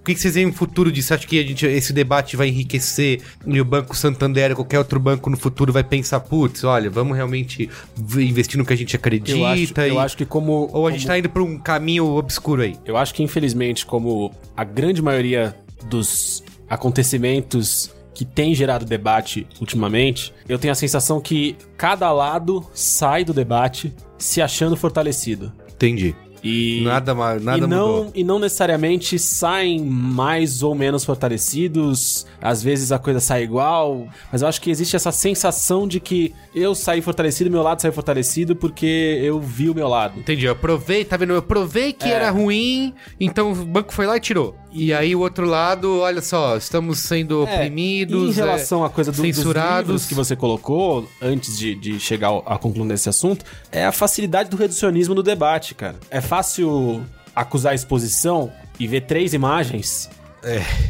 [0.00, 1.08] o que vocês veem no futuro disso?
[1.08, 4.78] Você acha que a gente, esse debate vai enriquecer e o Banco Santander ou qualquer
[4.78, 7.68] outro banco no futuro vai pensar, putz, olha, vamos realmente
[8.16, 9.32] investir no que a gente acredita?
[9.38, 9.88] eu acho, e...
[9.88, 10.68] eu acho que como...
[10.72, 12.76] Ou a gente como- tá indo pra um caminho obscuro aí?
[12.84, 15.54] Eu acho que, infelizmente, como a grande maioria
[15.88, 17.90] dos acontecimentos
[18.22, 23.92] que tem gerado debate ultimamente, eu tenho a sensação que cada lado sai do debate
[24.16, 25.52] se achando fortalecido.
[25.74, 26.14] Entendi.
[26.44, 28.12] E, Nada, nada e não, mudou.
[28.16, 32.26] E não necessariamente saem mais ou menos fortalecidos.
[32.40, 34.08] Às vezes a coisa sai igual.
[34.30, 37.92] Mas eu acho que existe essa sensação de que eu saí fortalecido, meu lado saiu
[37.92, 40.18] fortalecido porque eu vi o meu lado.
[40.18, 41.32] Entendi, eu provei, tá vendo?
[41.32, 42.12] Eu provei que É.
[42.12, 44.56] era ruim, então o banco foi lá e tirou.
[44.72, 48.88] E aí o outro lado, olha só, estamos sendo É, oprimidos, Em relação é, à
[48.88, 50.06] coisa do, dos censurados.
[50.06, 54.56] que você colocou, antes de, de chegar à conclusão desse assunto, é a facilidade do
[54.56, 55.96] reducionismo no debate, cara.
[56.10, 57.04] É fácil
[57.36, 58.50] acusar a exposição
[58.80, 60.08] e ver três imagens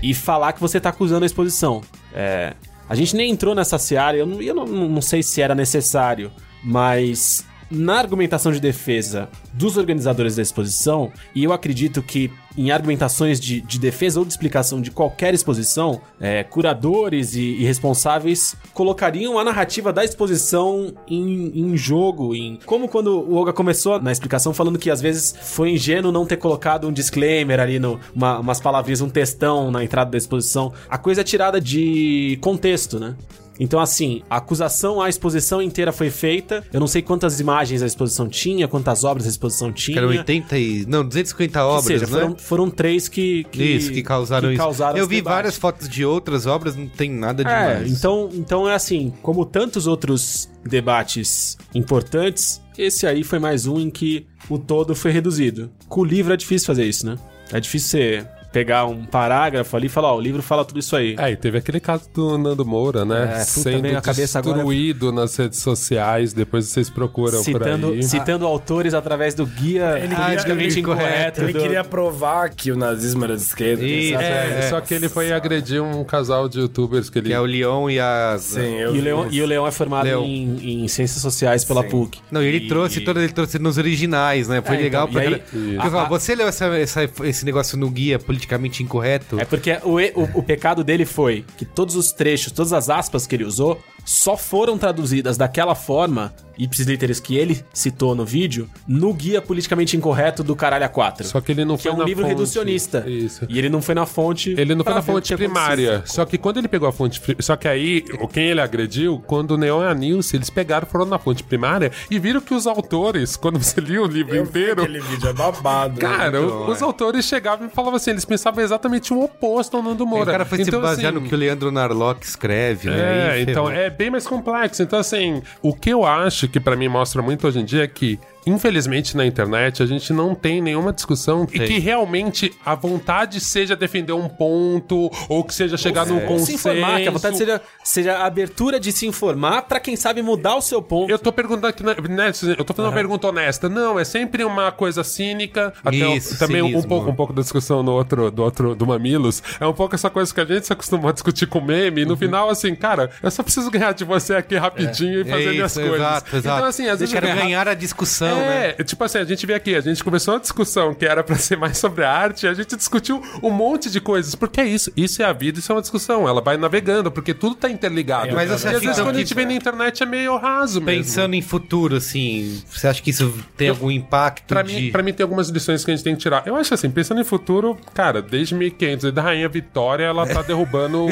[0.02, 1.82] e falar que você tá acusando a exposição.
[2.14, 2.54] É,
[2.88, 6.30] a gente nem entrou nessa seara, eu, não, eu não, não sei se era necessário,
[6.62, 13.40] mas na argumentação de defesa dos organizadores da exposição, e eu acredito que em argumentações
[13.40, 19.38] de, de defesa ou de explicação de qualquer exposição, é, curadores e, e responsáveis colocariam
[19.38, 24.52] a narrativa da exposição em, em jogo, em como quando o Olga começou na explicação
[24.52, 28.60] falando que às vezes foi ingênuo não ter colocado um disclaimer ali, no, uma, umas
[28.60, 30.72] palavrinhas, um textão na entrada da exposição.
[30.88, 33.16] A coisa é tirada de contexto, né?
[33.60, 36.64] Então, assim, a acusação à exposição inteira foi feita.
[36.72, 39.98] Eu não sei quantas imagens a exposição tinha, quantas obras a exposição tinha.
[39.98, 40.86] Eram 80 e...
[40.86, 42.10] Não, 250 Que obras, seja, né?
[42.12, 43.62] foram, foram três que, que.
[43.62, 44.62] isso, que causaram que isso.
[44.62, 45.34] causaram Eu vi debate.
[45.34, 47.92] várias fotos de outras obras, não tem nada É, demais.
[47.92, 53.90] então, então é assim, como tantos outros debates importantes, esse aí foi mais um em
[53.90, 55.70] que o todo foi reduzido.
[55.88, 57.16] Com o livro é difícil fazer isso, né?
[57.52, 60.94] É difícil você pegar um parágrafo ali e falar, ó, o livro fala tudo isso
[60.94, 61.16] aí.
[61.18, 63.36] É, e teve aquele caso do Nando Moura, né?
[63.36, 68.02] É, Sendo cabeça agora- destruído nas redes sociais, depois vocês procuram Citando, por aí.
[68.02, 71.40] citando autores através do guia Ele politicamente incorreto.
[71.42, 73.82] Ele do- queria provar que o nazismo era de esquerda.
[73.84, 74.24] Isso, sabe?
[74.24, 77.28] É, só que ele foi agredir um casal de youtubers que ele...
[77.28, 78.36] Que é o Leon e a...
[78.38, 79.34] Sim, eu E o, isso.
[79.34, 80.24] e o Leão é formado Leão.
[80.24, 81.88] em, em Ciências Sociais pela Sim.
[81.88, 82.18] PUC.
[82.30, 84.60] Não, e ele E- trouxe todas, ele trouxe nos originais, né?
[84.60, 88.18] Foi É, legal então, aí- Porque falo, Você leu essa- essa- esse negócio no guia
[88.42, 89.38] politicamente incorreto?
[89.38, 93.26] É porque o, o, o pecado dele foi que todos os trechos, todas as aspas
[93.26, 98.68] que ele usou, só foram traduzidas daquela forma, ipsis literis que ele citou no vídeo,
[98.86, 101.22] no guia politicamente incorreto do Caralho A4.
[101.24, 102.34] Só que ele não que foi é um na livro fonte.
[102.34, 103.04] reducionista.
[103.08, 103.46] Isso.
[103.48, 104.50] E ele não foi na fonte.
[104.58, 106.02] Ele não foi na fonte primária.
[106.04, 107.20] Só que quando ele pegou a fonte.
[107.40, 110.86] Só que aí, o- quem ele agrediu, quando o Neon e a Nilce, eles pegaram,
[110.86, 114.44] foram na fonte primária e viram que os autores, quando você lia o livro Eu
[114.44, 114.82] inteiro.
[114.82, 115.98] aquele vídeo é babado.
[116.00, 116.38] Cara, né?
[116.40, 120.24] o- os autores chegavam e falavam assim, eles pensavam exatamente o oposto ao Nando Moura.
[120.24, 123.28] o cara foi se Então, basear assim, no que o Leandro Narlock escreve, né?
[123.28, 124.82] É, Aí então é bem mais complexo.
[124.82, 127.88] Então, assim, o que eu acho que pra mim mostra muito hoje em dia é
[127.88, 131.66] que, infelizmente, na internet, a gente não tem nenhuma discussão e Tem.
[131.68, 136.46] que realmente a vontade seja defender um ponto ou que seja chegar num consenso.
[136.46, 140.22] se informar, que a vontade seja, seja a abertura de se informar pra quem sabe
[140.22, 141.10] mudar o seu ponto.
[141.10, 143.68] Eu tô perguntando aqui, né, né, eu tô fazendo uma pergunta honesta.
[143.68, 145.72] Não, é sempre uma coisa cínica.
[145.84, 146.88] Até o- Isso, também um cinismo.
[146.88, 149.42] pouco, um pouco da discussão no outro, do outro, do Mamilos.
[149.60, 152.02] É um pouco essa coisa que a gente se acostumou a discutir com meme.
[152.02, 155.48] E no final, assim, cara, eu só preciso ganhar de você aqui rapidinho e fazer
[155.48, 155.98] É minhas isso, coisas.
[155.98, 156.56] exato, exato.
[156.58, 158.31] Então, assim, às vezes Eu quero ganhar- ganhar a discussão.
[158.36, 158.74] Né?
[158.78, 161.36] É, tipo assim, a gente vê aqui, a gente começou uma discussão que era pra
[161.36, 164.34] ser mais sobre arte, e a gente discutiu um monte de coisas.
[164.34, 166.28] Porque é isso, isso é a vida, isso é uma discussão.
[166.28, 168.34] Ela vai navegando, porque tudo tá interligado.
[168.34, 170.36] Mas você e acha às vezes então quando a gente vê na internet é meio
[170.36, 171.02] raso mesmo.
[171.02, 174.74] Pensando em futuro, assim, você acha que isso tem algum impacto Pra de...
[174.74, 176.42] mim, pra mim tem algumas lições que a gente tem que tirar.
[176.46, 180.42] Eu acho assim, pensando em futuro, cara, desde 1500, desde a Rainha Vitória, ela tá
[180.42, 181.06] derrubando,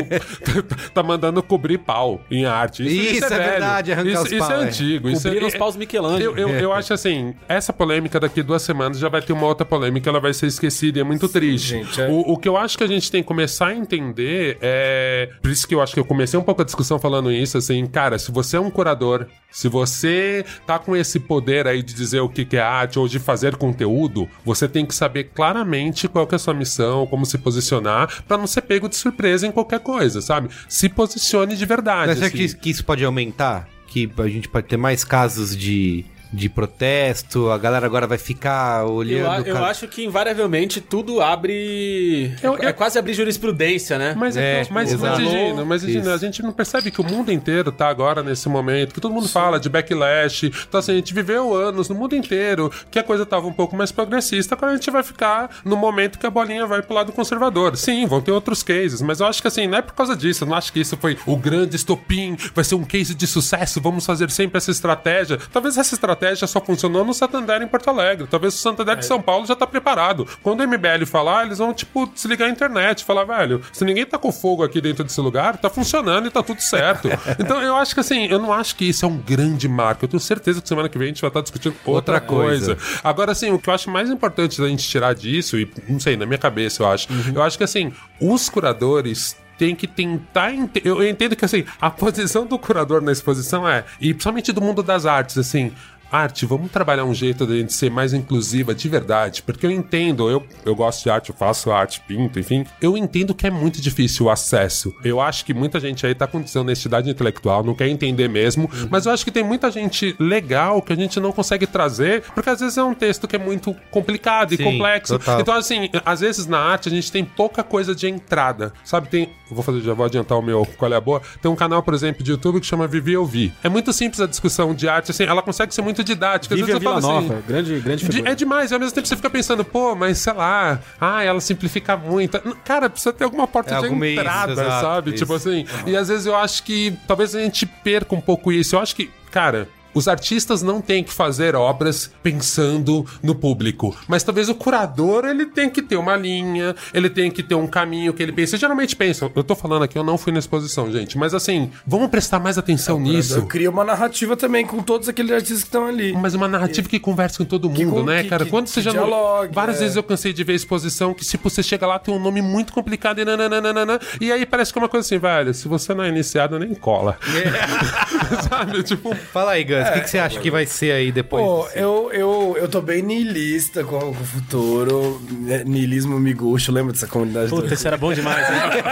[0.95, 2.85] tá mandando cobrir pau em arte.
[2.85, 3.51] Isso, é velho.
[3.51, 4.67] verdade, arrancar isso, os isso pau, é é.
[4.67, 5.09] antigo.
[5.09, 6.39] Isso Cobriram é, os paus Michelangelo.
[6.39, 7.10] Eu, eu, eu acho assim,
[7.49, 10.99] essa polêmica daqui duas semanas já vai ter uma outra polêmica, ela vai ser esquecida
[10.99, 11.69] e é muito triste.
[11.69, 12.09] gente, é.
[12.09, 15.31] O, o que eu acho que a gente tem que começar a entender é.
[15.41, 17.87] Por isso que eu acho que eu comecei um pouco a discussão falando isso, assim,
[17.87, 22.21] cara, se você é um curador, se você tá com esse poder aí de dizer
[22.21, 26.27] o que que é arte ou de fazer conteúdo, você tem que saber claramente qual
[26.27, 29.53] que é a sua missão, como se posicionar, pra não ser pego de surpresa em
[29.53, 30.49] qualquer coisa, sabe?
[30.69, 32.13] Se posicione de verdade.
[32.13, 32.37] Acha assim.
[32.37, 33.69] que, que isso pode aumentar?
[33.87, 37.51] Que a gente pode ter mais casos de, de protesto?
[37.51, 39.47] A galera agora vai ficar Eu, olhando...
[39.47, 42.33] eu ca- acho que invariavelmente tudo abre.
[42.43, 44.15] Eu- é eu- quase abrir jurisprudência, né?
[44.17, 44.91] Mas, é, É, que- mas.
[44.91, 48.95] Gino, mas Gino, a gente não percebe que o mundo inteiro tá agora nesse momento,
[48.95, 50.53] que todo mundo fala de backlash.
[50.69, 53.77] Então, assim, a gente viveu anos no mundo inteiro que a coisa tava um pouco
[53.77, 57.13] mais progressista, agora a gente vai ficar no momento que a bolinha vai pro lado
[57.13, 57.77] conservador.
[57.77, 60.45] Sim, vão ter outros cases, mas eu acho que assim, não é por causa disso,
[60.45, 63.81] eu não acho que isso foi o grande estopim, vai ser um case de sucesso,
[63.81, 65.39] vamos fazer sempre essa estratégia.
[65.53, 69.21] Talvez essa estratégia só funcionou no Santander em Porto Alegre, talvez o Santander de São
[69.21, 70.27] Paulo já tá preparado.
[70.43, 74.19] Quando o MBL falar, eles vão, tipo, desligar a internet, falar, velho, se ninguém tá
[74.19, 77.09] com fogo aqui dentro desse lugar, tá funcionando e tá tudo certo.
[77.39, 80.05] então eu acho que assim, eu não acho que isso é um grande marco.
[80.05, 82.77] Eu tenho certeza que semana que vem a gente vai estar discutindo outra, Outra coisa.
[82.77, 83.01] coisa.
[83.03, 86.17] Agora, assim, o que eu acho mais importante da gente tirar disso, e não sei,
[86.17, 90.53] na minha cabeça eu acho, eu acho que assim, os curadores tem que tentar.
[90.55, 94.61] ente- Eu entendo que assim, a posição do curador na exposição é, e principalmente do
[94.63, 95.73] mundo das artes, assim.
[96.11, 99.43] Arte, vamos trabalhar um jeito de gente ser mais inclusiva de verdade.
[99.43, 102.65] Porque eu entendo, eu, eu gosto de arte, eu faço arte, pinto, enfim.
[102.81, 104.95] Eu entendo que é muito difícil o acesso.
[105.05, 108.69] Eu acho que muita gente aí tá com desonestidade intelectual, não quer entender mesmo.
[108.91, 112.51] Mas eu acho que tem muita gente legal que a gente não consegue trazer, porque
[112.51, 115.19] às vezes é um texto que é muito complicado Sim, e complexo.
[115.19, 115.41] total.
[115.41, 118.73] Então, assim, às vezes na arte a gente tem pouca coisa de entrada.
[118.85, 119.31] Sabe, tem.
[119.51, 121.21] Vou fazer, já vou adiantar o meu qual é a boa.
[121.43, 123.53] Tem um canal, por exemplo, de YouTube que chama Vivi Eu Vi.
[123.63, 126.55] É muito simples a discussão de arte, assim, ela consegue ser muito didática.
[126.55, 127.43] Às Vive a vezes eu Vila falo Nova, assim.
[127.47, 128.33] grande, grande de- figura.
[128.33, 131.41] é demais, e ao mesmo tempo você fica pensando, pô, mas sei lá, ah, ela
[131.41, 132.39] simplifica muito.
[132.65, 135.11] Cara, precisa ter alguma porta É, de alguma isso, entrada, exato, sabe?
[135.11, 135.19] isso.
[135.19, 135.67] Tipo assim.
[135.87, 138.75] E às vezes eu acho que talvez a gente perca um pouco isso.
[138.77, 139.69] Eu acho que, cara.
[139.95, 145.47] Os artistas não têm que fazer obras pensando no público, mas talvez o curador ele
[145.47, 148.57] tem que ter uma linha, ele tem que ter um caminho que ele pensa.
[148.57, 152.09] Geralmente pensam, eu tô falando aqui, eu não fui na exposição, gente, mas assim, vamos
[152.09, 153.35] prestar mais atenção nisso.
[153.39, 156.13] Eu crio uma narrativa também com todos aqueles artistas que estão ali.
[156.13, 158.45] Mas uma narrativa que conversa com todo mundo, com- né, que- cara?
[158.45, 159.05] que- Quando que você já não...
[159.07, 159.81] dialogue, Várias é.
[159.81, 162.73] vezes eu cansei de ver exposição que, tipo, você chega lá, tem um nome muito
[162.73, 166.05] complicado e nananana, e aí parece que é uma coisa assim, velho, se você não
[166.05, 167.19] é iniciado, nem cola.
[168.49, 168.83] Sabe?
[168.83, 171.43] Tipo, Fala aí, O que, que você acha que vai ser aí depois?
[171.45, 175.21] Pô, desse- eu, eu, eu tô bem niilista com, com o futuro.
[175.31, 177.49] né, Niilismo miguxo, lembra dessa comunidade?
[177.51, 177.75] Puta, do...
[177.75, 178.83] isso era bom demais, hein?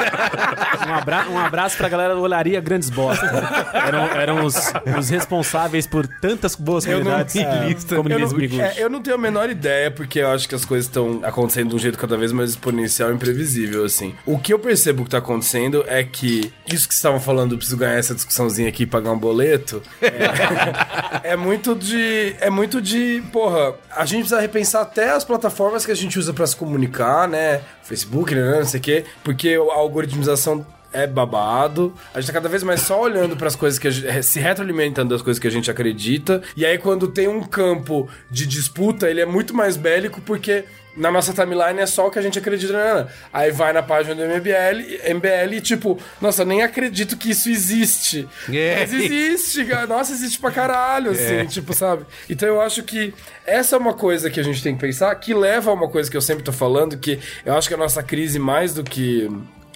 [0.89, 3.31] um, abra um abraço pra galera do Olaria Grandes Bostas.
[3.75, 4.55] Eram, eram os,
[4.99, 7.37] os responsáveis por tantas boas Eu não- comunidades.
[7.37, 10.55] é, como eu, não, é, eu não tenho a menor ideia, porque eu acho que
[10.55, 14.15] as coisas estão acontecendo de um jeito cada vez mais exponencial e imprevisível, assim.
[14.25, 17.59] O que eu percebo que tá acontecendo é que isso que vocês estavam falando, eu
[17.59, 20.09] preciso ganhar essa discussãozinha aqui e pagar um boleto, é,
[21.23, 22.37] é muito de.
[22.41, 23.23] É muito de.
[23.33, 27.29] Porra, a gente precisa repensar até as plataformas que a gente usa pra se comunicar,
[27.29, 27.61] né?
[27.83, 28.59] Facebook, né?
[28.59, 31.93] Não sei o quê, porque a algoritmização é babado.
[32.15, 34.41] A gente tá cada vez mais só olhando para as coisas que a gente, se
[34.41, 36.43] retroalimentando das coisas que a gente acredita.
[36.57, 40.65] E aí quando tem um campo de disputa, ele é muito mais bélico porque
[40.99, 42.73] na nossa timeline é só o que a gente acredita.
[42.73, 42.95] Né?
[42.95, 43.09] né?
[43.33, 48.29] Aí vai na página do MBL, MBL e tipo, nossa, nem acredito que isso existe.
[48.53, 48.81] É.
[48.81, 49.87] Mas existe, cara.
[49.87, 52.05] Nossa, existe pra caralho, assim, tipo, sabe?
[52.29, 53.15] Então eu acho que
[53.47, 56.11] essa é uma coisa que a gente tem que pensar, que leva a uma coisa
[56.11, 59.31] que eu sempre tô falando, que eu acho que a nossa crise, mais do que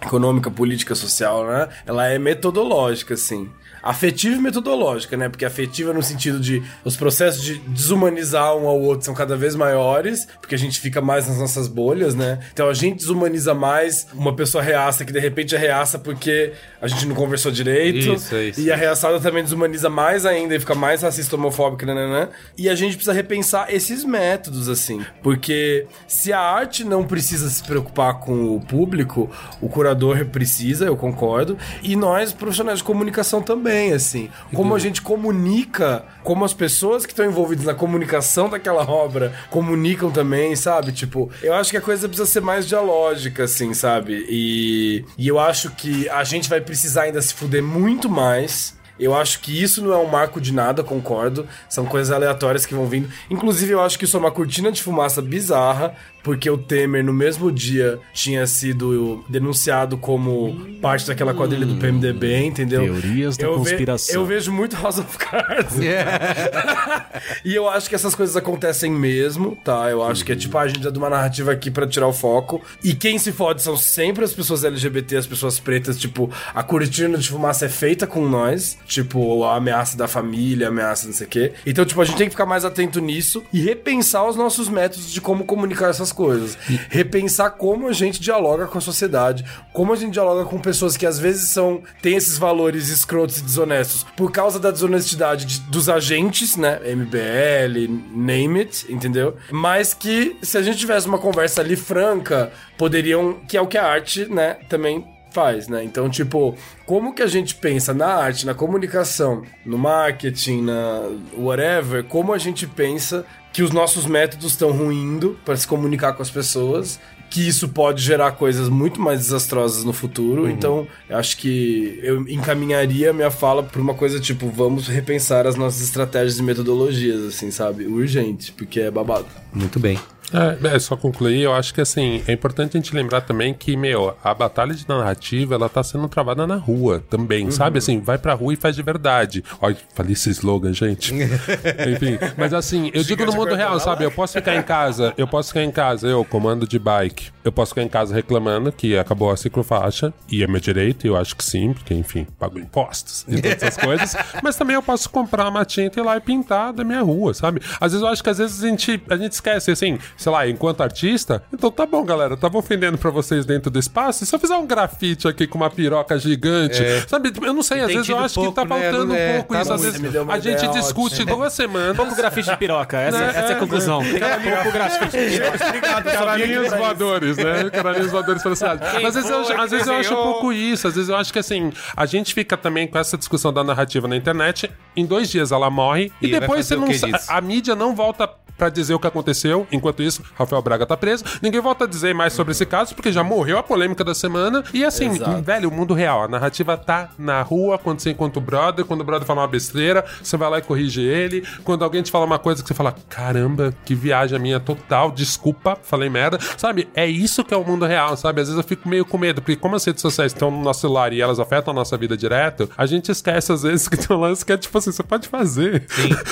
[0.04, 1.68] econômica, política, social, né?
[1.86, 3.48] Ela é metodológica, assim.
[3.82, 5.28] Afetiva e metodológica, né?
[5.28, 9.54] Porque afetiva no sentido de os processos de desumanizar um ao outro são cada vez
[9.54, 12.38] maiores, porque a gente fica mais nas nossas bolhas, né?
[12.52, 16.86] Então a gente desumaniza mais uma pessoa reaça que de repente é reaça porque a
[16.86, 18.14] gente não conversou direito.
[18.14, 18.60] Isso, isso.
[18.60, 22.28] E a reaçada também desumaniza mais ainda e fica mais racista, homofóbica, né?
[22.56, 25.04] E a gente precisa repensar esses métodos, assim.
[25.22, 29.30] Porque se a arte não precisa se preocupar com o público,
[29.60, 31.56] o curador precisa, eu concordo.
[31.82, 34.28] E nós, profissionais de comunicação, também, assim.
[34.54, 40.10] Como a gente comunica, como as pessoas que estão envolvidas na comunicação daquela obra comunicam
[40.10, 40.92] também, sabe?
[40.92, 44.26] Tipo, eu acho que a coisa precisa ser mais dialógica, assim, sabe?
[44.28, 48.80] E, e eu acho que a gente vai precisar ainda se fuder muito mais.
[48.98, 51.46] Eu acho que isso não é um marco de nada, concordo.
[51.68, 53.10] São coisas aleatórias que vão vindo.
[53.30, 57.12] Inclusive, eu acho que isso é uma cortina de fumaça bizarra, porque o Temer, no
[57.12, 62.82] mesmo dia, tinha sido denunciado como parte daquela quadrilha do PMDB, entendeu?
[62.82, 64.14] Teorias da Eu ve- conspiração.
[64.14, 65.76] eu vejo muito House of Cards.
[67.44, 69.90] e eu acho que essas coisas acontecem mesmo, tá?
[69.90, 72.60] Eu acho que é tipo, a gente dá uma narrativa aqui pra tirar o foco.
[72.82, 75.98] E quem se fode são sempre as pessoas LGBT, as pessoas pretas.
[75.98, 78.78] Tipo, a cortina de fumaça é feita com nós.
[78.86, 81.52] Tipo, a ameaça da família, a ameaça não sei o quê.
[81.66, 85.10] Então, tipo, a gente tem que ficar mais atento nisso e repensar os nossos métodos
[85.12, 86.56] de como comunicar essas coisas.
[86.90, 91.06] Repensar como a gente dialoga com a sociedade, como a gente dialoga com pessoas que
[91.06, 95.88] às vezes são têm esses valores escrotos e desonestos por causa da desonestidade de- dos
[95.88, 96.78] agentes, né?
[96.84, 99.36] MBL, name it, entendeu?
[99.50, 103.78] Mas que se a gente tivesse uma conversa ali franca, poderiam, que é o que
[103.78, 105.82] a arte, né, também faz, né?
[105.82, 111.08] Então, tipo, como que a gente pensa na arte, na comunicação, no marketing, na
[111.38, 116.22] whatever, como a gente pensa que os nossos métodos estão ruindo para se comunicar com
[116.22, 116.98] as pessoas,
[117.32, 120.48] que isso pode gerar coisas muito mais desastrosas no futuro.
[120.48, 125.46] Então, eu acho que eu encaminharia a minha fala por uma coisa tipo, vamos repensar
[125.46, 127.86] as nossas estratégias e metodologias, assim, sabe?
[127.86, 129.26] Urgente, porque é babado.
[129.52, 129.98] Muito bem.
[130.32, 133.76] É, é, só concluir, eu acho que assim, é importante a gente lembrar também que,
[133.76, 137.78] meu, a batalha de narrativa, ela tá sendo travada na rua também, sabe?
[137.78, 139.44] Assim, vai pra rua e faz de verdade.
[139.60, 141.14] Olha, falei esse slogan, gente.
[141.14, 144.04] Enfim, mas assim, eu digo no mundo real, sabe?
[144.04, 147.52] Eu posso ficar em casa, eu posso ficar em casa, eu, comando de bike, eu
[147.52, 151.36] posso ficar em casa reclamando que acabou a ciclofaixa, e é meu direito, eu acho
[151.36, 155.48] que sim, porque, enfim, pago impostos e todas essas coisas, mas também eu posso comprar
[155.48, 157.60] uma tinta e ir lá e pintar da minha rua, sabe?
[157.80, 160.48] Às vezes eu acho que às vezes a gente, a gente esquece, assim, sei lá,
[160.48, 164.34] enquanto artista, então tá bom, galera, tava ofendendo pra vocês dentro do espaço, e se
[164.34, 167.32] eu fizer um grafite aqui com uma piroca gigante, sabe?
[167.42, 168.90] Eu não sei, às vezes eu acho que tá pouco, né?
[168.90, 171.96] faltando É, um pouco tá isso, às vezes a gente ideia discute duas semanas.
[171.96, 174.00] Pouco grafite de piroca, essa, essa é a conclusão.
[174.02, 176.02] Tem pouco grafite de piroca.
[176.02, 177.70] Caralhinhos voadores, né?
[177.70, 178.86] Caralhinhos voadores faleciados.
[178.94, 180.86] Mas às vezes, eu, às vezes eu acho um pouco isso.
[180.86, 184.06] Às vezes eu acho que assim, a gente fica também com essa discussão da narrativa
[184.08, 184.70] na internet.
[184.96, 186.88] Em dois dias ela morre e, E depois você não?
[187.28, 189.66] A mídia não volta pra dizer o que aconteceu.
[189.72, 191.24] Enquanto isso, Rafael Braga tá preso.
[191.40, 194.62] Ninguém volta a dizer mais sobre esse caso, porque já morreu a polêmica da semana.
[194.72, 195.42] E assim, Exato.
[195.42, 196.24] velho, o mundo real.
[196.24, 199.48] A narrativa tá na rua quando você encontra o brother, quando o brother fala uma
[199.48, 201.46] besteira, você vai lá e corrige ele.
[201.64, 205.10] Quando alguém te fala uma coisa que você fala, caramba, que viagem a minha total,
[205.10, 206.38] desculpa, falei merda.
[206.56, 208.40] Sabe, é isso que é o mundo real, sabe?
[208.40, 210.80] Às vezes eu fico meio com medo, porque como as redes sociais estão no nosso
[210.80, 214.16] celular e elas afetam a nossa vida direto, a gente esquece às vezes que tem
[214.16, 215.86] um lance que é tipo assim, você pode fazer.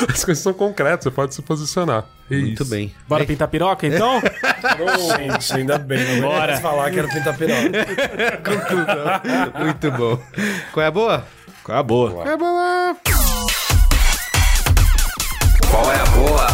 [0.09, 2.05] As coisas são concretas, você pode se posicionar.
[2.31, 2.71] É Muito isso.
[2.71, 2.95] bem.
[3.09, 4.21] Bora pintar piroca, então?
[5.19, 6.21] Gente, ainda bem.
[6.21, 6.57] Não Bora.
[6.61, 7.87] Falar que era pintar piroca.
[9.59, 10.19] Muito bom.
[10.73, 11.25] Qual é a boa?
[11.65, 12.29] Qual é a boa?
[12.29, 12.97] É boa.
[15.71, 16.50] Qual é a boa?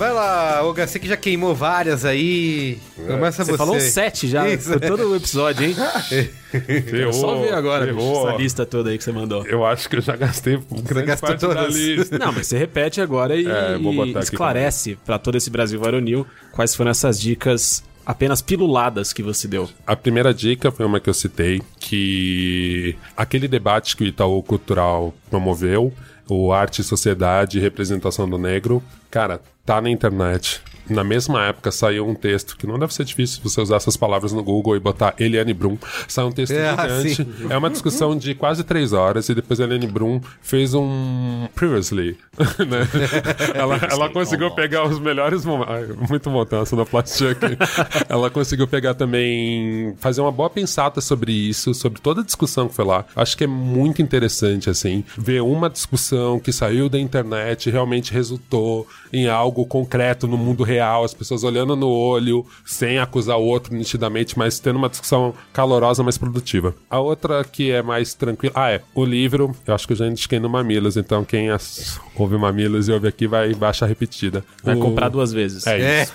[0.00, 2.78] Vai lá, Olga, você que já queimou várias aí.
[3.06, 3.50] Começa você.
[3.52, 4.70] Você falou sete já Isso.
[4.72, 5.76] por todo o episódio, hein?
[6.88, 8.28] Ferrou, Só ver agora, bicho, ferrou.
[8.30, 9.46] essa lista toda aí que você mandou.
[9.46, 11.76] Eu acho que eu já gastei grande gastou parte da todas.
[11.76, 12.18] lista.
[12.18, 16.74] Não, mas você repete agora e, É, e esclarece pra todo esse Brasil varonil quais
[16.74, 19.68] foram essas dicas apenas piluladas que você deu.
[19.86, 25.12] A primeira dica foi uma que eu citei, que aquele debate que o Itaú Cultural
[25.28, 25.92] promoveu,
[26.26, 30.60] o Arte, Sociedade e Representação do Negro, cara, tá na internet.
[30.90, 34.32] Na mesma época saiu um texto que não deve ser difícil você usar essas palavras
[34.32, 35.78] no Google e botar Eliane Brum.
[36.08, 37.14] Saiu um texto É, gigante.
[37.14, 37.26] sim.
[37.48, 42.16] É uma discussão de quase três horas e depois a Eliane Brum fez um previously.
[42.66, 42.88] né?
[43.54, 45.74] ela, ela conseguiu pegar os melhores momentos.
[45.74, 47.56] Ai, Muito bom ter uma sonoplastia aqui.
[48.08, 52.74] ela conseguiu pegar também, fazer uma boa pensada sobre isso, sobre toda a discussão que
[52.74, 53.04] foi lá.
[53.14, 58.12] Acho que é muito interessante, assim, ver uma discussão que saiu da internet e realmente
[58.12, 63.44] resultou em algo concreto no mundo real, as pessoas olhando no olho, sem acusar o
[63.44, 66.74] outro nitidamente, mas tendo uma discussão calorosa, mais produtiva.
[66.88, 68.52] A outra que é mais tranquila.
[68.56, 68.80] Ah, é.
[68.94, 72.88] O livro, eu acho que eu já indiquei no Mamilos, então quem as- ouve Mamilos
[72.88, 74.44] e ouve aqui vai baixar repetida.
[74.62, 75.66] Vai O- comprar duas vezes.
[75.66, 76.12] É isso.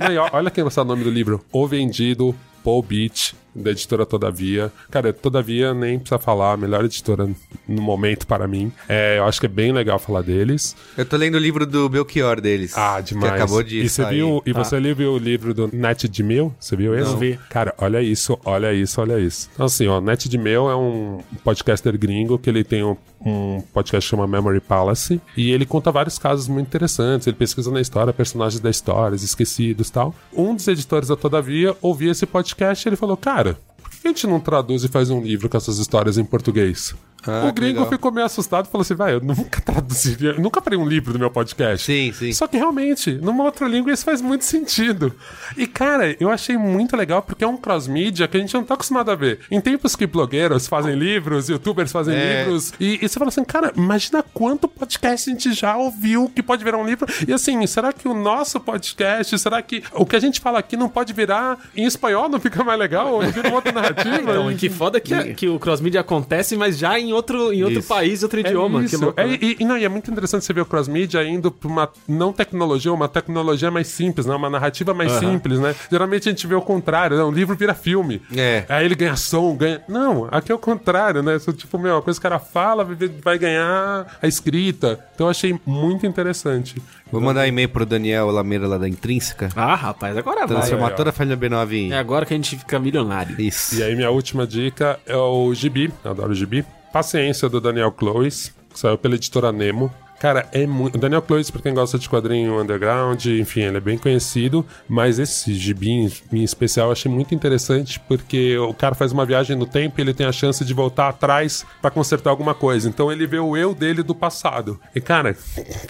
[0.00, 1.40] Não, e ó- olha quem é o nome do livro.
[1.52, 3.34] O Vendido, Paul Beach.
[3.54, 4.72] Da editora Todavia.
[4.90, 7.28] Cara, Todavia nem precisa falar, a melhor editora
[7.68, 8.72] no momento para mim.
[8.88, 10.74] É, eu acho que é bem legal falar deles.
[10.96, 12.76] Eu tô lendo o livro do Belchior deles.
[12.76, 13.32] Ah, demais.
[13.32, 14.16] Que acabou de E você sair.
[14.16, 16.54] viu, e você viu o livro do Net de Mil?
[16.58, 17.10] Você viu esse?
[17.10, 17.38] Não vi.
[17.50, 19.48] Cara, olha isso, olha isso, olha isso.
[19.54, 23.62] Então, assim, ó, Net de Mil é um podcaster gringo que ele tem um, um
[23.72, 27.26] podcast que chama Memory Palace e ele conta vários casos muito interessantes.
[27.26, 30.14] Ele pesquisa na história, personagens da história, esquecidos e tal.
[30.32, 34.08] Um dos editores da Todavia ouvia esse podcast e ele falou, cara, por que a
[34.08, 36.94] gente não traduz e faz um livro com essas histórias em português?
[37.26, 37.88] Ah, o gringo legal.
[37.90, 41.12] ficou meio assustado e falou assim: vai, eu nunca traduziria, eu nunca farei um livro
[41.12, 41.84] do meu podcast.
[41.84, 42.32] Sim, sim.
[42.32, 45.12] Só que realmente, numa outra língua isso faz muito sentido.
[45.56, 48.74] E cara, eu achei muito legal porque é um cross-mídia que a gente não tá
[48.74, 49.40] acostumado a ver.
[49.50, 52.42] Em tempos que blogueiros fazem livros, youtubers fazem É.
[52.44, 56.42] livros, e, e você fala assim, cara, imagina quanto podcast a gente já ouviu que
[56.42, 57.06] pode virar um livro.
[57.26, 60.76] E assim, será que o nosso podcast, será que o que a gente fala aqui
[60.76, 63.12] não pode virar em espanhol, não fica mais legal?
[63.14, 64.20] Ou vira uma outra narrativa?
[64.20, 67.78] Então, E- que foda que, que o cross-media acontece, mas já em outro, em outro
[67.80, 67.88] Isso.
[67.88, 68.80] país, outro idioma.
[68.80, 68.98] É isso.
[68.98, 69.38] Que louco, É, né?
[69.40, 72.32] e, e não, e é muito interessante você ver o cross-media indo pra uma não
[72.32, 74.34] tecnologia, uma tecnologia mais simples, né?
[74.34, 75.74] Uma narrativa mais simples, né?
[75.90, 77.24] Geralmente a gente vê o contrário, né?
[77.24, 78.20] Um livro vira filme.
[78.36, 78.64] É.
[78.68, 79.82] Aí ele ganha som, ganha...
[79.88, 81.36] Não, aqui é o contrário, né?
[81.36, 82.84] Isso, tipo, meu, a coisa que o cara fala
[83.22, 84.98] vai- ganhar a escrita.
[85.14, 86.80] Então eu achei muito interessante.
[87.10, 89.48] Vou mandar um e-mail pro Daniel Lameira lá da Intrínseca.
[89.54, 90.56] Ah, rapaz, agora vai.
[90.58, 91.92] Transformar toda a família B9 em...
[91.92, 93.40] É agora que a gente fica milionário.
[93.40, 93.76] Isso.
[93.76, 96.64] E aí minha última dica é o Gibi, eu adoro o Gibi.
[96.94, 99.92] Paciência, do Daniel Clois, que saiu pela editora Nemo.
[100.24, 100.94] Cara, é muito.
[100.94, 104.64] O Daniel Clois, pra quem gosta de quadrinho underground, enfim, ele é bem conhecido.
[104.88, 109.26] Mas esse gibi em, em especial eu achei muito interessante porque o cara faz uma
[109.26, 112.88] viagem no tempo e ele tem a chance de voltar atrás pra consertar alguma coisa.
[112.88, 114.80] Então ele vê o eu dele do passado.
[114.94, 115.36] E cara,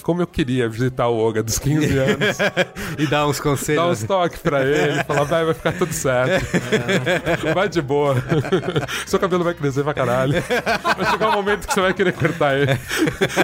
[0.03, 2.39] como eu queria visitar o Oga dos 15 anos.
[2.99, 4.03] E dá uns conselhos.
[4.03, 6.45] uns toques pra ele, falar, vai, vai ficar tudo certo.
[7.55, 8.17] Vai de boa.
[9.07, 10.43] Seu cabelo vai crescer pra caralho.
[10.97, 12.77] Vai chegar um momento que você vai querer cortar ele.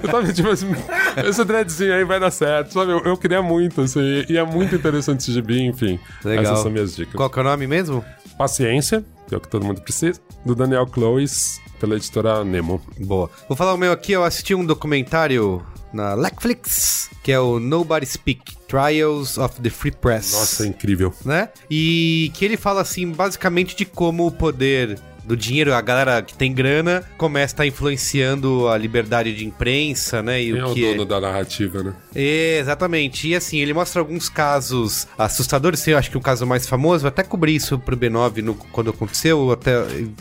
[0.03, 0.80] Eu tava tipo assim,
[1.29, 2.73] esse dreadzinho aí vai dar certo.
[2.73, 5.99] Sabe, eu, eu queria muito, assim, e é muito interessante esse gibi, enfim.
[6.25, 6.45] Legal.
[6.45, 7.15] Essas são minhas dicas.
[7.15, 8.05] Qual que é o nome mesmo?
[8.39, 12.81] Paciência, que é o que todo mundo precisa, do Daniel Clois, pela editora Nemo.
[12.99, 13.31] Boa.
[13.49, 15.63] Vou falar o meu aqui, eu assisti um documentário
[15.93, 20.33] na Netflix, que é o Nobody Speak, Trials of the Free Press.
[20.33, 21.13] Nossa, é incrível.
[21.25, 21.49] né?
[21.71, 24.99] E que ele fala assim, basicamente de como o poder
[25.31, 30.23] do dinheiro, a galera que tem grana, começa a estar influenciando a liberdade de imprensa,
[30.23, 30.43] né?
[30.43, 31.93] E Quem é o o que é- dono da narrativa, né?
[32.15, 33.29] É, exatamente.
[33.29, 35.87] E assim, ele mostra alguns casos assustadores.
[35.87, 38.91] Eu acho que o caso mais famoso, eu até cobri isso pro B9 no- quando
[38.91, 39.39] aconteceu.
[39.47, 39.73] eu Até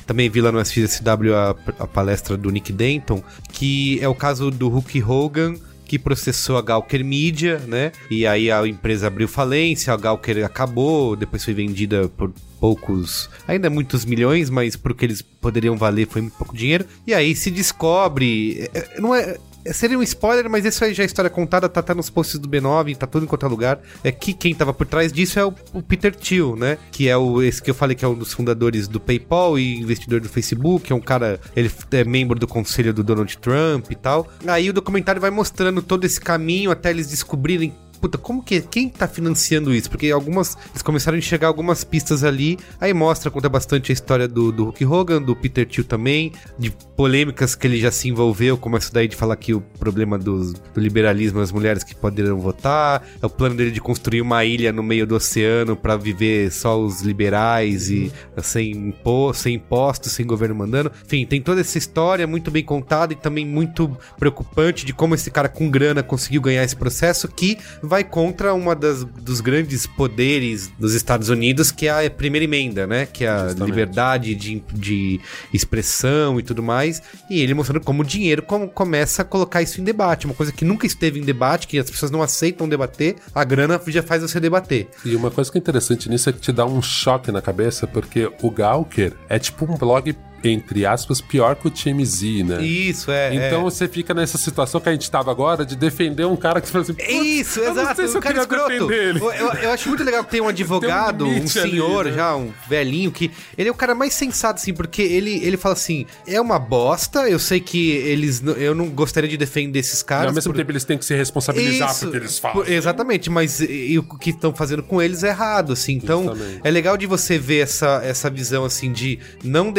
[0.06, 4.52] também vi lá no SXSW a, a palestra do Nick Denton, que é o caso
[4.52, 5.56] do Hulk Hogan.
[5.90, 7.92] Que processou a Gawker Media, né?
[8.12, 13.72] E aí a empresa abriu falência, a Gawker acabou, depois foi vendida por poucos, ainda
[13.72, 16.86] muitos milhões, mas pro que eles poderiam valer foi muito pouco dinheiro.
[17.08, 19.40] E aí se descobre, é, é, não é, é,
[19.74, 22.48] Seria um spoiler, mas isso aí já é história contada, tá até nos posts do
[22.48, 23.80] B9, tá tudo em qualquer lugar.
[24.04, 26.78] É que quem tava por trás disso é o, o Peter Thiel, né?
[26.92, 29.80] Que é o esse que eu falei que é um dos fundadores do PayPal e
[29.80, 33.96] investidor do Facebook, é um cara, ele é membro do conselho do Donald Trump e
[33.96, 34.28] tal.
[34.48, 38.90] Aí o documentário vai mostrando todo esse caminho até eles descobrirem puta, como que quem
[38.90, 39.90] tá financiando isso?
[39.90, 42.58] Porque algumas eles começaram a enxergar algumas pistas ali.
[42.80, 46.72] Aí mostra, conta bastante a história do, do Hulk Hogan, do Peter Thiel também, de
[46.96, 50.54] polêmicas que ele já se envolveu, como essa daí de falar que o problema dos-
[50.54, 54.72] do liberalismo, as mulheres que poderão votar, é o plano dele de construir uma ilha
[54.72, 58.12] no meio do oceano pra viver só os liberais e
[58.42, 60.92] sem, impo sem impostos, sem governo mandando.
[61.06, 65.32] Enfim, tem toda essa história muito bem contada e também muito preocupante de como esse
[65.32, 67.58] cara com grana conseguiu ganhar esse processo que
[67.90, 72.86] vai contra uma das dos grandes poderes dos Estados Unidos, que é a primeira emenda,
[72.86, 73.06] né?
[73.06, 73.70] Que é a Justamente.
[73.70, 75.20] liberdade de, de
[75.52, 77.02] expressão e tudo mais.
[77.30, 80.26] E ele mostrando como o dinheiro como começa a colocar isso em debate.
[80.26, 83.82] Uma coisa que nunca esteve em debate, que as pessoas não aceitam debater, a grana
[83.88, 84.88] já faz você debater.
[85.04, 87.88] E uma coisa que é interessante nisso é que te dá um choque na cabeça,
[87.88, 92.62] porque o Gawker é tipo um blog, entre aspas, pior que o TMZ, né?
[92.64, 93.34] Isso, é.
[93.34, 93.64] Então é.
[93.64, 96.72] você fica nessa situação que a gente tava agora de defender um cara que você
[96.74, 97.96] fala assim, "Putz, Isso, eu não exato.
[97.96, 98.70] sei se eu cara escroto.
[98.70, 99.20] defender ele.
[99.20, 102.12] Eu, eu- eu acho muito legal que tem um advogado, um limite ali, senhor né?
[102.14, 105.74] já, um velhinho, que ele é o cara mais sensato, assim, porque ele, ele fala
[105.74, 108.42] assim: é uma bosta, eu sei que eles.
[108.58, 110.28] Eu não gostaria de defender esses E caras.
[110.28, 112.62] ao mesmo por- tempo eles têm que se responsabilizar Isso, porque eles fazem.
[112.62, 115.94] por- exatamente, mas e, e o que estão fazendo com eles é errado, assim.
[115.94, 116.62] Então, Justamente.
[116.64, 119.72] é legal de você ver essa, essa visão, assim, de não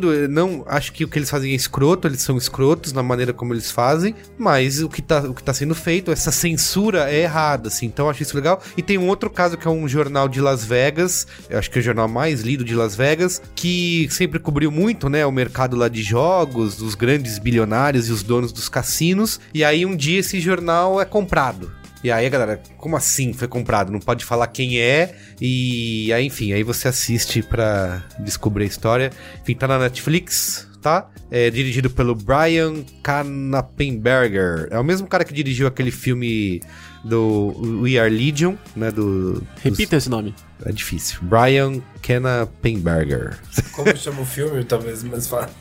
[0.00, 3.02] entendo, eu não acho que o que eles fazem é escroto, eles são escrotos na
[3.02, 7.10] maneira como eles fazem, mas o que tá, o que tá sendo feito, essa censura
[7.10, 8.62] é errada, assim, então acho isso legal.
[8.76, 11.80] E tem um outro caso que é um jornal de Las Vegas, acho que é
[11.80, 15.88] o jornal mais lido de Las Vegas, que sempre cobriu muito, né, o mercado lá
[15.88, 20.40] de jogos, dos grandes bilionários e os donos dos cassinos, e aí um dia esse
[20.40, 21.79] jornal é comprado.
[22.02, 23.92] E aí, galera, como assim foi comprado?
[23.92, 25.14] Não pode falar quem é.
[25.40, 29.10] E aí, enfim, aí você assiste pra descobrir a história.
[29.42, 31.10] Enfim, tá na Netflix, tá?
[31.30, 34.68] É dirigido pelo Brian Kanapenberger.
[34.70, 36.60] É o mesmo cara que dirigiu aquele filme
[37.04, 38.90] do We Are Legion, né?
[38.90, 39.42] Do.
[39.62, 40.34] Repita esse nome.
[40.58, 41.18] dos- É difícil.
[41.22, 43.38] Brian Kanapenberger.
[43.72, 45.54] Como chama o filme, talvez mais fácil.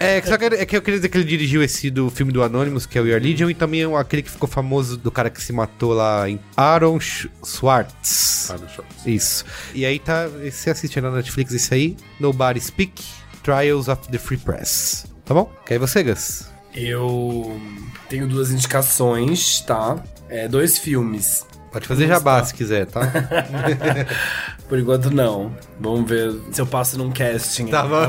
[0.00, 2.42] É, só que, é que eu queria dizer que ele dirigiu esse do filme do
[2.42, 5.42] Anonymous, que é o Are Legion, e também aquele que ficou famoso do cara que
[5.42, 8.50] se matou lá em Aaron Sch- Swartz.
[8.50, 9.44] Eu- Isso.
[9.74, 10.26] E aí tá.
[10.26, 11.96] Você assiste na Netflix esse aí?
[12.18, 13.04] Nobody Speak,
[13.42, 15.06] Trials of the Free Press.
[15.24, 15.52] Tá bom?
[15.66, 16.46] Quer você, Gus?
[16.74, 17.60] Eu
[18.08, 20.02] tenho duas indicações, tá?
[20.28, 21.44] É, dois filmes.
[21.70, 23.00] Pode fazer jabá se quiser, tá?
[24.68, 25.52] Por enquanto, não.
[25.80, 27.66] Vamos ver se eu passo num casting.
[27.66, 28.08] Tá bom.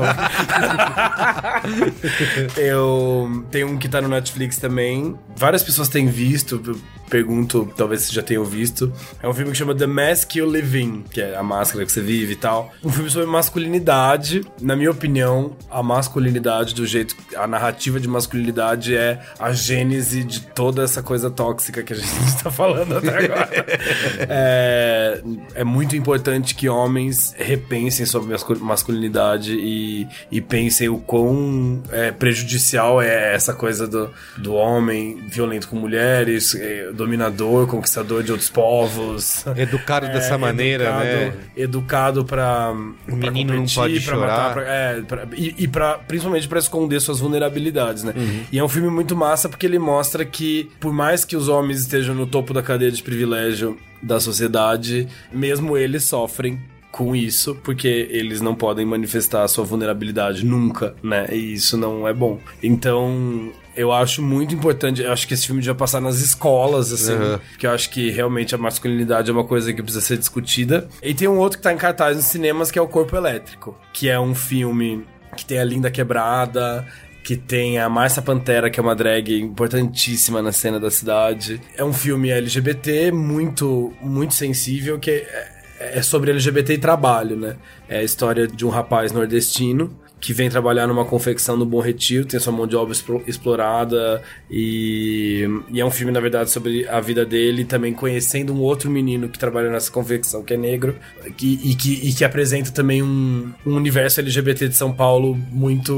[2.56, 5.16] Eu tenho um que tá no Netflix também.
[5.36, 6.78] Várias pessoas têm visto.
[7.10, 8.92] Pergunto, talvez vocês já tenham visto.
[9.20, 11.90] É um filme que chama The Mask You Live In, que é a máscara que
[11.90, 12.72] você vive e tal.
[12.84, 14.42] Um filme sobre masculinidade.
[14.60, 17.16] Na minha opinião, a masculinidade, do jeito.
[17.36, 22.42] A narrativa de masculinidade é a gênese de toda essa coisa tóxica que a gente
[22.42, 23.50] tá falando até agora.
[24.28, 25.20] é,
[25.56, 32.12] é muito importante que homens repensem sobre mascul- masculinidade e, e pensem o quão é,
[32.12, 38.48] prejudicial é essa coisa do, do homem violento com mulheres, é, dominador, conquistador de outros
[38.50, 39.44] povos.
[39.56, 41.32] Educado dessa maneira, educado, né?
[41.56, 42.72] Educado pra.
[43.08, 44.26] O menino não pode pra chorar.
[44.26, 48.12] Matar, pra- é, pra- e, e pra, principalmente pra esconder suas vulnerabilidades, né?
[48.16, 48.42] Uhum.
[48.52, 51.80] E é um filme muito massa porque ele mostra que, por mais que os homens
[51.80, 56.60] estejam no topo da cadeia de privilégio da sociedade, mesmo eles sofrem
[56.90, 61.26] com isso, porque eles não podem manifestar a sua vulnerabilidade nunca, né?
[61.30, 62.38] E isso não é bom.
[62.62, 67.12] Então, eu acho muito importante, eu acho que esse filme devia passar nas escolas, assim,
[67.14, 67.38] Uhum.
[67.50, 70.88] porque eu acho que realmente a masculinidade é uma coisa que precisa ser discutida.
[71.02, 73.78] E tem um outro que tá em cartaz nos cinemas, que é o Corpo Elétrico,
[73.92, 75.04] que é um filme
[75.36, 76.86] que tem a Linda Quebrada,
[77.22, 81.60] que tem a Marcia Pantera, que é uma drag importantíssima na cena da cidade.
[81.76, 85.48] É um filme LGBT muito, muito sensível, que é,
[85.78, 87.56] é sobre LGBT e trabalho, né?
[87.88, 92.26] É a história de um rapaz nordestino que vem trabalhar numa confecção no Bom Retiro,
[92.26, 96.86] tem sua mão de obra explo- explorada e, e é um filme, na verdade, sobre
[96.88, 100.94] a vida dele, também conhecendo um outro menino que trabalha nessa confecção, que é negro,
[101.36, 105.94] que- e, que, e que apresenta também um, um universo LGBT de São Paulo muito,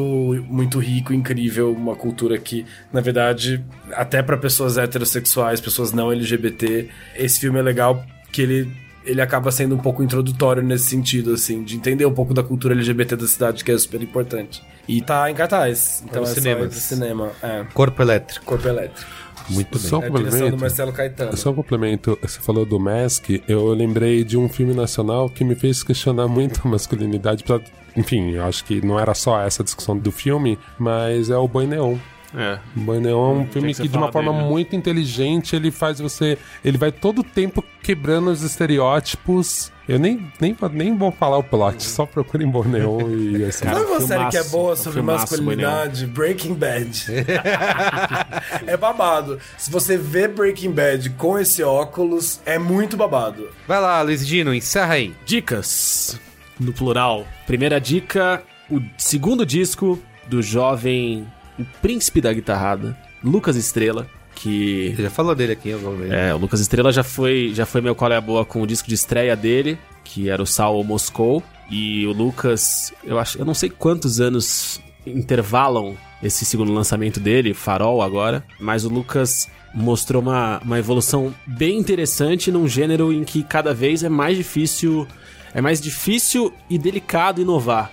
[0.49, 6.89] muito rico, incrível, uma cultura que, na verdade, até para pessoas heterossexuais, pessoas não LGBT,
[7.17, 8.71] esse filme é legal que ele
[9.05, 12.75] ele acaba sendo um pouco introdutório nesse sentido, assim, de entender um pouco da cultura
[12.75, 14.63] LGBT da cidade, que é super importante.
[14.87, 16.03] E tá em cartaz.
[16.09, 16.75] Então é cinemas.
[16.75, 17.31] só cinema.
[17.43, 17.65] É.
[17.73, 18.45] Corpo Elétrico.
[18.45, 19.11] Corpo Elétrico.
[19.49, 20.57] Muito Só um É complemento.
[20.57, 21.37] Marcelo Caetano.
[21.37, 25.55] Só um complemento, você falou do Mask, eu lembrei de um filme nacional que me
[25.55, 27.43] fez questionar muito a masculinidade.
[27.43, 27.61] Pra,
[27.97, 31.67] enfim, eu acho que não era só essa discussão do filme, mas é o Boi
[31.67, 31.97] Neon.
[32.35, 32.59] É.
[32.77, 34.51] O Boi Neon é um filme que que, de uma forma dele, né?
[34.51, 36.39] muito inteligente, ele faz você.
[36.65, 39.71] Ele vai todo o tempo quebrando os estereótipos.
[39.89, 43.65] Eu nem, nem, nem vou falar o plot, só procurem Boi Neon e assim.
[43.65, 46.07] Cara, Sabe uma série que é boa sobre filmaço, masculinidade?
[46.07, 47.07] Breaking Bad.
[48.67, 49.39] é babado.
[49.59, 53.49] Se você vê Breaking Bad com esse óculos, é muito babado.
[53.67, 55.13] Vai lá, Luiz Dino, encerra aí.
[55.27, 56.19] Dicas,
[56.59, 57.27] no plural.
[57.47, 59.99] Primeira dica, o segundo disco
[60.29, 61.27] do jovem,
[61.63, 66.13] o príncipe da guitarrada, Lucas Estrela, que Você já falou dele aqui, vamos ver.
[66.13, 68.95] é, o Lucas Estrela já foi, já foi meu colega boa com o disco de
[68.95, 71.43] estreia dele, que era o Sal Moscou.
[71.71, 77.55] E o Lucas, eu acho, eu não sei quantos anos intervalam esse segundo lançamento dele,
[77.55, 83.43] Farol agora, mas o Lucas mostrou uma, uma evolução bem interessante num gênero em que
[83.43, 85.07] cada vez é mais difícil,
[85.55, 87.91] é mais difícil e delicado inovar.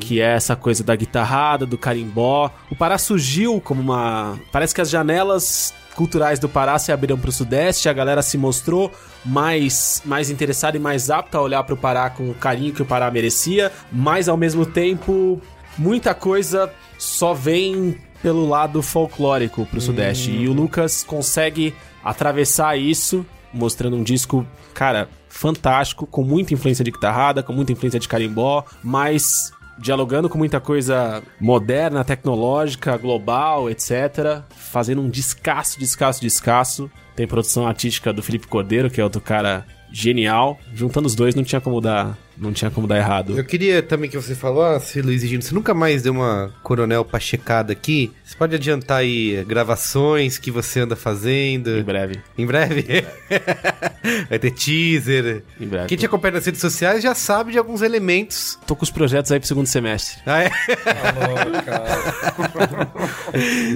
[0.00, 2.50] Que é essa coisa da guitarrada, do carimbó.
[2.70, 4.38] O Pará surgiu como uma.
[4.50, 8.36] Parece que as janelas culturais do Pará se abriram para o Sudeste, a galera se
[8.36, 8.90] mostrou
[9.24, 12.82] mais, mais interessada e mais apta a olhar para o Pará com o carinho que
[12.82, 15.40] o Pará merecia, mas ao mesmo tempo,
[15.78, 20.30] muita coisa só vem pelo lado folclórico pro Sudeste.
[20.30, 26.92] E o Lucas consegue atravessar isso, mostrando um disco, cara, fantástico, com muita influência de
[26.92, 34.42] guitarrada, com muita influência de carimbó, mas dialogando com muita coisa moderna, tecnológica, global, etc.
[34.50, 36.90] Fazendo um descasso, descasso, descasso.
[37.16, 40.58] Tem produção artística do Felipe Cordeiro, que é outro cara genial.
[40.72, 43.36] Juntando os dois não tinha como dar, não tinha como dar errado.
[43.38, 47.04] Eu queria também que você falasse, Luiz e Gino, você nunca mais deu uma coronel
[47.04, 48.12] pachecada aqui?
[48.24, 51.78] Você pode adiantar aí gravações que você anda fazendo?
[51.78, 52.84] Em breve, Em breve?
[54.28, 55.42] Vai ter teaser.
[55.60, 55.88] em breve.
[55.88, 58.58] Quem te acompanha nas redes sociais já sabe de alguns elementos.
[58.66, 60.20] Tô com os projetos aí pro segundo semestre.
[60.26, 60.46] Ah, é?
[60.46, 62.90] Alô, cara.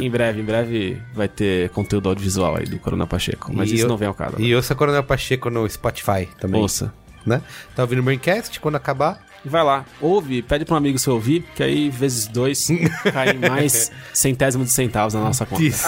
[0.00, 3.50] Em breve, em breve vai ter conteúdo audiovisual aí do Corona Pacheco.
[3.54, 4.36] Mas E isso eu- não vem ao caso.
[4.40, 6.60] E ouça Coronel Pacheco no Spotify também.
[6.60, 6.92] Ouça.
[7.28, 7.42] Né?
[7.76, 8.58] Tá ouvindo o Braincast?
[8.60, 12.26] Quando acabar, E vai lá, ouve, pede pra um amigo seu ouvir, que aí vezes
[12.26, 12.66] dois
[13.12, 15.62] cai mais centésimo de centavos na nossa conta.
[15.62, 15.86] isso.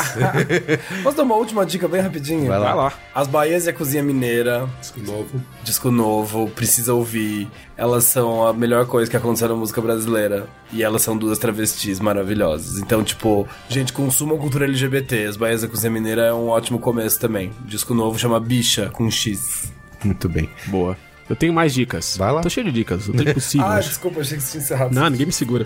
[1.02, 2.46] Posso dar uma última dica bem rapidinho?
[2.46, 2.66] Vai lá.
[2.66, 2.92] Vai lá.
[3.14, 5.42] As Bahias e a Cozinha Mineira, Disco novo.
[5.64, 7.48] disco novo, precisa ouvir.
[7.76, 10.46] Elas são a melhor coisa que aconteceu na música brasileira.
[10.72, 12.78] E elas são duas travestis maravilhosas.
[12.78, 15.24] Então, tipo, gente, consumam cultura LGBT.
[15.24, 17.50] As Bahias e a Cozinha Mineira é um ótimo começo também.
[17.64, 19.72] Disco novo chama Bicha, com X.
[20.04, 20.48] Muito bem.
[20.66, 20.96] Boa.
[21.31, 22.16] Eu tenho mais dicas.
[22.16, 22.40] Vai lá.
[22.40, 23.07] Tô cheio de dicas.
[23.07, 23.65] Eu tenho possível.
[23.65, 23.89] Ah, hoje.
[23.89, 24.93] desculpa, achei que você tinha encerrado.
[24.93, 25.65] Não, ninguém me segura.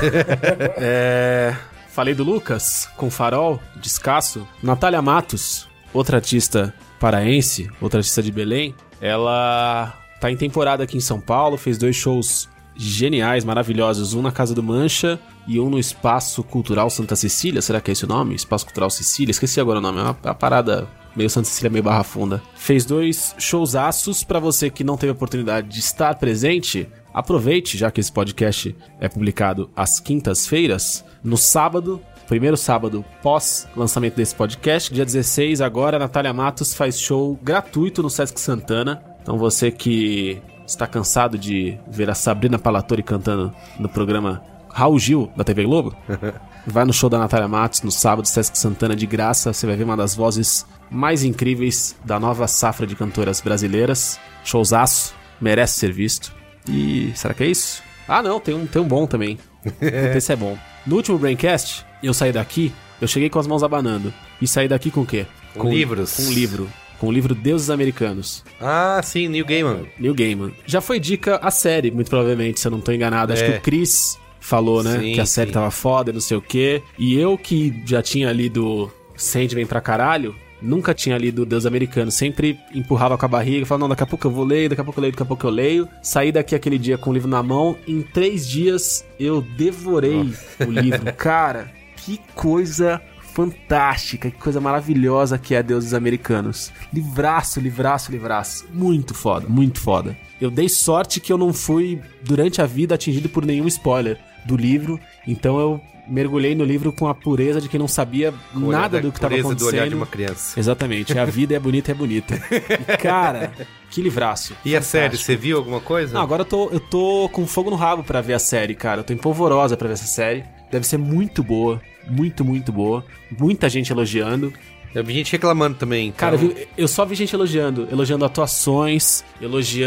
[0.80, 1.54] é,
[1.90, 4.48] falei do Lucas, com farol, descasso.
[4.62, 8.74] Natália Matos, outra artista paraense, outra artista de Belém.
[8.98, 14.14] Ela tá em temporada aqui em São Paulo, fez dois shows geniais, maravilhosos.
[14.14, 17.60] Um na Casa do Mancha e um no Espaço Cultural Santa Cecília.
[17.60, 18.34] Será que é esse o nome?
[18.34, 19.32] Espaço Cultural Cecília?
[19.32, 19.98] Esqueci agora o nome.
[19.98, 20.88] É uma, uma parada
[21.18, 22.40] meio Santa Cecília, meio Barra Funda.
[22.54, 26.88] Fez dois showzaços pra você que não teve a oportunidade de estar presente.
[27.12, 34.14] Aproveite, já que esse podcast é publicado às quintas-feiras, no sábado, primeiro sábado pós lançamento
[34.14, 39.02] desse podcast, dia 16, agora a Natália Matos faz show gratuito no Sesc Santana.
[39.20, 44.40] Então você que está cansado de ver a Sabrina Palatori cantando no programa
[44.70, 45.96] Raul Gil da TV Globo,
[46.64, 49.84] vai no show da Natália Matos no sábado, Sesc Santana de graça, você vai ver
[49.84, 54.18] uma das vozes mais incríveis da nova safra de cantoras brasileiras.
[54.44, 56.32] Showzaço, merece ser visto.
[56.68, 57.82] E será que é isso?
[58.06, 59.38] Ah, não, tem um, tem um bom também.
[60.16, 60.56] Esse é bom.
[60.86, 64.12] No último Braincast, eu saí daqui, eu cheguei com as mãos abanando.
[64.40, 65.26] E saí daqui com o quê?
[65.54, 66.16] Com livros.
[66.16, 66.68] Com um livro.
[66.98, 68.42] Com o livro Deuses Americanos.
[68.60, 69.86] Ah, sim, New Gaiman.
[69.98, 70.52] Neil Gaiman.
[70.66, 73.32] Já foi dica a série, muito provavelmente, se eu não tô enganado.
[73.32, 73.52] Acho É.
[73.52, 74.98] que o Chris falou, né?
[74.98, 75.54] Sim, que a série sim.
[75.54, 76.82] tava foda, não sei o quê.
[76.98, 82.10] E eu que já tinha lido Sandman pra caralho, nunca tinha lido Deus Americano.
[82.10, 84.84] Sempre empurrava com a barriga, falava, não, daqui a pouco eu vou ler, daqui a
[84.84, 85.88] pouco eu leio, daqui a pouco eu leio.
[86.02, 87.76] Saí daqui aquele dia com o livro na mão.
[87.86, 91.12] Em três dias eu devorei o livro.
[91.16, 93.00] Cara, que coisa
[93.38, 96.72] fantástica, que coisa maravilhosa que é Deuses Americanos.
[96.92, 98.66] Livraço, livraço, livraço.
[98.72, 100.16] Muito foda, muito foda.
[100.40, 104.56] Eu dei sorte que eu não fui, durante a vida, atingido por nenhum spoiler do
[104.56, 104.98] livro,
[105.32, 109.18] então eu mergulhei no livro com a pureza de quem não sabia nada do que
[109.18, 109.58] estava acontecendo.
[109.58, 110.58] do olhar de uma criança.
[110.58, 112.34] Exatamente, a vida é bonita, é bonita.
[112.50, 113.52] E, cara,
[113.90, 114.54] que livraço.
[114.64, 115.26] E a série, Fantástico.
[115.26, 116.14] você viu alguma coisa?
[116.14, 119.00] Não, agora eu tô, eu tô com fogo no rabo pra ver a série, cara.
[119.00, 120.44] Eu tô empolvorosa pra ver essa série.
[120.72, 121.80] Deve ser muito boa.
[122.08, 123.04] Muito, muito boa.
[123.38, 124.50] Muita gente elogiando.
[124.94, 126.10] Eu vi gente reclamando também.
[126.12, 127.86] Cara, então- eu, vi- eu só vi gente elogiando.
[127.92, 129.22] Elogiando atuações,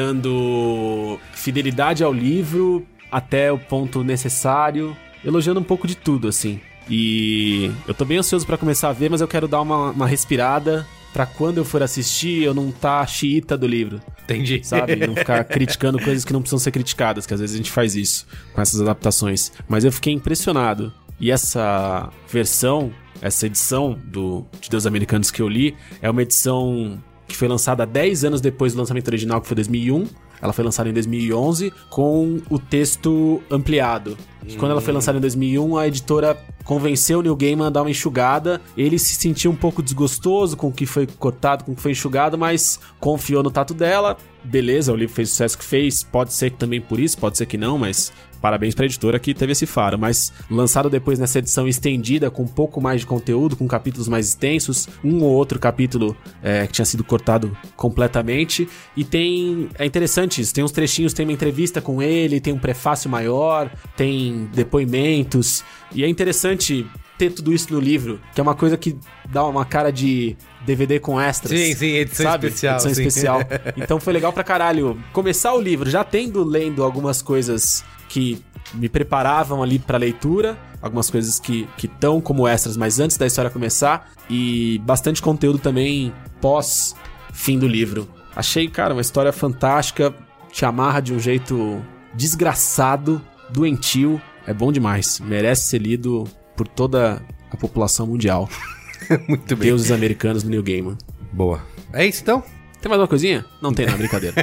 [0.05, 4.95] elogiando fidelidade ao livro até o ponto necessário.
[5.23, 6.59] Elogiando um pouco de tudo, assim.
[6.89, 10.07] E eu tô bem ansioso pra começar a ver, mas eu quero dar uma, uma
[10.07, 14.61] respirada pra quando eu for assistir eu não tá xiita do livro Entendi.
[14.63, 14.95] sabe?
[14.95, 17.95] Não ficar criticando coisas que não precisam ser criticadas, que às vezes a gente faz
[17.95, 19.51] isso com essas adaptações.
[19.67, 20.91] Mas eu fiquei impressionado.
[21.19, 22.91] E essa versão,
[23.21, 27.85] essa edição do de Deus Americanos que eu li, é uma edição que foi lançada
[27.85, 30.07] 10 anos depois do lançamento original, que foi 2001.
[30.41, 34.17] Ela foi lançada em 2011 com o texto ampliado.
[34.47, 37.83] E quando ela foi lançada em 2001, a editora convenceu o Neil Gaiman a dar
[37.83, 38.59] uma enxugada.
[38.75, 41.91] Ele se sentiu um pouco desgostoso com o que foi cortado, com o que foi
[41.91, 44.17] enxugado, mas confiou no tato dela.
[44.43, 46.03] Beleza, o livro fez o sucesso que fez.
[46.03, 48.11] Pode ser que também por isso, pode ser que não, mas
[48.41, 49.97] parabéns pra editora que teve esse faro.
[49.97, 54.27] Mas lançado depois nessa edição estendida, com um pouco mais de conteúdo, com capítulos mais
[54.27, 58.67] extensos, um ou outro capítulo é, que tinha sido cortado completamente.
[58.97, 59.69] E tem.
[59.77, 63.71] É interessante isso, tem uns trechinhos, tem uma entrevista com ele, tem um prefácio maior,
[63.95, 65.63] tem depoimentos.
[65.93, 66.85] E é interessante
[67.21, 68.97] ter tudo isso no livro, que é uma coisa que
[69.29, 70.35] dá uma cara de
[70.65, 71.59] DVD com extras.
[71.59, 72.47] Sim, sim, edição sabe?
[72.47, 73.01] especial, Edição sim.
[73.01, 73.39] especial.
[73.77, 78.43] Então foi legal pra caralho começar o livro, já tendo lendo algumas coisas que
[78.73, 83.49] me preparavam ali pra leitura, algumas coisas que estão como extras, mas antes da história
[83.49, 86.93] começar, e bastante conteúdo também pós
[87.31, 88.07] fim do livro.
[88.35, 90.13] Achei, cara, uma história fantástica,
[90.51, 91.81] te amarra de um jeito
[92.13, 95.19] desgraçado, doentio, é bom demais.
[95.19, 96.25] Merece ser lido
[96.55, 98.49] por toda a população mundial.
[99.27, 99.69] Muito bem.
[99.69, 100.97] Deuses americanos do New Gaiman.
[101.31, 101.61] Boa.
[101.93, 102.43] É isso então?
[102.81, 103.45] Tem mais uma coisinha?
[103.61, 104.35] Não tem, não, brincadeira.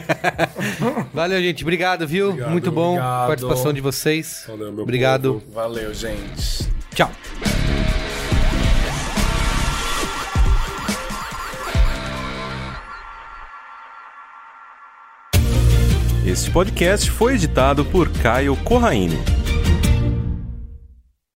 [1.12, 1.64] Valeu, gente.
[1.64, 2.36] Obrigado, viu?
[2.48, 3.24] Muito bom obrigado.
[3.24, 4.44] a participação de vocês.
[4.46, 5.34] Valeu, meu Obrigado.
[5.34, 5.52] povo.
[5.52, 6.68] Valeu, gente.
[6.94, 7.10] Tchau.
[16.24, 19.37] Este podcast foi editado por Caio Corraine.